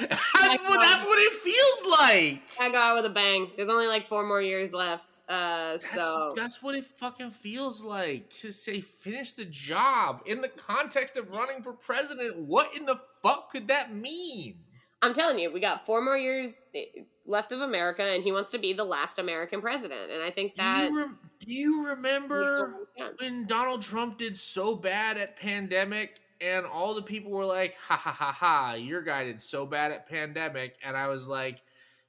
That's 0.08 0.68
what, 0.68 0.80
that's 0.80 1.04
what 1.04 1.18
it 1.18 1.32
feels 1.32 1.98
like. 1.98 2.42
I 2.60 2.70
got 2.70 2.82
out 2.82 2.96
with 2.96 3.06
a 3.06 3.14
bang. 3.14 3.50
There's 3.56 3.68
only 3.68 3.86
like 3.86 4.06
four 4.06 4.26
more 4.26 4.40
years 4.40 4.72
left. 4.72 5.22
Uh, 5.28 5.78
so 5.78 6.32
That's, 6.34 6.54
that's 6.54 6.62
what 6.62 6.74
it 6.74 6.84
fucking 6.84 7.30
feels 7.30 7.82
like 7.82 8.30
to 8.40 8.52
say 8.52 8.80
finish 8.80 9.32
the 9.32 9.44
job 9.44 10.22
in 10.26 10.40
the 10.40 10.48
context 10.48 11.16
of 11.16 11.30
running 11.30 11.62
for 11.62 11.72
president. 11.72 12.36
What 12.38 12.76
in 12.76 12.86
the 12.86 13.00
fuck 13.22 13.50
could 13.50 13.68
that 13.68 13.94
mean? 13.94 14.56
I'm 15.02 15.12
telling 15.12 15.38
you, 15.38 15.52
we 15.52 15.60
got 15.60 15.84
four 15.84 16.02
more 16.02 16.16
years 16.16 16.64
eh, 16.74 16.84
left 17.26 17.52
of 17.52 17.60
America, 17.60 18.02
and 18.02 18.24
he 18.24 18.32
wants 18.32 18.50
to 18.52 18.58
be 18.58 18.72
the 18.72 18.84
last 18.84 19.18
American 19.18 19.60
president. 19.60 20.10
And 20.10 20.22
I 20.22 20.30
think 20.30 20.56
that 20.56 20.88
do 20.88 20.94
you, 20.94 20.98
rem- 20.98 21.18
do 21.40 21.52
you 21.52 21.86
remember 21.88 22.40
lot 22.40 22.80
of 22.80 22.88
sense. 22.96 23.20
when 23.20 23.46
Donald 23.46 23.82
Trump 23.82 24.18
did 24.18 24.36
so 24.36 24.74
bad 24.74 25.18
at 25.18 25.36
pandemic 25.36 26.20
and 26.44 26.66
all 26.66 26.94
the 26.94 27.02
people 27.02 27.30
were 27.30 27.46
like, 27.46 27.74
ha 27.88 27.96
ha 27.96 28.12
ha 28.12 28.32
ha, 28.32 28.74
your 28.74 29.00
guy 29.00 29.24
did 29.24 29.40
so 29.40 29.64
bad 29.64 29.92
at 29.92 30.08
pandemic. 30.08 30.74
And 30.84 30.96
I 30.96 31.08
was 31.08 31.26
like, 31.26 31.62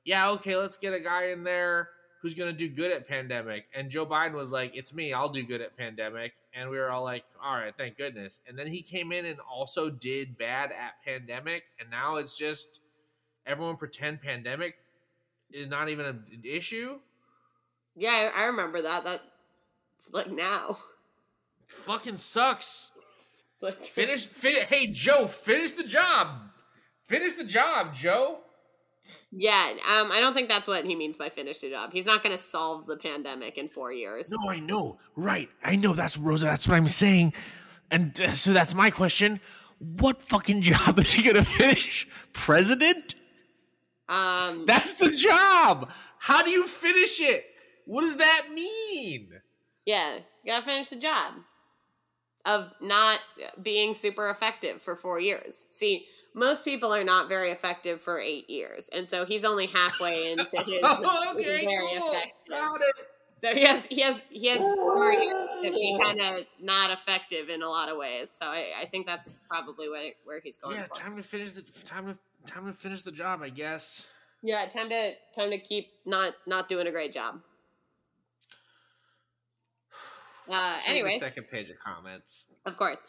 yeah, 0.03 0.29
okay, 0.31 0.55
let's 0.57 0.77
get 0.77 0.93
a 0.93 0.99
guy 0.99 1.27
in 1.29 1.43
there 1.43 1.89
who's 2.21 2.33
going 2.33 2.51
to 2.51 2.57
do 2.57 2.67
good 2.67 2.91
at 2.91 3.07
pandemic. 3.07 3.65
And 3.73 3.89
Joe 3.89 4.05
Biden 4.05 4.33
was 4.33 4.51
like, 4.51 4.75
it's 4.75 4.93
me, 4.93 5.13
I'll 5.13 5.29
do 5.29 5.43
good 5.43 5.61
at 5.61 5.77
pandemic. 5.77 6.33
And 6.53 6.69
we 6.69 6.77
were 6.77 6.89
all 6.89 7.03
like, 7.03 7.23
all 7.43 7.55
right, 7.55 7.73
thank 7.77 7.97
goodness. 7.97 8.41
And 8.47 8.57
then 8.57 8.67
he 8.67 8.81
came 8.81 9.11
in 9.11 9.25
and 9.25 9.39
also 9.39 9.89
did 9.89 10.37
bad 10.37 10.71
at 10.71 11.01
pandemic. 11.05 11.63
And 11.79 11.89
now 11.89 12.15
it's 12.15 12.37
just 12.37 12.81
everyone 13.45 13.77
pretend 13.77 14.21
pandemic 14.21 14.75
is 15.51 15.69
not 15.69 15.89
even 15.89 16.05
an 16.05 16.23
issue. 16.43 16.99
yeah, 17.95 18.31
I 18.35 18.43
I 18.43 18.45
remember 18.47 18.81
that. 18.81 19.05
That 19.05 19.21
it's 19.97 20.11
like 20.11 20.31
now. 20.31 20.77
Fucking 21.67 22.17
sucks. 22.17 22.91
It's 23.55 23.63
like 23.63 23.83
Finish, 23.85 24.25
fin- 24.25 24.65
Hey, 24.67 24.87
Joe, 24.87 25.27
finish 25.27 25.71
the 25.71 25.83
job. 25.83 26.27
Finish 27.07 27.35
the 27.35 27.45
job, 27.45 27.93
Joe. 27.93 28.39
Yeah, 29.31 29.71
um, 29.71 30.11
I 30.11 30.19
don't 30.19 30.33
think 30.33 30.49
that's 30.49 30.67
what 30.67 30.85
he 30.85 30.95
means 30.95 31.17
by 31.17 31.29
finish 31.29 31.59
the 31.59 31.69
job. 31.69 31.91
He's 31.93 32.05
not 32.05 32.21
going 32.23 32.33
to 32.35 32.41
solve 32.41 32.85
the 32.87 32.97
pandemic 32.97 33.57
in 33.57 33.69
four 33.69 33.91
years. 33.91 34.31
No, 34.31 34.49
I 34.49 34.59
know. 34.59 34.97
Right. 35.15 35.49
I 35.63 35.75
know. 35.75 35.93
That's 35.93 36.17
Rosa. 36.17 36.45
That's 36.45 36.67
what 36.67 36.75
I'm 36.75 36.87
saying. 36.87 37.33
And 37.91 38.19
uh, 38.21 38.31
so 38.33 38.51
that's 38.53 38.73
my 38.73 38.89
question. 38.89 39.39
What 39.79 40.21
fucking 40.21 40.61
job 40.61 40.99
is 40.99 41.13
he 41.13 41.23
going 41.23 41.35
to 41.35 41.43
finish? 41.43 42.07
President? 42.33 43.15
Um, 44.09 44.65
That's 44.65 44.93
the 44.95 45.11
job. 45.11 45.91
How 46.19 46.43
do 46.43 46.49
you 46.51 46.67
finish 46.67 47.19
it? 47.21 47.45
What 47.85 48.01
does 48.01 48.17
that 48.17 48.47
mean? 48.53 49.29
yeah, 49.85 50.15
you 50.43 50.51
got 50.51 50.63
to 50.63 50.67
finish 50.69 50.89
the 50.89 50.95
job 50.95 51.33
of 52.45 52.73
not 52.81 53.19
being 53.61 53.93
super 53.93 54.29
effective 54.29 54.81
for 54.81 54.95
four 54.95 55.19
years. 55.19 55.65
See, 55.69 56.05
most 56.33 56.65
people 56.65 56.93
are 56.93 57.03
not 57.03 57.29
very 57.29 57.49
effective 57.49 58.01
for 58.01 58.19
eight 58.19 58.49
years, 58.49 58.89
and 58.89 59.09
so 59.09 59.25
he's 59.25 59.45
only 59.45 59.67
halfway 59.67 60.31
into 60.31 60.57
his 60.63 60.83
okay, 60.83 61.65
very 61.65 61.87
cool. 61.97 62.11
effective. 62.11 63.05
So 63.37 63.53
he 63.53 63.63
has 63.65 63.85
he 63.87 64.01
has 64.01 64.23
he 64.29 64.47
has 64.47 64.59
four 64.75 65.11
years 65.11 65.47
to 65.63 65.71
be 65.71 65.99
kind 66.01 66.21
of 66.21 66.45
not 66.61 66.91
effective 66.91 67.49
in 67.49 67.61
a 67.61 67.67
lot 67.67 67.89
of 67.89 67.97
ways. 67.97 68.31
So 68.31 68.45
I, 68.45 68.65
I 68.79 68.85
think 68.85 69.07
that's 69.07 69.41
probably 69.49 69.89
where 69.89 70.11
where 70.23 70.39
he's 70.41 70.57
going. 70.57 70.77
Yeah, 70.77 70.85
for. 70.85 70.95
time 70.95 71.17
to 71.17 71.23
finish 71.23 71.51
the 71.51 71.61
time 71.61 72.07
to 72.07 72.17
time 72.45 72.65
to 72.67 72.73
finish 72.73 73.01
the 73.01 73.11
job, 73.11 73.41
I 73.41 73.49
guess. 73.49 74.07
Yeah, 74.41 74.65
time 74.67 74.89
to 74.89 75.11
time 75.35 75.49
to 75.51 75.57
keep 75.57 75.87
not 76.05 76.33
not 76.47 76.69
doing 76.69 76.87
a 76.87 76.91
great 76.91 77.11
job. 77.11 77.41
Uh, 80.47 80.51
Let's 80.51 80.87
read 80.87 80.93
the 80.93 80.99
anyways, 80.99 81.19
second 81.19 81.43
page 81.49 81.69
of 81.69 81.77
comments. 81.79 82.47
of 82.65 82.77
course. 82.77 83.01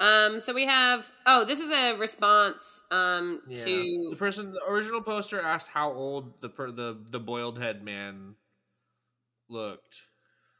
Um, 0.00 0.40
so 0.40 0.52
we 0.52 0.66
have 0.66 1.10
oh, 1.26 1.44
this 1.44 1.60
is 1.60 1.70
a 1.70 1.96
response 1.98 2.82
um 2.90 3.40
Yeah. 3.46 3.64
the 3.64 4.16
person, 4.18 4.52
the 4.52 4.60
original 4.68 5.00
poster 5.00 5.40
asked 5.40 5.68
how 5.68 5.92
old 5.92 6.40
the 6.40 6.48
per, 6.48 6.70
the 6.72 6.98
the 7.10 7.20
boiled 7.20 7.60
head 7.60 7.84
man 7.84 8.34
looked. 9.48 10.00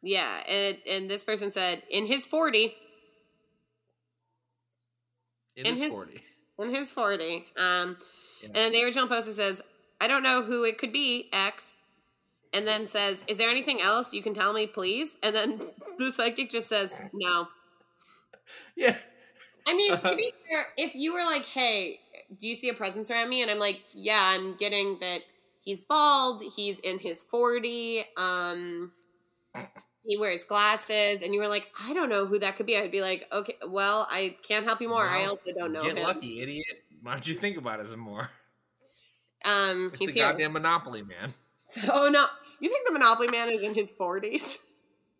yeah, 0.02 0.42
and 0.48 0.76
it, 0.76 0.86
and 0.88 1.10
this 1.10 1.24
person 1.24 1.50
said 1.50 1.82
in 1.90 2.06
his 2.06 2.24
forty, 2.26 2.74
In, 5.56 5.66
In 5.66 5.74
his, 5.74 5.82
his- 5.84 5.94
forty. 5.94 6.22
in 6.60 6.70
his 6.74 6.90
forty. 6.92 7.46
Um, 7.56 7.96
Yeah. 8.42 8.50
and 8.54 8.74
the 8.74 8.84
original 8.84 9.06
poster 9.08 9.32
says, 9.32 9.62
I 10.00 10.06
don't 10.08 10.22
know 10.22 10.42
who 10.42 10.64
it 10.64 10.78
could 10.78 10.92
be 10.92 11.28
X, 11.32 11.76
and 12.54 12.66
then 12.66 12.86
says, 12.86 13.24
Is 13.28 13.36
there 13.36 13.50
anything 13.50 13.80
else 13.82 14.14
you 14.14 14.22
can 14.22 14.32
tell 14.34 14.52
me, 14.52 14.66
please? 14.66 15.18
And 15.22 15.34
then 15.34 15.60
the 15.98 16.10
psychic 16.12 16.50
just 16.50 16.68
says, 16.68 17.02
No. 17.12 17.48
Yeah. 18.76 18.96
I 19.66 19.74
mean, 19.74 19.92
to 19.96 20.16
be 20.16 20.32
fair, 20.48 20.66
if 20.76 20.94
you 20.94 21.14
were 21.14 21.20
like, 21.20 21.46
"Hey, 21.46 22.00
do 22.38 22.46
you 22.46 22.54
see 22.54 22.68
a 22.68 22.74
presence 22.74 23.10
around 23.10 23.30
me?" 23.30 23.40
and 23.40 23.50
I'm 23.50 23.58
like, 23.58 23.82
"Yeah, 23.94 24.20
I'm 24.20 24.54
getting 24.56 24.98
that 25.00 25.20
he's 25.62 25.80
bald, 25.80 26.42
he's 26.54 26.80
in 26.80 26.98
his 26.98 27.22
40, 27.22 28.04
um 28.18 28.92
he 30.04 30.18
wears 30.18 30.44
glasses," 30.44 31.22
and 31.22 31.32
you 31.32 31.40
were 31.40 31.48
like, 31.48 31.70
"I 31.82 31.94
don't 31.94 32.10
know 32.10 32.26
who 32.26 32.38
that 32.40 32.56
could 32.56 32.66
be." 32.66 32.76
I'd 32.76 32.90
be 32.90 33.00
like, 33.00 33.26
"Okay, 33.32 33.56
well, 33.66 34.06
I 34.10 34.36
can't 34.46 34.66
help 34.66 34.82
you 34.82 34.88
more. 34.90 35.08
I 35.08 35.24
also 35.24 35.50
don't 35.56 35.72
know 35.72 35.82
Get 35.82 35.96
him." 35.96 36.04
lucky, 36.04 36.42
idiot. 36.42 36.66
Why 37.00 37.12
don't 37.12 37.26
you 37.26 37.34
think 37.34 37.56
about 37.56 37.80
it 37.80 37.86
some 37.86 38.00
more? 38.00 38.28
Um, 39.46 39.90
It's 39.94 39.98
he's 39.98 40.08
a 40.10 40.12
here. 40.18 40.28
goddamn 40.28 40.52
Monopoly 40.52 41.02
man. 41.02 41.32
So, 41.66 41.80
oh 41.90 42.10
no, 42.10 42.26
you 42.60 42.70
think 42.70 42.86
the 42.86 42.92
Monopoly 42.92 43.28
Man 43.28 43.50
is 43.50 43.62
in 43.62 43.74
his 43.74 43.92
40s? 43.98 44.58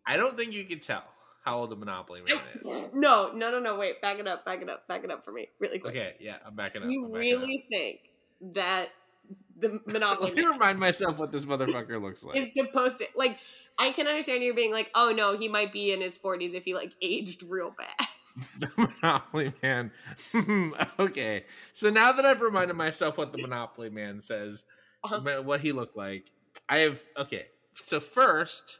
I 0.05 0.17
don't 0.17 0.37
think 0.37 0.53
you 0.53 0.65
can 0.65 0.79
tell 0.79 1.03
how 1.43 1.59
old 1.59 1.69
the 1.69 1.75
Monopoly 1.75 2.21
man 2.21 2.37
is. 2.61 2.89
No, 2.93 3.31
no, 3.33 3.51
no, 3.51 3.59
no. 3.59 3.77
Wait, 3.77 4.01
back 4.01 4.19
it 4.19 4.27
up, 4.27 4.45
back 4.45 4.61
it 4.61 4.69
up, 4.69 4.87
back 4.87 5.03
it 5.03 5.11
up 5.11 5.23
for 5.23 5.31
me, 5.31 5.47
really 5.59 5.79
quick. 5.79 5.93
Okay, 5.93 6.15
yeah, 6.19 6.37
I'm 6.45 6.55
backing 6.55 6.83
up. 6.83 6.89
You 6.89 7.05
I'm 7.05 7.11
backing 7.13 7.39
really 7.39 7.65
think 7.71 7.99
that 8.53 8.89
the. 9.57 9.79
Monopoly 9.87 10.29
Let 10.31 10.35
me 10.37 10.45
remind 10.45 10.79
myself 10.79 11.17
what 11.17 11.31
this 11.31 11.45
motherfucker 11.45 12.01
looks 12.01 12.23
like. 12.23 12.37
It's 12.37 12.53
supposed 12.53 12.97
to 12.99 13.05
like? 13.15 13.37
I 13.77 13.91
can 13.91 14.07
understand 14.07 14.41
you 14.41 14.53
being 14.53 14.71
like, 14.71 14.89
oh 14.95 15.13
no, 15.15 15.35
he 15.37 15.49
might 15.49 15.73
be 15.73 15.91
in 15.91 16.01
his 16.01 16.17
40s 16.17 16.53
if 16.53 16.63
he 16.63 16.73
like 16.73 16.93
aged 17.01 17.43
real 17.43 17.75
bad. 17.77 18.07
the 18.59 18.69
Monopoly 19.01 19.53
Man. 19.61 19.91
okay, 20.99 21.45
so 21.73 21.89
now 21.89 22.11
that 22.13 22.25
I've 22.25 22.41
reminded 22.41 22.75
myself 22.75 23.17
what 23.17 23.31
the 23.33 23.41
Monopoly 23.41 23.89
Man 23.89 24.21
says, 24.21 24.65
Uh-huh. 25.03 25.41
what 25.43 25.59
he 25.61 25.71
looked 25.73 25.97
like, 25.97 26.31
I 26.69 26.79
have. 26.79 27.01
Okay, 27.17 27.45
so 27.73 27.99
first, 27.99 28.79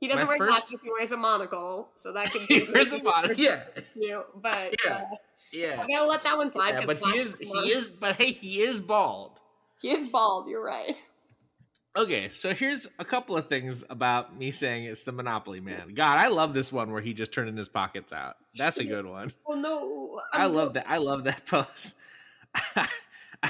He 0.00 0.08
doesn't 0.08 0.26
wear 0.28 0.36
first- 0.38 0.50
glasses; 0.50 0.80
he 0.82 0.90
wears 0.90 1.12
a 1.12 1.16
monocle, 1.16 1.90
so 1.94 2.12
that 2.12 2.30
could 2.32 2.42
he 2.48 2.60
be 2.60 2.72
wears 2.72 2.92
a 2.92 3.02
monocle. 3.02 3.36
Yeah, 3.36 3.62
You, 3.94 4.24
but 4.36 4.74
Yeah. 4.84 4.94
uh, 5.12 5.16
yeah. 5.52 5.80
I'm 5.80 5.88
gonna 5.88 6.08
let 6.08 6.22
that 6.24 6.36
one 6.36 6.50
slide. 6.50 6.74
Yeah, 6.80 6.86
but 6.86 6.98
he 6.98 7.18
is 7.18 7.34
he 7.40 7.70
is 7.70 7.90
but 7.90 8.16
hey 8.16 8.32
he 8.32 8.60
is 8.62 8.80
bald. 8.80 9.38
he 9.80 9.90
is 9.90 10.06
bald. 10.08 10.48
You're 10.48 10.64
right. 10.64 11.00
Okay, 11.94 12.30
so 12.30 12.54
here's 12.54 12.88
a 12.98 13.04
couple 13.04 13.36
of 13.36 13.48
things 13.50 13.84
about 13.90 14.34
me 14.34 14.50
saying 14.50 14.84
it's 14.84 15.04
the 15.04 15.12
Monopoly 15.12 15.60
Man. 15.60 15.92
God, 15.94 16.16
I 16.16 16.28
love 16.28 16.54
this 16.54 16.72
one 16.72 16.90
where 16.90 17.02
he 17.02 17.12
just 17.12 17.32
turning 17.32 17.54
his 17.54 17.68
pockets 17.68 18.14
out. 18.14 18.36
That's 18.56 18.78
a 18.78 18.84
good 18.84 19.04
one. 19.04 19.30
Oh 19.46 19.54
no, 19.56 20.18
I 20.32 20.44
I'm 20.46 20.54
love 20.54 20.72
that. 20.74 20.86
I 20.88 20.96
love 20.96 21.24
that 21.24 21.44
pose. 21.46 21.94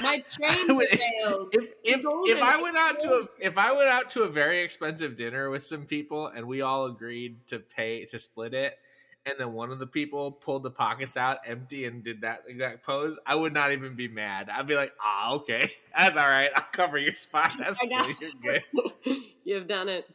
My 0.01 0.23
train 0.29 0.75
would- 0.75 0.89
failed. 0.89 1.49
if 1.53 1.71
if 1.83 2.01
if 2.03 2.41
I 2.41 2.61
went 2.61 2.77
out 2.77 2.99
to 3.01 3.09
a 3.13 3.25
if 3.45 3.57
I 3.57 3.71
went 3.73 3.89
out 3.89 4.09
to 4.11 4.23
a 4.23 4.27
very 4.27 4.61
expensive 4.63 5.15
dinner 5.15 5.49
with 5.49 5.63
some 5.63 5.85
people 5.85 6.27
and 6.27 6.47
we 6.47 6.61
all 6.61 6.85
agreed 6.85 7.45
to 7.47 7.59
pay 7.59 8.05
to 8.05 8.17
split 8.17 8.53
it, 8.53 8.77
and 9.25 9.35
then 9.37 9.53
one 9.53 9.71
of 9.71 9.79
the 9.79 9.87
people 9.87 10.31
pulled 10.31 10.63
the 10.63 10.71
pockets 10.71 11.15
out 11.15 11.37
empty 11.45 11.85
and 11.85 12.03
did 12.03 12.21
that 12.21 12.43
exact 12.47 12.83
pose, 12.85 13.19
I 13.25 13.35
would 13.35 13.53
not 13.53 13.71
even 13.71 13.95
be 13.95 14.07
mad. 14.07 14.49
I'd 14.49 14.67
be 14.67 14.75
like, 14.75 14.93
ah, 15.01 15.33
okay, 15.33 15.71
that's 15.97 16.17
all 16.17 16.27
right. 16.27 16.49
I'll 16.55 16.65
cover 16.71 16.97
your 16.97 17.15
spot. 17.15 17.51
That's 17.59 17.79
I 17.83 18.13
good. 18.43 18.63
You've 19.45 19.67
done 19.67 19.89
it. 19.89 20.09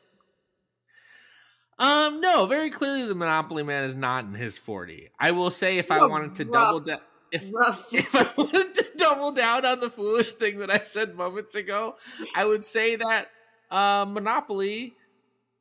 Um, 1.78 2.20
no, 2.20 2.46
very 2.46 2.70
clearly 2.70 3.06
the 3.06 3.14
Monopoly 3.14 3.62
Man 3.62 3.84
is 3.84 3.94
not 3.94 4.24
in 4.24 4.34
his 4.34 4.58
forty. 4.58 5.10
I 5.18 5.30
will 5.30 5.50
say 5.50 5.78
if 5.78 5.92
I 5.92 5.98
You're 5.98 6.08
wanted 6.08 6.34
to 6.36 6.44
rough. 6.46 6.52
double 6.66 6.80
down, 6.80 7.00
if 7.32 7.48
Rough. 7.52 7.88
if 7.94 8.14
I 8.14 8.26
wanted 8.36 8.74
to 8.74 8.86
double 8.96 9.32
down 9.32 9.64
on 9.64 9.80
the 9.80 9.90
foolish 9.90 10.34
thing 10.34 10.58
that 10.58 10.70
I 10.70 10.80
said 10.80 11.14
moments 11.14 11.54
ago, 11.54 11.96
I 12.36 12.44
would 12.44 12.64
say 12.64 12.96
that 12.96 13.28
uh, 13.70 14.04
Monopoly 14.08 14.94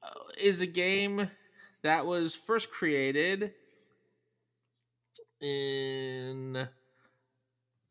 uh, 0.04 0.10
is 0.40 0.62
a 0.62 0.68
game 0.68 1.30
that 1.84 2.06
was 2.06 2.36
first 2.36 2.72
created 2.72 3.54
in 5.42 6.68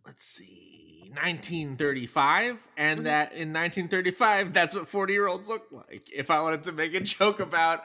let's 0.05 0.25
see 0.25 1.11
1935 1.15 2.59
and 2.77 3.01
Mhm. 3.01 3.05
that 3.05 3.33
in 3.33 3.53
1935 3.53 4.53
that's 4.53 4.75
what 4.75 4.89
40 4.89 5.13
year 5.13 5.27
olds 5.29 5.49
look 5.49 5.67
like 5.71 6.05
if 6.13 6.31
i 6.31 6.41
wanted 6.41 6.65
to 6.65 6.73
make 6.73 6.95
a 6.95 7.01
joke 7.01 7.39
about 7.41 7.85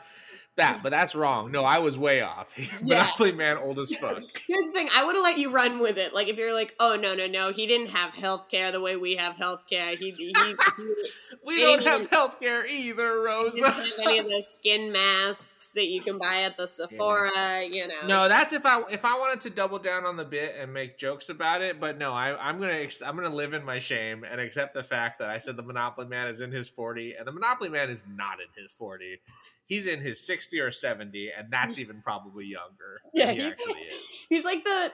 that, 0.58 0.82
but 0.84 0.89
that's 0.89 1.16
wrong. 1.16 1.52
No, 1.52 1.64
I 1.64 1.80
was 1.80 1.97
way 1.97 2.22
off. 2.22 2.54
Yeah. 2.84 2.97
Monopoly 3.04 3.32
Man, 3.34 3.58
old 3.58 3.80
as 3.80 3.93
fuck. 3.95 4.18
Here's 4.47 4.66
the 4.66 4.72
thing: 4.74 4.88
I 4.95 5.06
would 5.06 5.16
have 5.16 5.24
let 5.24 5.38
you 5.38 5.52
run 5.52 5.80
with 5.80 5.97
it. 5.97 6.14
Like 6.14 6.28
if 6.28 6.38
you're 6.38 6.54
like, 6.54 6.76
"Oh 6.80 6.97
no, 7.02 7.14
no, 7.16 7.28
no, 7.28 7.52
he 7.52 7.68
didn't 7.68 7.91
have 7.91 8.14
health 8.16 8.49
care 8.49 8.72
the 8.72 8.82
way 8.82 8.95
we 8.95 9.16
have 9.16 9.38
health 9.38 9.66
care. 9.70 9.95
He, 9.95 10.12
he, 10.12 10.34
he 10.36 10.56
We 11.45 11.60
don't 11.62 11.82
have 11.84 12.02
even- 12.02 12.08
healthcare 12.08 12.68
either, 12.70 13.28
He 13.52 13.62
doesn't 13.62 13.64
Rosa. 13.64 13.72
have 13.72 13.91
any 14.06 14.20
of 14.20 14.28
those 14.30 14.47
skin 14.47 14.91
masks 14.91 15.72
that 15.74 15.88
you 15.88 15.99
can 16.02 16.20
buy 16.20 16.43
at 16.45 16.56
the 16.58 16.68
Sephora, 16.68 17.64
you 17.72 17.88
know. 17.88 18.08
No, 18.08 18.28
that's 18.28 18.54
if 18.54 18.66
I 18.66 18.84
if 18.91 19.06
I 19.06 19.18
wanted 19.18 19.41
to 19.41 19.49
double 19.49 19.80
down 19.80 20.06
on 20.06 20.18
the 20.18 20.26
bit 20.26 20.56
and 20.60 20.72
make 20.74 20.97
jokes 20.99 21.30
about 21.30 21.62
it, 21.62 21.80
but 21.80 21.97
no, 21.97 22.14
I, 22.14 22.38
I'm 22.38 22.60
gonna 22.60 22.88
I'm 23.06 23.16
gonna 23.16 23.30
live 23.30 23.54
in 23.54 23.64
my 23.64 23.80
shame 23.80 24.24
and 24.30 24.39
accept 24.41 24.74
the 24.74 24.84
fact 24.84 25.20
that 25.20 25.30
I 25.30 25.38
said 25.39 25.56
the 25.56 25.64
Monopoly 25.64 26.08
Man 26.08 26.28
is 26.28 26.41
in 26.41 26.52
his 26.52 26.70
40, 26.70 27.14
and 27.16 27.26
the 27.28 27.32
Monopoly 27.32 27.70
Man 27.70 27.89
is 27.89 28.04
not 28.16 28.38
in 28.39 28.62
his 28.62 28.72
40. 28.74 29.20
He's 29.72 29.88
in 29.88 30.02
his 30.02 30.20
60 30.20 30.60
or 30.60 30.70
70, 30.70 31.30
and 31.32 31.48
that's 31.50 31.76
mm. 31.76 31.80
even 31.80 32.02
probably 32.02 32.44
younger. 32.46 33.00
than 33.06 33.12
Yeah, 33.14 33.32
he 33.32 33.42
he's 33.42 33.58
actually 33.58 33.74
like- 33.76 33.88
is. 33.88 34.26
He's 34.30 34.44
like 34.44 34.64
the 34.66 34.92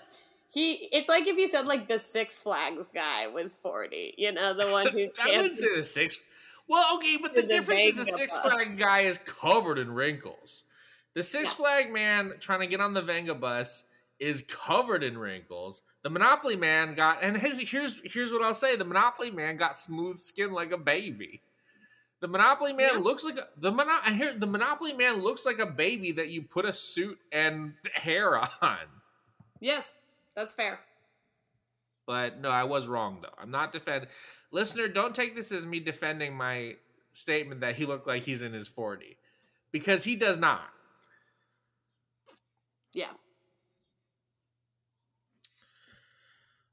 he. 0.53 0.73
It's 0.91 1.09
like 1.09 1.25
if 1.25 1.35
you 1.35 1.47
said 1.47 1.65
like 1.65 1.87
the 1.87 1.97
Six 1.97 2.43
Flags 2.43 2.91
guy 2.91 3.25
was 3.25 3.55
forty. 3.55 4.13
You 4.19 4.33
know, 4.33 4.53
the 4.53 4.69
one 4.69 4.85
who 4.89 5.07
I 5.23 5.37
wouldn't 5.37 5.57
say 5.57 5.75
the 5.77 5.83
six. 5.83 6.19
Well, 6.67 6.97
okay, 6.97 7.17
but 7.19 7.33
the 7.33 7.41
the 7.41 7.47
difference 7.47 7.81
is 7.81 7.95
the 7.95 8.05
Six 8.05 8.37
bus. 8.37 8.53
Flag 8.53 8.77
guy 8.77 8.99
is 9.01 9.17
covered 9.17 9.79
in 9.79 9.91
wrinkles. 9.91 10.63
The 11.15 11.23
Six 11.23 11.49
Yeah. 11.53 11.55
Flag 11.55 11.91
man 11.91 12.33
trying 12.39 12.59
to 12.59 12.67
get 12.67 12.79
on 12.79 12.93
the 12.93 13.01
Venga 13.01 13.33
bus 13.33 13.85
is 14.19 14.43
covered 14.43 15.03
in 15.03 15.17
wrinkles. 15.17 15.81
The 16.03 16.11
Monopoly 16.11 16.55
man 16.55 16.93
got, 16.93 17.23
and 17.23 17.35
his, 17.35 17.57
here's 17.67 17.99
here's 18.03 18.31
what 18.31 18.43
I'll 18.43 18.53
say: 18.53 18.75
the 18.75 18.85
Monopoly 18.85 19.31
man 19.31 19.57
got 19.57 19.79
smooth 19.79 20.19
skin 20.19 20.51
like 20.51 20.71
a 20.71 20.77
baby. 20.77 21.41
The 22.19 22.27
Monopoly 22.27 22.73
man 22.73 22.95
Yeah. 22.95 22.99
looks 22.99 23.23
like 23.23 23.37
a, 23.37 23.47
the 23.57 23.71
Mono, 23.71 23.91
I 24.03 24.13
hear 24.13 24.33
the 24.33 24.47
Monopoly 24.47 24.93
man 24.93 25.21
looks 25.21 25.45
like 25.45 25.59
a 25.59 25.65
baby 25.67 26.11
that 26.13 26.29
you 26.29 26.41
put 26.41 26.65
a 26.65 26.73
suit 26.73 27.19
and 27.31 27.73
hair 27.93 28.37
on. 28.61 28.77
Yes, 29.59 29.99
that's 30.35 30.53
fair. 30.53 30.79
But 32.07 32.39
no, 32.39 32.49
I 32.49 32.63
was 32.63 32.87
wrong 32.87 33.19
though. 33.21 33.33
I'm 33.37 33.51
not 33.51 33.71
defend 33.71 34.07
listener. 34.51 34.87
Don't 34.87 35.13
take 35.13 35.35
this 35.35 35.51
as 35.51 35.65
me 35.65 35.79
defending 35.79 36.35
my 36.35 36.75
statement 37.11 37.61
that 37.61 37.75
he 37.75 37.85
looked 37.85 38.07
like 38.07 38.23
he's 38.23 38.41
in 38.41 38.53
his 38.53 38.67
40 38.67 39.17
because 39.71 40.03
he 40.03 40.15
does 40.15 40.37
not. 40.37 40.69
Yeah. 42.93 43.11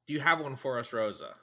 Do 0.06 0.12
you 0.12 0.20
have 0.20 0.40
one 0.40 0.56
for 0.56 0.78
us, 0.78 0.92
Rosa? 0.92 1.34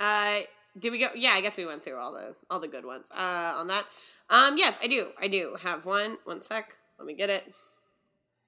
Uh, 0.00 0.40
did 0.78 0.90
we 0.90 0.98
go? 0.98 1.08
Yeah, 1.14 1.30
I 1.30 1.40
guess 1.40 1.56
we 1.56 1.66
went 1.66 1.84
through 1.84 1.98
all 1.98 2.12
the 2.12 2.34
all 2.50 2.60
the 2.60 2.68
good 2.68 2.84
ones. 2.84 3.10
Uh, 3.10 3.54
on 3.56 3.66
that. 3.68 3.84
Um, 4.30 4.56
yes, 4.56 4.78
I 4.82 4.86
do. 4.86 5.08
I 5.20 5.28
do 5.28 5.56
have 5.62 5.84
one. 5.84 6.18
One 6.24 6.42
sec. 6.42 6.76
Let 6.98 7.06
me 7.06 7.14
get 7.14 7.30
it. 7.30 7.52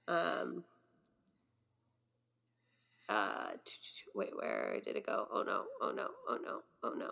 Um. 0.09 0.64
Uh, 3.07 3.51
wait, 4.14 4.35
where 4.35 4.81
did 4.83 4.97
it 4.97 5.07
go? 5.07 5.27
Oh 5.31 5.43
no! 5.43 5.64
Oh 5.81 5.93
no! 5.93 6.09
Oh 6.29 6.39
no! 6.43 6.61
Oh 6.83 6.95
no! 6.95 7.11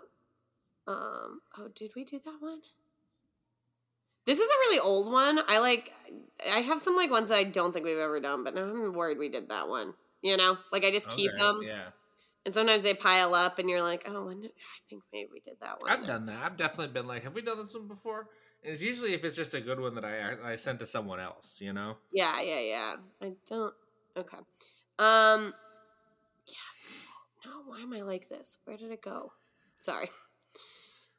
Um. 0.91 1.41
Oh, 1.57 1.67
did 1.75 1.91
we 1.95 2.03
do 2.03 2.19
that 2.19 2.37
one? 2.39 2.61
This 4.25 4.39
is 4.39 4.49
a 4.49 4.59
really 4.67 4.79
old 4.79 5.11
one. 5.11 5.39
I 5.47 5.59
like. 5.59 5.91
I 6.51 6.59
have 6.59 6.81
some 6.81 6.95
like 6.95 7.11
ones 7.11 7.29
that 7.29 7.35
I 7.37 7.43
don't 7.43 7.73
think 7.73 7.85
we've 7.85 7.97
ever 7.97 8.19
done, 8.19 8.43
but 8.43 8.55
now 8.55 8.63
I'm 8.63 8.93
worried 8.93 9.19
we 9.19 9.29
did 9.29 9.49
that 9.49 9.67
one. 9.67 9.93
You 10.21 10.37
know, 10.37 10.57
like 10.71 10.85
I 10.85 10.91
just 10.91 11.09
keep 11.11 11.31
them, 11.37 11.61
Yeah, 11.63 11.83
and 12.45 12.53
sometimes 12.53 12.83
they 12.83 12.93
pile 12.93 13.33
up, 13.33 13.59
and 13.59 13.69
you're 13.69 13.81
like, 13.81 14.03
oh, 14.07 14.25
when 14.25 14.41
did, 14.41 14.51
I 14.51 14.79
think 14.89 15.03
maybe 15.11 15.29
we 15.31 15.39
did 15.39 15.55
that 15.61 15.81
one. 15.81 15.91
I've 15.91 16.05
done 16.05 16.25
that. 16.27 16.43
I've 16.43 16.57
definitely 16.57 16.93
been 16.93 17.07
like, 17.07 17.23
have 17.23 17.33
we 17.33 17.41
done 17.41 17.57
this 17.57 17.73
one 17.73 17.87
before? 17.87 18.27
And 18.63 18.71
it's 18.71 18.81
usually 18.81 19.13
if 19.13 19.23
it's 19.23 19.35
just 19.35 19.53
a 19.53 19.61
good 19.61 19.79
one 19.79 19.95
that 19.95 20.05
I 20.05 20.51
I 20.53 20.55
sent 20.55 20.79
to 20.79 20.85
someone 20.87 21.19
else, 21.19 21.59
you 21.61 21.73
know. 21.73 21.97
Yeah, 22.13 22.39
yeah, 22.41 22.59
yeah. 22.59 22.95
I 23.21 23.33
don't. 23.47 23.73
Okay. 24.15 24.37
Um. 24.99 25.53
Yeah. 26.47 27.45
No. 27.45 27.51
Why 27.65 27.81
am 27.81 27.93
I 27.93 28.01
like 28.01 28.29
this? 28.29 28.59
Where 28.65 28.77
did 28.77 28.91
it 28.91 29.01
go? 29.01 29.33
Sorry. 29.79 30.07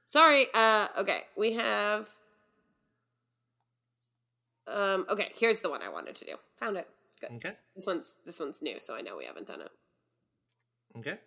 Sorry. 0.07 0.47
Uh. 0.55 0.89
Okay. 0.99 1.21
We 1.37 1.53
have. 1.53 2.09
Um. 4.67 5.05
Okay. 5.11 5.31
Here's 5.35 5.61
the 5.61 5.69
one 5.69 5.83
I 5.83 5.91
wanted 5.91 6.15
to 6.17 6.25
do. 6.25 6.37
Found 6.61 6.79
it. 6.79 6.89
Good. 7.21 7.31
Okay, 7.37 7.57
This 7.75 7.87
one's 7.87 8.19
this 8.25 8.41
one's 8.41 8.63
new, 8.63 8.81
so 8.81 8.95
I 8.97 9.03
know 9.03 9.17
we 9.17 9.25
haven't 9.27 9.47
done 9.47 9.61
it. 9.61 9.71
Okay. 10.99 11.19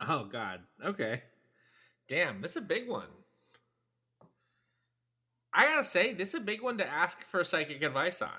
Oh 0.00 0.24
God. 0.24 0.60
Okay. 0.84 1.22
Damn, 2.08 2.40
this 2.40 2.52
is 2.52 2.56
a 2.58 2.62
big 2.62 2.88
one. 2.88 3.08
I 5.52 5.64
gotta 5.64 5.84
say, 5.84 6.12
this 6.12 6.28
is 6.28 6.34
a 6.34 6.40
big 6.40 6.62
one 6.62 6.78
to 6.78 6.86
ask 6.86 7.24
for 7.26 7.42
psychic 7.44 7.82
advice 7.82 8.22
on. 8.22 8.30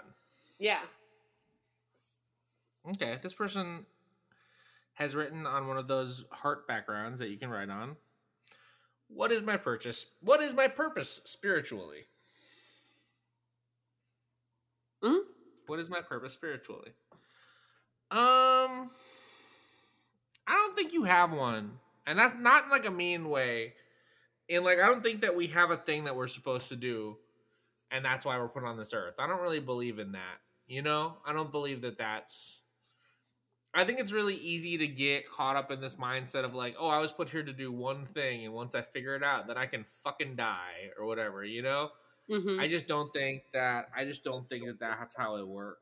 Yeah. 0.59 0.79
Okay, 2.89 3.19
this 3.21 3.33
person 3.33 3.85
has 4.93 5.15
written 5.15 5.45
on 5.45 5.67
one 5.67 5.77
of 5.77 5.87
those 5.87 6.25
heart 6.31 6.67
backgrounds 6.67 7.19
that 7.19 7.29
you 7.29 7.37
can 7.37 7.49
write 7.49 7.69
on. 7.69 7.95
What 9.07 9.31
is 9.31 9.41
my 9.41 9.57
purchase? 9.57 10.11
What 10.21 10.41
is 10.41 10.53
my 10.53 10.67
purpose 10.67 11.21
spiritually? 11.25 12.05
Hmm? 15.01 15.17
What 15.67 15.79
is 15.79 15.89
my 15.89 16.01
purpose 16.01 16.33
spiritually? 16.33 16.91
Um, 18.11 18.91
I 20.47 20.49
don't 20.49 20.75
think 20.75 20.93
you 20.93 21.03
have 21.03 21.31
one, 21.31 21.71
and 22.05 22.19
that's 22.19 22.35
not 22.37 22.65
in 22.65 22.69
like 22.69 22.85
a 22.85 22.91
mean 22.91 23.29
way. 23.29 23.73
And 24.49 24.65
like, 24.65 24.79
I 24.79 24.87
don't 24.87 25.01
think 25.01 25.21
that 25.21 25.35
we 25.35 25.47
have 25.47 25.71
a 25.71 25.77
thing 25.77 26.03
that 26.03 26.15
we're 26.15 26.27
supposed 26.27 26.69
to 26.69 26.75
do, 26.75 27.17
and 27.89 28.03
that's 28.03 28.25
why 28.25 28.37
we're 28.37 28.49
put 28.49 28.65
on 28.65 28.77
this 28.77 28.93
earth. 28.93 29.15
I 29.17 29.27
don't 29.27 29.41
really 29.41 29.61
believe 29.61 29.99
in 29.99 30.11
that. 30.11 30.39
You 30.67 30.81
know, 30.81 31.13
I 31.25 31.33
don't 31.33 31.51
believe 31.51 31.81
that 31.81 31.97
that's. 31.97 32.63
I 33.73 33.85
think 33.85 33.99
it's 34.01 34.11
really 34.11 34.35
easy 34.35 34.77
to 34.79 34.87
get 34.87 35.29
caught 35.29 35.55
up 35.55 35.71
in 35.71 35.79
this 35.79 35.95
mindset 35.95 36.43
of 36.43 36.53
like, 36.53 36.75
oh, 36.77 36.89
I 36.89 36.97
was 36.97 37.13
put 37.13 37.29
here 37.29 37.43
to 37.43 37.53
do 37.53 37.71
one 37.71 38.05
thing, 38.07 38.43
and 38.43 38.53
once 38.53 38.75
I 38.75 38.81
figure 38.81 39.15
it 39.15 39.23
out, 39.23 39.47
then 39.47 39.57
I 39.57 39.67
can 39.67 39.85
fucking 40.03 40.35
die 40.35 40.91
or 40.99 41.05
whatever. 41.05 41.45
You 41.45 41.61
know. 41.61 41.91
Mm-hmm. 42.31 42.59
I 42.59 42.67
just 42.67 42.87
don't 42.87 43.11
think 43.13 43.43
that. 43.53 43.89
I 43.95 44.05
just 44.05 44.23
don't 44.23 44.47
think 44.47 44.65
that 44.65 44.79
that's 44.79 45.15
how 45.15 45.35
it 45.35 45.47
works. 45.47 45.81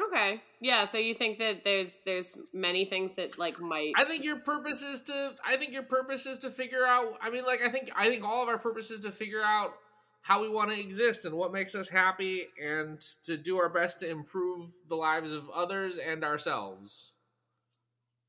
Okay. 0.00 0.42
Yeah. 0.60 0.84
So 0.86 0.98
you 0.98 1.14
think 1.14 1.38
that 1.38 1.62
there's 1.62 2.00
there's 2.04 2.38
many 2.52 2.84
things 2.84 3.14
that 3.14 3.38
like 3.38 3.60
might. 3.60 3.92
I 3.96 4.04
think 4.04 4.24
your 4.24 4.36
purpose 4.40 4.82
is 4.82 5.02
to. 5.02 5.32
I 5.46 5.56
think 5.56 5.72
your 5.72 5.84
purpose 5.84 6.26
is 6.26 6.38
to 6.38 6.50
figure 6.50 6.84
out. 6.84 7.18
I 7.22 7.30
mean, 7.30 7.44
like 7.44 7.60
I 7.62 7.68
think 7.68 7.90
I 7.94 8.08
think 8.08 8.24
all 8.24 8.42
of 8.42 8.48
our 8.48 8.58
purpose 8.58 8.90
is 8.90 9.00
to 9.00 9.12
figure 9.12 9.42
out 9.42 9.74
how 10.22 10.40
we 10.40 10.48
want 10.48 10.70
to 10.72 10.80
exist 10.80 11.26
and 11.26 11.34
what 11.34 11.52
makes 11.52 11.74
us 11.74 11.88
happy, 11.88 12.46
and 12.60 13.00
to 13.24 13.36
do 13.36 13.58
our 13.58 13.68
best 13.68 14.00
to 14.00 14.08
improve 14.08 14.70
the 14.88 14.96
lives 14.96 15.32
of 15.32 15.48
others 15.50 15.98
and 15.98 16.24
ourselves. 16.24 17.12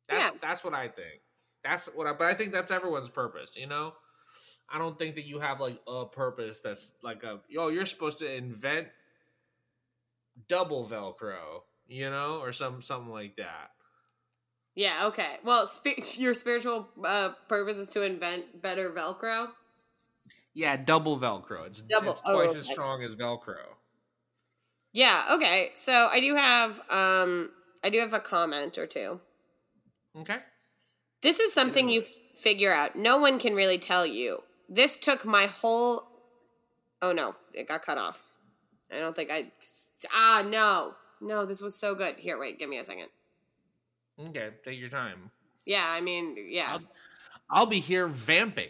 That's 0.09 0.25
Yeah. 0.25 0.39
that's 0.41 0.63
what 0.63 0.73
I 0.73 0.87
think. 0.89 1.21
That's 1.63 1.87
what 1.95 2.05
I. 2.05 2.13
But 2.13 2.27
I 2.27 2.33
think 2.35 2.51
that's 2.51 2.71
everyone's 2.71 3.09
purpose. 3.09 3.55
You 3.55 3.67
know. 3.67 3.93
I 4.69 4.77
don't 4.79 4.97
think 4.97 5.15
that 5.15 5.25
you 5.25 5.39
have 5.39 5.59
like 5.59 5.79
a 5.87 6.05
purpose 6.05 6.61
that's 6.61 6.93
like 7.03 7.23
a 7.23 7.39
yo. 7.49 7.67
You're 7.69 7.85
supposed 7.85 8.19
to 8.19 8.33
invent 8.33 8.87
double 10.47 10.85
Velcro, 10.85 11.61
you 11.87 12.09
know, 12.09 12.39
or 12.41 12.51
some 12.51 12.81
something 12.81 13.11
like 13.11 13.35
that. 13.37 13.71
Yeah. 14.75 15.05
Okay. 15.05 15.37
Well, 15.43 15.65
spi- 15.65 16.03
your 16.17 16.33
spiritual 16.33 16.89
uh, 17.03 17.29
purpose 17.47 17.77
is 17.77 17.89
to 17.89 18.03
invent 18.03 18.61
better 18.61 18.89
Velcro. 18.89 19.49
Yeah, 20.53 20.77
double 20.77 21.19
Velcro. 21.19 21.67
It's, 21.67 21.81
Double- 21.81 22.11
it's 22.11 22.21
twice 22.21 22.55
oh, 22.55 22.59
as 22.59 22.65
strong 22.65 23.03
as 23.03 23.15
Velcro. 23.15 23.57
Yeah. 24.93 25.25
Okay. 25.33 25.69
So 25.73 26.07
I 26.09 26.19
do 26.21 26.35
have 26.35 26.79
um 26.89 27.51
I 27.83 27.89
do 27.91 27.99
have 27.99 28.13
a 28.13 28.19
comment 28.19 28.77
or 28.77 28.87
two. 28.87 29.19
Okay. 30.17 30.37
This 31.21 31.39
is 31.39 31.51
something 31.53 31.89
you 31.89 32.01
f- 32.01 32.07
figure 32.35 32.71
out. 32.71 32.95
No 32.95 33.17
one 33.17 33.39
can 33.39 33.55
really 33.55 33.77
tell 33.77 34.05
you. 34.05 34.43
This 34.69 34.97
took 34.97 35.25
my 35.25 35.43
whole. 35.43 36.03
Oh 37.01 37.11
no, 37.11 37.35
it 37.53 37.67
got 37.67 37.83
cut 37.83 37.97
off. 37.97 38.23
I 38.91 38.99
don't 38.99 39.15
think 39.15 39.31
I. 39.31 39.51
Ah 40.13 40.43
no, 40.47 40.93
no. 41.21 41.45
This 41.45 41.61
was 41.61 41.75
so 41.75 41.95
good. 41.95 42.15
Here, 42.17 42.39
wait. 42.39 42.59
Give 42.59 42.69
me 42.69 42.77
a 42.77 42.83
second. 42.83 43.07
Okay. 44.29 44.49
Take 44.63 44.79
your 44.79 44.89
time. 44.89 45.31
Yeah. 45.65 45.85
I 45.85 46.01
mean, 46.01 46.35
yeah. 46.37 46.67
I'll, 46.69 46.81
I'll 47.49 47.65
be 47.65 47.79
here 47.79 48.07
vamping. 48.07 48.69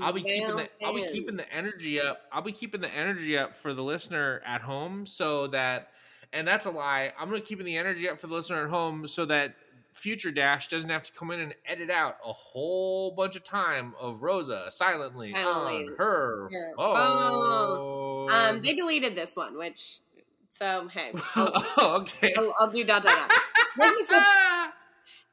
I'll 0.00 0.12
be 0.12 0.22
keeping 0.22 0.56
the 0.56 0.68
I'll 0.84 0.94
be 0.94 1.06
keeping 1.06 1.36
the 1.36 1.50
energy 1.52 2.00
up. 2.00 2.22
I'll 2.30 2.42
be 2.42 2.52
keeping 2.52 2.80
the 2.80 2.94
energy 2.94 3.38
up 3.38 3.54
for 3.54 3.72
the 3.72 3.82
listener 3.82 4.42
at 4.44 4.60
home 4.60 5.06
so 5.06 5.46
that 5.48 5.88
and 6.32 6.46
that's 6.46 6.66
a 6.66 6.70
lie. 6.70 7.12
I'm 7.18 7.28
gonna 7.30 7.40
keeping 7.40 7.64
the 7.64 7.76
energy 7.76 8.08
up 8.08 8.18
for 8.18 8.26
the 8.26 8.34
listener 8.34 8.64
at 8.64 8.70
home 8.70 9.06
so 9.06 9.24
that 9.26 9.54
future 9.92 10.30
Dash 10.30 10.68
doesn't 10.68 10.90
have 10.90 11.02
to 11.04 11.12
come 11.12 11.30
in 11.30 11.40
and 11.40 11.54
edit 11.66 11.90
out 11.90 12.18
a 12.24 12.32
whole 12.32 13.10
bunch 13.10 13.36
of 13.36 13.44
time 13.44 13.94
of 14.00 14.22
Rosa 14.22 14.70
silently, 14.70 15.34
on 15.34 15.94
her 15.98 16.48
Her 16.50 16.72
phone. 16.76 18.30
Um, 18.30 18.62
they 18.62 18.74
deleted 18.74 19.14
this 19.14 19.36
one, 19.36 19.56
which 19.58 20.00
so 20.48 20.88
hey, 20.88 21.12
oh, 21.36 21.96
okay. 22.00 22.34
I'll, 22.36 22.54
I'll 22.60 22.70
do 22.70 22.84
dot 22.84 23.02
dot 23.02 23.16
dot. 23.28 23.40
This 23.76 24.10
is 24.10 24.18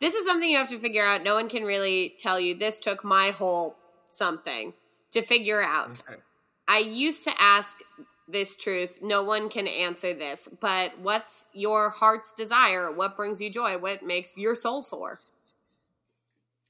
This 0.01 0.13
is 0.13 0.25
something 0.25 0.49
you 0.49 0.57
have 0.57 0.69
to 0.69 0.79
figure 0.79 1.03
out. 1.03 1.23
No 1.23 1.35
one 1.35 1.47
can 1.47 1.63
really 1.63 2.15
tell 2.19 2.39
you. 2.39 2.53
This 2.53 2.79
took 2.79 3.03
my 3.03 3.33
whole 3.35 3.77
something 4.09 4.73
to 5.11 5.21
figure 5.21 5.61
out. 5.61 6.01
Okay. 6.07 6.19
I 6.67 6.79
used 6.79 7.23
to 7.25 7.31
ask 7.39 7.79
this 8.27 8.55
truth. 8.55 8.99
No 9.01 9.21
one 9.23 9.49
can 9.49 9.67
answer 9.67 10.13
this, 10.13 10.47
but 10.59 10.97
what's 10.99 11.45
your 11.53 11.89
heart's 11.89 12.31
desire? 12.33 12.91
What 12.91 13.15
brings 13.15 13.39
you 13.41 13.49
joy? 13.49 13.77
What 13.77 14.03
makes 14.03 14.37
your 14.37 14.55
soul 14.55 14.81
soar? 14.81 15.19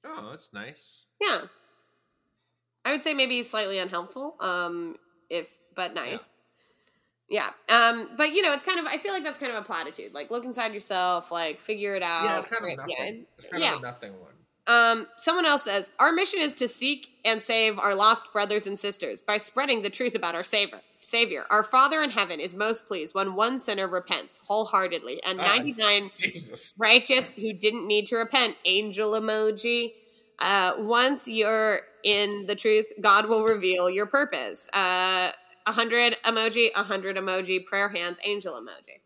Oh, 0.05 0.27
that's 0.31 0.51
nice. 0.53 1.03
Yeah. 1.21 1.41
I 2.83 2.91
would 2.91 3.01
say 3.03 3.13
maybe 3.13 3.41
slightly 3.43 3.79
unhelpful. 3.79 4.35
Um, 4.39 4.97
if 5.29 5.57
but 5.75 5.93
nice. 5.95 6.33
Yeah. 7.29 7.49
Um, 7.69 8.09
but 8.15 8.31
you 8.33 8.43
know, 8.43 8.53
it's 8.53 8.63
kind 8.63 8.79
of 8.79 8.85
I 8.85 8.97
feel 8.97 9.11
like 9.13 9.23
that's 9.23 9.39
kind 9.39 9.51
of 9.51 9.57
a 9.57 9.65
platitude. 9.65 10.13
Like 10.13 10.29
look 10.29 10.45
inside 10.45 10.73
yourself, 10.73 11.31
like 11.31 11.59
figure 11.59 11.95
it 11.95 12.03
out. 12.03 12.23
Yeah, 12.25 12.37
it's 12.37 12.45
kind 12.47 12.61
of 12.61 12.67
Right, 12.67 12.77
nothing. 12.77 12.95
yeah. 12.97 13.21
It's 13.37 13.47
kind 13.47 13.63
Yeah. 13.63 13.73
of 13.73 13.79
a 13.79 13.81
nothing 13.81 14.13
one. 14.19 14.31
Um, 14.67 15.07
someone 15.17 15.45
else 15.45 15.63
says, 15.63 15.93
Our 15.99 16.11
mission 16.11 16.41
is 16.41 16.55
to 16.55 16.67
seek 16.67 17.09
and 17.23 17.41
save 17.41 17.77
our 17.79 17.93
lost 17.95 18.31
brothers 18.33 18.65
and 18.67 18.77
sisters 18.77 19.21
by 19.21 19.37
spreading 19.37 19.81
the 19.83 19.89
truth 19.91 20.15
about 20.15 20.33
our 20.35 20.43
Savior. 20.43 20.81
Savior. 21.05 21.45
Our 21.49 21.63
Father 21.63 22.01
in 22.01 22.09
heaven 22.09 22.39
is 22.39 22.53
most 22.55 22.87
pleased 22.87 23.15
when 23.15 23.35
one 23.35 23.59
sinner 23.59 23.87
repents 23.87 24.39
wholeheartedly, 24.47 25.21
and 25.23 25.39
Ah. 25.39 25.45
99 25.57 26.11
Jesus. 26.17 26.75
righteous 26.79 27.31
who 27.31 27.53
didn't 27.53 27.87
need 27.87 28.05
to 28.07 28.17
repent. 28.17 28.57
Angel 28.65 29.11
emoji. 29.13 29.93
Uh, 30.39 30.73
once 30.77 31.27
you're 31.27 31.81
in 32.03 32.45
the 32.47 32.55
truth, 32.55 32.91
God 32.99 33.27
will 33.27 33.43
reveal 33.45 33.89
your 33.89 34.05
purpose. 34.05 34.69
Uh, 34.73 35.31
100 35.65 36.17
emoji, 36.23 36.69
100 36.75 37.15
emoji, 37.17 37.65
prayer 37.65 37.89
hands, 37.89 38.19
angel 38.25 38.53
emoji. 38.53 38.99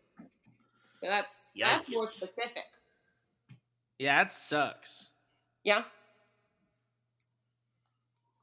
So 0.92 1.06
that's 1.06 1.52
that's 1.58 1.88
more 1.90 2.06
specific. 2.06 2.64
Yeah, 3.98 4.22
that 4.24 4.32
sucks. 4.32 5.10
Yeah. 5.64 5.84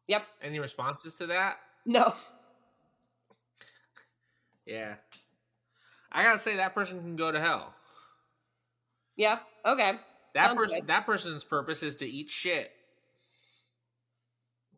Yep. 0.08 0.26
Any 0.42 0.60
responses 0.60 1.16
to 1.18 1.28
that? 1.28 1.58
No. 1.86 2.14
Yeah. 4.68 4.96
I 6.12 6.24
gotta 6.24 6.40
say 6.40 6.58
that 6.58 6.76
person 6.76 7.00
can 7.00 7.16
go 7.16 7.32
to 7.32 7.40
hell. 7.40 7.74
Yeah. 9.16 9.40
Okay. 9.66 9.94
That 10.34 10.46
Sounds 10.46 10.56
person 10.58 10.80
good. 10.80 10.88
that 10.88 11.06
person's 11.06 11.44
purpose 11.44 11.82
is 11.84 11.96
to 11.98 12.06
eat 12.06 12.30
shit. 12.30 12.72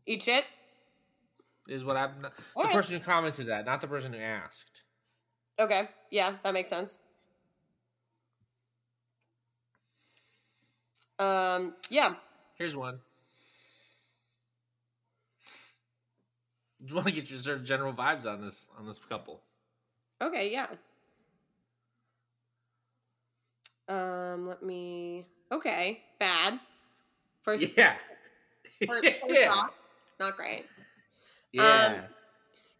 Eat 0.05 0.23
shit. 0.23 0.45
Is 1.67 1.83
what 1.83 1.97
I'm 1.97 2.21
the 2.21 2.31
Alright. 2.55 2.73
person 2.73 2.95
who 2.95 3.03
commented 3.03 3.47
that, 3.47 3.65
not 3.65 3.81
the 3.81 3.87
person 3.87 4.13
who 4.13 4.19
asked. 4.19 4.83
Okay. 5.59 5.89
Yeah, 6.11 6.33
that 6.43 6.53
makes 6.53 6.69
sense. 6.69 7.01
Um. 11.19 11.75
Yeah. 11.89 12.13
Here's 12.55 12.75
one. 12.75 12.99
Just 16.83 16.95
want 16.95 17.07
to 17.07 17.13
get 17.13 17.29
your 17.29 17.39
sort 17.39 17.57
of 17.57 17.65
general 17.65 17.91
vibes 17.91 18.25
on 18.25 18.41
this 18.41 18.67
on 18.77 18.87
this 18.87 18.99
couple. 18.99 19.41
Okay. 20.21 20.51
Yeah. 20.51 20.67
Um. 23.87 24.47
Let 24.47 24.63
me. 24.63 25.25
Okay. 25.51 26.01
Bad. 26.19 26.59
First. 27.41 27.77
Yeah. 27.77 27.95
first, 28.87 29.03
yeah. 29.29 29.49
off, 29.49 29.73
not 30.19 30.35
great. 30.37 30.65
yeah. 31.51 32.01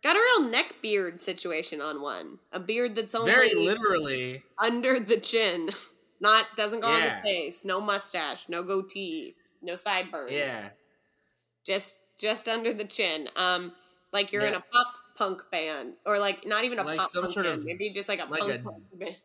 Got 0.02 0.16
a 0.16 0.20
real 0.20 0.50
neck 0.50 0.76
beard 0.82 1.20
situation 1.20 1.82
on 1.82 2.02
one. 2.02 2.40
A 2.54 2.60
beard 2.60 2.96
that's 2.96 3.14
only 3.16 3.32
Very 3.32 3.54
literally. 3.54 4.44
under 4.64 5.00
the 5.00 5.18
chin. 5.18 5.70
Not 6.22 6.46
doesn't 6.56 6.82
go 6.82 6.88
on 6.88 7.02
the 7.02 7.18
face. 7.24 7.64
No 7.66 7.80
mustache. 7.82 8.50
No 8.50 8.64
goatee. 8.64 9.36
No 9.62 9.76
sideburns. 9.76 10.32
Yeah. 10.34 10.70
just 11.66 12.00
just 12.20 12.48
under 12.48 12.74
the 12.74 12.84
chin. 12.86 13.30
Um, 13.36 13.72
like 14.12 14.32
you're 14.32 14.46
in 14.46 14.54
a 14.54 14.60
pop 14.60 14.88
punk 15.20 15.44
band, 15.52 15.94
or 16.06 16.18
like 16.18 16.48
not 16.48 16.64
even 16.64 16.80
a 16.80 16.84
Like 16.84 16.98
pop 16.98 17.10
some 17.12 17.24
punk 17.24 17.34
sort 17.34 17.46
band, 17.46 17.60
of- 17.60 17.66
maybe 17.66 17.92
just 17.92 18.10
like 18.10 18.20
a 18.20 18.26
like 18.26 18.40
punk 18.42 18.54
a- 18.54 18.60
punk 18.60 18.84
ba- 18.94 19.16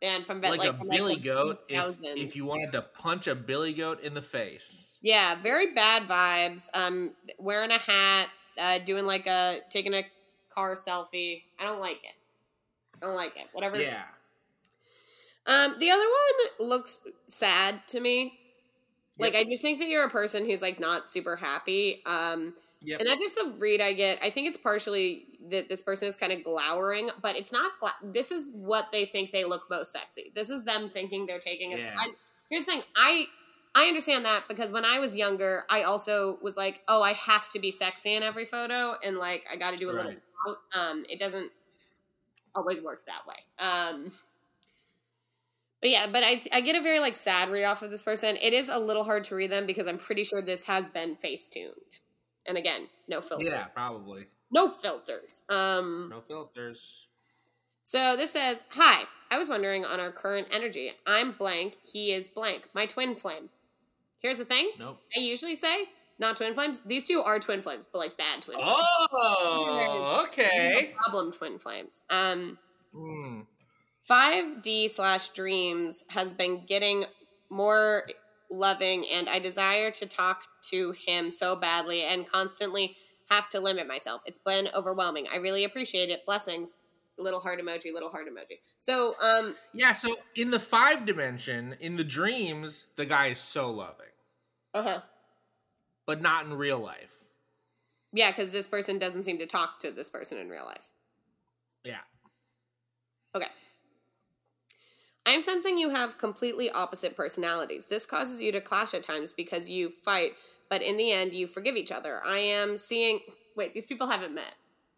band 0.00 0.26
from 0.26 0.40
Like, 0.40 0.58
like, 0.58 0.70
a 0.70 0.74
from 0.78 0.88
billy 0.88 1.14
like 1.14 1.24
goat. 1.24 1.60
If, 1.68 2.00
if 2.04 2.36
you 2.36 2.44
wanted 2.44 2.72
to 2.72 2.82
punch 2.82 3.26
a 3.26 3.34
billy 3.34 3.72
goat 3.72 4.00
in 4.02 4.14
the 4.14 4.22
face. 4.22 4.94
yeah, 5.00 5.34
very 5.42 5.74
bad 5.74 6.02
vibes. 6.02 6.68
Um, 6.74 7.14
wearing 7.38 7.70
a 7.70 7.78
hat, 7.78 8.28
uh, 8.60 8.78
doing 8.84 9.06
like 9.06 9.26
a 9.26 9.58
taking 9.70 9.94
a 9.94 10.02
car 10.54 10.74
selfie. 10.74 11.42
I 11.58 11.64
don't 11.64 11.80
like 11.80 12.04
it. 12.04 12.14
I 13.02 13.06
don't 13.06 13.16
like 13.16 13.36
it. 13.36 13.46
Whatever. 13.52 13.80
Yeah. 13.80 14.02
Um, 15.46 15.74
the 15.80 15.90
other 15.90 16.04
one 16.58 16.68
looks 16.68 17.02
sad 17.26 17.86
to 17.88 18.00
me. 18.00 18.38
Like 19.18 19.34
Yep. 19.34 19.46
I 19.46 19.50
just 19.50 19.62
think 19.62 19.78
that 19.80 19.88
you're 19.88 20.04
a 20.04 20.10
person 20.10 20.46
who's 20.46 20.62
like 20.62 20.78
not 20.80 21.08
super 21.08 21.36
happy. 21.36 22.02
Um, 22.06 22.54
Yep. 22.84 23.00
and 23.00 23.08
that's 23.08 23.20
just 23.20 23.36
the 23.36 23.54
read 23.58 23.80
I 23.80 23.92
get. 23.92 24.18
I 24.22 24.30
think 24.30 24.48
it's 24.48 24.56
partially 24.56 25.26
that 25.50 25.68
this 25.68 25.82
person 25.82 26.08
is 26.08 26.16
kind 26.16 26.32
of 26.32 26.42
glowering, 26.44 27.10
but 27.20 27.36
it's 27.36 27.52
not. 27.52 27.70
Gla- 27.80 28.12
this 28.12 28.30
is 28.30 28.52
what 28.54 28.92
they 28.92 29.04
think 29.04 29.30
they 29.30 29.44
look 29.44 29.68
most 29.70 29.92
sexy. 29.92 30.32
This 30.34 30.50
is 30.50 30.64
them 30.64 30.90
thinking 30.90 31.26
they're 31.26 31.38
taking 31.38 31.74
a. 31.74 31.78
Yeah. 31.78 31.94
I, 31.96 32.08
here's 32.50 32.64
the 32.64 32.72
thing. 32.72 32.82
I 32.96 33.26
I 33.74 33.86
understand 33.86 34.24
that 34.24 34.44
because 34.48 34.72
when 34.72 34.84
I 34.84 34.98
was 34.98 35.16
younger, 35.16 35.64
I 35.70 35.82
also 35.82 36.38
was 36.42 36.56
like, 36.56 36.82
oh, 36.88 37.02
I 37.02 37.12
have 37.12 37.48
to 37.50 37.58
be 37.58 37.70
sexy 37.70 38.14
in 38.14 38.22
every 38.22 38.44
photo, 38.44 38.94
and 39.04 39.16
like 39.16 39.46
I 39.52 39.56
got 39.56 39.72
to 39.72 39.78
do 39.78 39.90
a 39.90 39.92
little. 39.92 40.12
Right. 40.12 40.20
out. 40.48 40.56
Um, 40.78 41.04
it 41.08 41.18
doesn't 41.18 41.50
always 42.54 42.82
work 42.82 43.00
that 43.06 43.26
way. 43.26 43.36
Um, 43.58 44.10
but 45.80 45.90
yeah, 45.90 46.06
but 46.10 46.22
I 46.24 46.40
I 46.52 46.60
get 46.60 46.76
a 46.76 46.82
very 46.82 47.00
like 47.00 47.14
sad 47.14 47.50
read 47.50 47.64
off 47.64 47.82
of 47.82 47.90
this 47.90 48.02
person. 48.02 48.36
It 48.40 48.52
is 48.52 48.68
a 48.68 48.78
little 48.78 49.04
hard 49.04 49.24
to 49.24 49.34
read 49.34 49.50
them 49.50 49.66
because 49.66 49.86
I'm 49.86 49.98
pretty 49.98 50.24
sure 50.24 50.40
this 50.42 50.66
has 50.66 50.88
been 50.88 51.16
face 51.16 51.48
tuned. 51.48 51.98
And 52.46 52.56
again, 52.58 52.88
no 53.08 53.20
filter. 53.20 53.44
Yeah, 53.44 53.64
probably. 53.66 54.26
No 54.50 54.68
filters. 54.68 55.42
Um 55.48 56.08
No 56.10 56.20
filters. 56.20 57.06
so 57.82 58.16
this 58.16 58.32
says, 58.32 58.64
"Hi, 58.70 59.04
I 59.30 59.38
was 59.38 59.48
wondering 59.48 59.84
on 59.84 59.98
our 60.00 60.10
current 60.10 60.48
energy. 60.52 60.92
I'm 61.06 61.32
blank, 61.32 61.76
he 61.90 62.12
is 62.12 62.28
blank. 62.28 62.68
My 62.74 62.86
twin 62.86 63.14
flame. 63.14 63.48
Here's 64.20 64.38
the 64.38 64.44
thing. 64.44 64.70
Nope. 64.78 64.98
I 65.16 65.20
usually 65.20 65.54
say 65.56 65.86
not 66.18 66.36
twin 66.36 66.54
flames. 66.54 66.80
These 66.82 67.04
two 67.08 67.20
are 67.22 67.38
twin 67.40 67.62
flames, 67.62 67.86
but 67.90 67.98
like 67.98 68.16
bad 68.16 68.42
twin 68.42 68.58
flames. 68.58 68.72
Oh, 69.12 70.24
okay. 70.28 70.92
No 70.92 70.96
problem 70.98 71.32
twin 71.32 71.58
flames. 71.58 72.02
Um 72.10 72.58
Hmm. 72.94 73.40
5D 74.10 74.90
slash 74.90 75.28
dreams 75.30 76.04
has 76.10 76.34
been 76.34 76.64
getting 76.66 77.04
more 77.50 78.02
loving, 78.52 79.04
and 79.12 79.28
I 79.28 79.38
desire 79.38 79.90
to 79.92 80.06
talk 80.06 80.44
to 80.70 80.92
him 80.92 81.30
so 81.30 81.56
badly 81.56 82.02
and 82.02 82.30
constantly 82.30 82.96
have 83.30 83.48
to 83.50 83.60
limit 83.60 83.88
myself. 83.88 84.22
It's 84.26 84.38
been 84.38 84.68
overwhelming. 84.74 85.26
I 85.32 85.38
really 85.38 85.64
appreciate 85.64 86.10
it. 86.10 86.24
Blessings. 86.26 86.76
Little 87.18 87.40
heart 87.40 87.60
emoji, 87.60 87.92
little 87.92 88.08
heart 88.08 88.26
emoji. 88.26 88.56
So, 88.78 89.14
um, 89.22 89.54
Yeah, 89.74 89.92
so 89.92 90.16
in 90.34 90.50
the 90.50 90.58
five 90.58 91.04
dimension, 91.04 91.76
in 91.78 91.96
the 91.96 92.04
dreams, 92.04 92.86
the 92.96 93.04
guy 93.04 93.28
is 93.28 93.38
so 93.38 93.70
loving, 93.70 94.06
uh 94.72 94.82
huh. 94.82 95.00
but 96.06 96.22
not 96.22 96.46
in 96.46 96.54
real 96.54 96.78
life. 96.78 97.14
Yeah, 98.14 98.30
because 98.30 98.50
this 98.50 98.66
person 98.66 98.98
doesn't 98.98 99.24
seem 99.24 99.38
to 99.38 99.46
talk 99.46 99.78
to 99.80 99.90
this 99.90 100.08
person 100.08 100.38
in 100.38 100.48
real 100.48 100.64
life. 100.64 100.90
Yeah. 101.84 102.00
Okay. 103.34 103.46
I'm 105.24 105.42
sensing 105.42 105.78
you 105.78 105.90
have 105.90 106.18
completely 106.18 106.70
opposite 106.70 107.16
personalities. 107.16 107.86
This 107.86 108.06
causes 108.06 108.42
you 108.42 108.50
to 108.52 108.60
clash 108.60 108.92
at 108.94 109.04
times 109.04 109.32
because 109.32 109.68
you 109.68 109.88
fight, 109.88 110.32
but 110.68 110.82
in 110.82 110.96
the 110.96 111.12
end, 111.12 111.32
you 111.32 111.46
forgive 111.46 111.76
each 111.76 111.92
other. 111.92 112.20
I 112.26 112.38
am 112.38 112.76
seeing. 112.78 113.20
Wait, 113.56 113.74
these 113.74 113.86
people 113.86 114.08
haven't 114.08 114.34
met, 114.34 114.54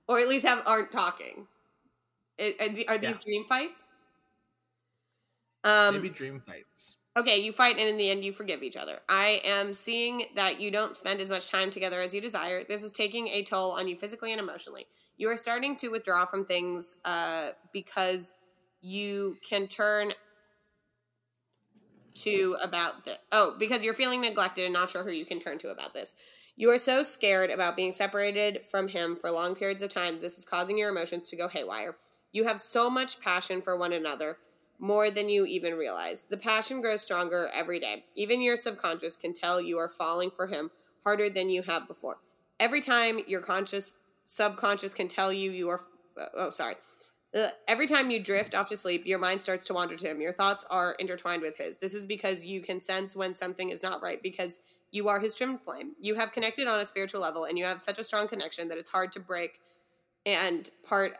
or 0.08 0.18
at 0.20 0.28
least 0.28 0.46
have 0.46 0.62
aren't 0.66 0.92
talking. 0.92 1.46
Are, 2.40 2.46
are 2.60 2.68
these 2.68 2.86
Yeah. 3.02 3.18
dream 3.24 3.44
fights? 3.48 3.90
Um, 5.64 5.96
Maybe 5.96 6.10
dream 6.10 6.40
fights. 6.46 6.96
Okay, 7.16 7.38
you 7.38 7.52
fight 7.52 7.78
and 7.78 7.88
in 7.88 7.96
the 7.96 8.10
end 8.10 8.24
you 8.24 8.32
forgive 8.32 8.62
each 8.62 8.76
other. 8.76 8.98
I 9.08 9.40
am 9.44 9.72
seeing 9.72 10.24
that 10.34 10.60
you 10.60 10.70
don't 10.72 10.96
spend 10.96 11.20
as 11.20 11.30
much 11.30 11.48
time 11.48 11.70
together 11.70 12.00
as 12.00 12.12
you 12.12 12.20
desire. 12.20 12.64
This 12.64 12.82
is 12.82 12.90
taking 12.90 13.28
a 13.28 13.42
toll 13.44 13.70
on 13.72 13.86
you 13.86 13.94
physically 13.94 14.32
and 14.32 14.40
emotionally. 14.40 14.86
You 15.16 15.28
are 15.28 15.36
starting 15.36 15.76
to 15.76 15.88
withdraw 15.88 16.24
from 16.24 16.44
things 16.44 16.96
uh, 17.04 17.50
because 17.72 18.34
you 18.84 19.38
can 19.48 19.66
turn 19.66 20.12
to 22.14 22.54
about 22.62 23.06
the 23.06 23.18
oh 23.32 23.56
because 23.58 23.82
you're 23.82 23.94
feeling 23.94 24.20
neglected 24.20 24.64
and 24.64 24.74
not 24.74 24.90
sure 24.90 25.02
who 25.02 25.10
you 25.10 25.24
can 25.24 25.40
turn 25.40 25.58
to 25.58 25.70
about 25.70 25.94
this. 25.94 26.14
You 26.54 26.68
are 26.70 26.78
so 26.78 27.02
scared 27.02 27.50
about 27.50 27.76
being 27.76 27.92
separated 27.92 28.60
from 28.70 28.88
him 28.88 29.16
for 29.16 29.30
long 29.30 29.56
periods 29.56 29.82
of 29.82 29.90
time. 29.90 30.20
This 30.20 30.38
is 30.38 30.44
causing 30.44 30.78
your 30.78 30.90
emotions 30.90 31.30
to 31.30 31.36
go 31.36 31.48
haywire. 31.48 31.96
You 32.30 32.44
have 32.44 32.60
so 32.60 32.90
much 32.90 33.20
passion 33.20 33.62
for 33.62 33.76
one 33.76 33.92
another 33.92 34.36
more 34.78 35.10
than 35.10 35.30
you 35.30 35.46
even 35.46 35.74
realize. 35.74 36.24
The 36.24 36.36
passion 36.36 36.82
grows 36.82 37.02
stronger 37.02 37.48
every 37.54 37.80
day. 37.80 38.04
Even 38.14 38.42
your 38.42 38.58
subconscious 38.58 39.16
can 39.16 39.32
tell 39.32 39.60
you 39.60 39.78
are 39.78 39.88
falling 39.88 40.30
for 40.30 40.46
him 40.46 40.70
harder 41.04 41.30
than 41.30 41.48
you 41.48 41.62
have 41.62 41.88
before. 41.88 42.18
Every 42.60 42.80
time 42.80 43.20
your 43.26 43.40
conscious 43.40 43.98
subconscious 44.24 44.92
can 44.92 45.08
tell 45.08 45.32
you 45.32 45.50
you 45.50 45.70
are 45.70 45.80
oh 46.34 46.50
sorry. 46.50 46.74
Ugh. 47.34 47.50
Every 47.66 47.86
time 47.86 48.10
you 48.10 48.22
drift 48.22 48.54
off 48.54 48.68
to 48.68 48.76
sleep, 48.76 49.06
your 49.06 49.18
mind 49.18 49.40
starts 49.40 49.66
to 49.66 49.74
wander 49.74 49.96
to 49.96 50.08
him. 50.08 50.20
Your 50.20 50.32
thoughts 50.32 50.64
are 50.70 50.94
intertwined 50.98 51.42
with 51.42 51.58
his. 51.58 51.78
This 51.78 51.94
is 51.94 52.04
because 52.04 52.44
you 52.44 52.60
can 52.60 52.80
sense 52.80 53.16
when 53.16 53.34
something 53.34 53.70
is 53.70 53.82
not 53.82 54.02
right 54.02 54.22
because 54.22 54.62
you 54.92 55.08
are 55.08 55.18
his 55.18 55.34
trimmed 55.34 55.60
flame. 55.62 55.92
You 56.00 56.14
have 56.14 56.30
connected 56.30 56.68
on 56.68 56.78
a 56.78 56.86
spiritual 56.86 57.20
level 57.20 57.44
and 57.44 57.58
you 57.58 57.64
have 57.64 57.80
such 57.80 57.98
a 57.98 58.04
strong 58.04 58.28
connection 58.28 58.68
that 58.68 58.78
it's 58.78 58.90
hard 58.90 59.12
to 59.12 59.20
break 59.20 59.60
and 60.24 60.70
part 60.88 61.18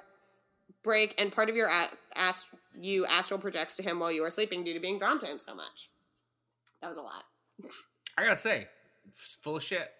break 0.85 1.21
and 1.21 1.33
part 1.33 1.49
of 1.49 1.57
your 1.57 1.69
a- 1.69 1.97
ast- 2.15 2.51
you 2.79 3.05
astral 3.07 3.41
projects 3.41 3.77
to 3.77 3.83
him 3.83 3.99
while 3.99 4.13
you 4.13 4.23
are 4.23 4.31
sleeping 4.31 4.63
due 4.63 4.75
to 4.75 4.81
being 4.81 4.99
drawn 4.99 5.19
to 5.19 5.27
him 5.27 5.39
so 5.39 5.55
much. 5.55 5.89
That 6.81 6.89
was 6.89 6.99
a 6.99 7.03
lot. 7.03 7.25
I 8.19 8.23
gotta 8.23 8.37
say, 8.37 8.69
full 9.13 9.57
of 9.57 9.63
shit. 9.63 9.91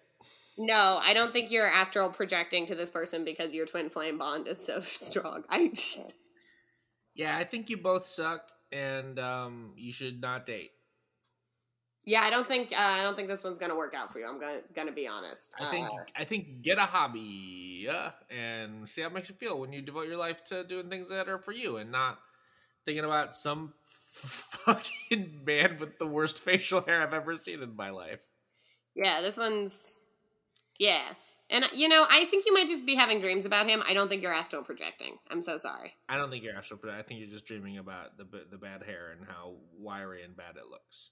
No, 0.57 0.99
I 1.01 1.13
don't 1.13 1.33
think 1.33 1.51
you're 1.51 1.65
astral 1.65 2.09
projecting 2.09 2.65
to 2.67 2.75
this 2.75 2.89
person 2.89 3.25
because 3.25 3.53
your 3.53 3.65
twin 3.65 3.89
flame 3.89 4.17
bond 4.17 4.47
is 4.47 4.65
so 4.65 4.79
strong. 4.81 5.43
I 5.49 5.71
Yeah, 7.13 7.37
I 7.37 7.43
think 7.43 7.69
you 7.69 7.77
both 7.77 8.05
suck, 8.05 8.49
and 8.71 9.19
um, 9.19 9.73
you 9.75 9.91
should 9.91 10.21
not 10.21 10.45
date. 10.45 10.71
Yeah, 12.07 12.21
I 12.21 12.29
don't 12.29 12.47
think 12.47 12.71
uh, 12.71 12.75
I 12.77 13.01
don't 13.01 13.15
think 13.15 13.29
this 13.29 13.43
one's 13.43 13.57
gonna 13.57 13.75
work 13.75 13.95
out 13.95 14.13
for 14.13 14.19
you. 14.19 14.27
I'm 14.27 14.39
gonna 14.39 14.61
gonna 14.75 14.91
be 14.91 15.07
honest. 15.07 15.55
I 15.59 15.65
think 15.65 15.87
Uh, 15.87 16.03
I 16.15 16.23
think 16.23 16.61
get 16.61 16.77
a 16.77 16.83
hobby 16.83 17.87
uh, 17.89 18.11
and 18.29 18.87
see 18.87 19.01
how 19.01 19.07
it 19.07 19.13
makes 19.13 19.27
you 19.27 19.35
feel 19.35 19.59
when 19.59 19.73
you 19.73 19.81
devote 19.81 20.07
your 20.07 20.17
life 20.17 20.43
to 20.45 20.63
doing 20.63 20.89
things 20.89 21.09
that 21.09 21.27
are 21.27 21.39
for 21.39 21.51
you 21.51 21.77
and 21.77 21.91
not 21.91 22.19
thinking 22.85 23.03
about 23.03 23.33
some 23.33 23.73
fucking 23.83 25.41
man 25.43 25.79
with 25.79 25.97
the 25.97 26.05
worst 26.05 26.39
facial 26.43 26.81
hair 26.81 27.01
I've 27.01 27.13
ever 27.13 27.35
seen 27.37 27.63
in 27.63 27.75
my 27.75 27.89
life. 27.89 28.29
yeah, 28.95 29.21
this 29.21 29.37
one's 29.37 29.99
yeah, 30.79 31.01
and 31.49 31.65
you 31.73 31.87
know 31.87 32.05
I 32.09 32.25
think 32.25 32.45
you 32.45 32.53
might 32.53 32.67
just 32.67 32.85
be 32.85 32.95
having 32.95 33.19
dreams 33.19 33.45
about 33.45 33.67
him. 33.69 33.83
I 33.87 33.93
don't 33.93 34.09
think 34.09 34.21
you're 34.21 34.33
astral 34.33 34.63
projecting. 34.63 35.17
I'm 35.29 35.41
so 35.41 35.57
sorry. 35.57 35.93
I 36.09 36.17
don't 36.17 36.29
think 36.29 36.43
you're 36.43 36.55
astral, 36.55 36.79
but 36.81 36.91
I 36.91 37.01
think 37.01 37.19
you're 37.19 37.29
just 37.29 37.45
dreaming 37.45 37.77
about 37.77 38.17
the 38.17 38.25
the 38.49 38.57
bad 38.57 38.83
hair 38.83 39.11
and 39.17 39.27
how 39.27 39.53
wiry 39.77 40.23
and 40.23 40.35
bad 40.35 40.55
it 40.57 40.69
looks. 40.69 41.11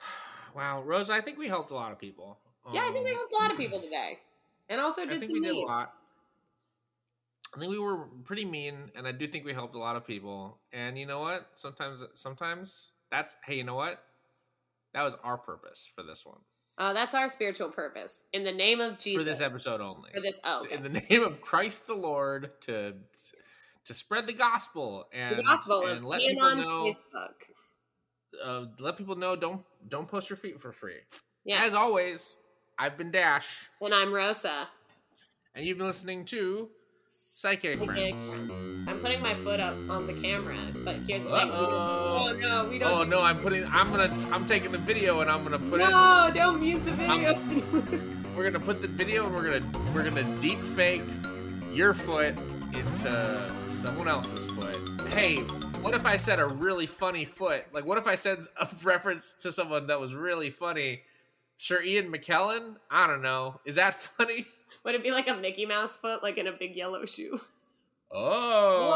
Wow, 0.54 0.82
Rosa, 0.82 1.12
I 1.12 1.20
think 1.20 1.36
we 1.36 1.48
helped 1.48 1.70
a 1.70 1.74
lot 1.74 1.92
of 1.92 1.98
people. 1.98 2.38
Yeah, 2.72 2.80
I 2.80 2.90
think 2.90 3.04
we 3.04 3.10
Um, 3.10 3.16
helped 3.16 3.32
a 3.34 3.36
lot 3.36 3.50
of 3.50 3.58
people 3.58 3.78
today, 3.88 4.18
and 4.70 4.80
also 4.80 5.02
I 5.02 5.04
did 5.04 5.14
think 5.14 5.26
some 5.26 5.34
we 5.34 5.46
did 5.46 5.54
a 5.54 5.66
lot. 5.66 5.92
I 7.54 7.58
think 7.58 7.70
we 7.70 7.78
were 7.78 8.06
pretty 8.24 8.44
mean, 8.44 8.90
and 8.94 9.06
I 9.06 9.12
do 9.12 9.26
think 9.26 9.44
we 9.44 9.52
helped 9.52 9.74
a 9.74 9.78
lot 9.78 9.96
of 9.96 10.06
people. 10.06 10.58
And 10.72 10.98
you 10.98 11.04
know 11.06 11.20
what? 11.20 11.46
Sometimes, 11.56 12.02
sometimes 12.14 12.90
that's 13.10 13.36
hey, 13.44 13.56
you 13.56 13.64
know 13.64 13.74
what? 13.74 14.02
That 14.94 15.02
was 15.02 15.14
our 15.22 15.36
purpose 15.36 15.88
for 15.94 16.02
this 16.02 16.24
one, 16.24 16.40
Uh, 16.78 16.92
that's 16.92 17.14
our 17.14 17.28
spiritual 17.28 17.68
purpose 17.70 18.28
in 18.32 18.44
the 18.44 18.52
name 18.52 18.80
of 18.80 18.98
Jesus 18.98 19.24
for 19.24 19.30
this 19.30 19.40
episode 19.40 19.80
only. 19.80 20.10
For 20.14 20.20
this, 20.20 20.38
oh, 20.44 20.58
okay. 20.58 20.74
In 20.74 20.82
the 20.82 21.00
name 21.10 21.22
of 21.22 21.40
Christ 21.40 21.86
the 21.86 21.94
Lord, 21.94 22.50
to 22.62 22.94
to 23.86 23.94
spread 23.94 24.26
the 24.26 24.32
gospel 24.32 25.06
and 25.12 25.38
the 25.38 25.42
gospel 25.42 25.86
and 25.86 26.04
let 26.04 26.20
people 26.20 26.44
on 26.44 26.58
know. 26.58 26.84
Facebook. 26.84 27.34
Uh, 28.44 28.64
let 28.78 28.98
people 28.98 29.16
know 29.16 29.36
don't 29.36 29.64
don't 29.88 30.06
post 30.08 30.28
your 30.28 30.36
feet 30.36 30.60
for 30.60 30.72
free. 30.72 30.98
Yeah, 31.44 31.64
As 31.64 31.74
always, 31.74 32.40
I've 32.78 32.98
been 32.98 33.10
Dash, 33.10 33.70
and 33.80 33.94
I'm 33.94 34.12
Rosa. 34.12 34.68
and 35.54 35.64
you've 35.64 35.78
been 35.78 35.86
listening 35.86 36.24
to 36.26 36.68
Psychic 37.06 37.80
Okay, 37.80 38.12
Friendz. 38.12 38.88
I'm 38.88 38.98
putting 39.00 39.20
my 39.22 39.34
foot 39.34 39.60
up 39.60 39.74
on 39.88 40.06
the 40.06 40.12
camera, 40.14 40.56
but 40.84 40.96
here's 41.06 41.24
the 41.24 41.30
thing. 41.30 41.50
Uh-oh. 41.50 42.28
Oh 42.30 42.36
no, 42.38 42.68
we 42.68 42.78
don't. 42.78 42.92
Oh 42.92 43.04
do- 43.04 43.10
no, 43.10 43.20
I'm 43.22 43.38
putting. 43.38 43.64
I'm 43.66 43.90
gonna. 43.90 44.12
I'm 44.32 44.46
taking 44.46 44.72
the 44.72 44.78
video 44.78 45.20
and 45.20 45.30
I'm 45.30 45.42
gonna 45.44 45.58
put 45.58 45.80
it. 45.80 45.88
no, 45.90 46.30
don't 46.34 46.62
use 46.62 46.82
the 46.82 46.92
video. 46.92 47.38
We're 48.36 48.44
gonna 48.44 48.64
put 48.64 48.82
the 48.82 48.88
video 48.88 49.26
and 49.26 49.34
we're 49.34 49.44
gonna 49.60 49.92
we're 49.94 50.02
gonna 50.02 50.24
deep 50.40 50.58
fake 50.58 51.02
your 51.72 51.94
foot 51.94 52.34
into 52.74 53.52
someone 53.70 54.08
else's 54.08 54.44
foot. 54.50 54.76
Hey, 55.12 55.36
what 55.82 55.94
if 55.94 56.04
I 56.04 56.16
said 56.16 56.40
a 56.40 56.46
really 56.46 56.86
funny 56.86 57.24
foot? 57.24 57.64
Like, 57.72 57.86
what 57.86 57.96
if 57.98 58.06
I 58.06 58.14
said 58.16 58.40
a 58.60 58.68
reference 58.82 59.34
to 59.40 59.52
someone 59.52 59.86
that 59.86 60.00
was 60.00 60.14
really 60.14 60.50
funny? 60.50 61.02
Sir 61.56 61.82
Ian 61.82 62.12
McKellen? 62.12 62.76
I 62.90 63.06
don't 63.06 63.22
know. 63.22 63.60
Is 63.64 63.74
that 63.76 63.94
funny? 64.18 64.46
Would 64.84 64.94
it 64.94 65.02
be 65.02 65.10
like 65.10 65.28
a 65.28 65.34
Mickey 65.36 65.66
Mouse 65.66 65.96
foot, 65.96 66.22
like 66.22 66.38
in 66.38 66.46
a 66.46 66.52
big 66.52 66.76
yellow 66.76 67.04
shoe? 67.04 67.40
Oh, 68.12 68.90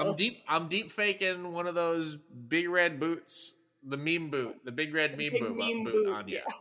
Whoa. 0.00 0.08
I'm 0.10 0.16
deep. 0.16 0.42
I'm 0.48 0.68
deep 0.68 0.90
faking 0.90 1.52
one 1.52 1.66
of 1.66 1.74
those 1.74 2.16
big 2.16 2.68
red 2.68 2.98
boots, 2.98 3.52
the 3.86 3.96
meme 3.96 4.30
boot, 4.30 4.56
the 4.64 4.72
big 4.72 4.94
red 4.94 5.12
meme 5.12 5.32
Big 5.32 5.40
boot, 5.40 5.50
uh, 5.50 5.54
meme 5.54 5.84
boot 5.84 5.92
boot, 5.92 6.08
on 6.14 6.28
you. 6.28 6.36
yeah. 6.36 6.54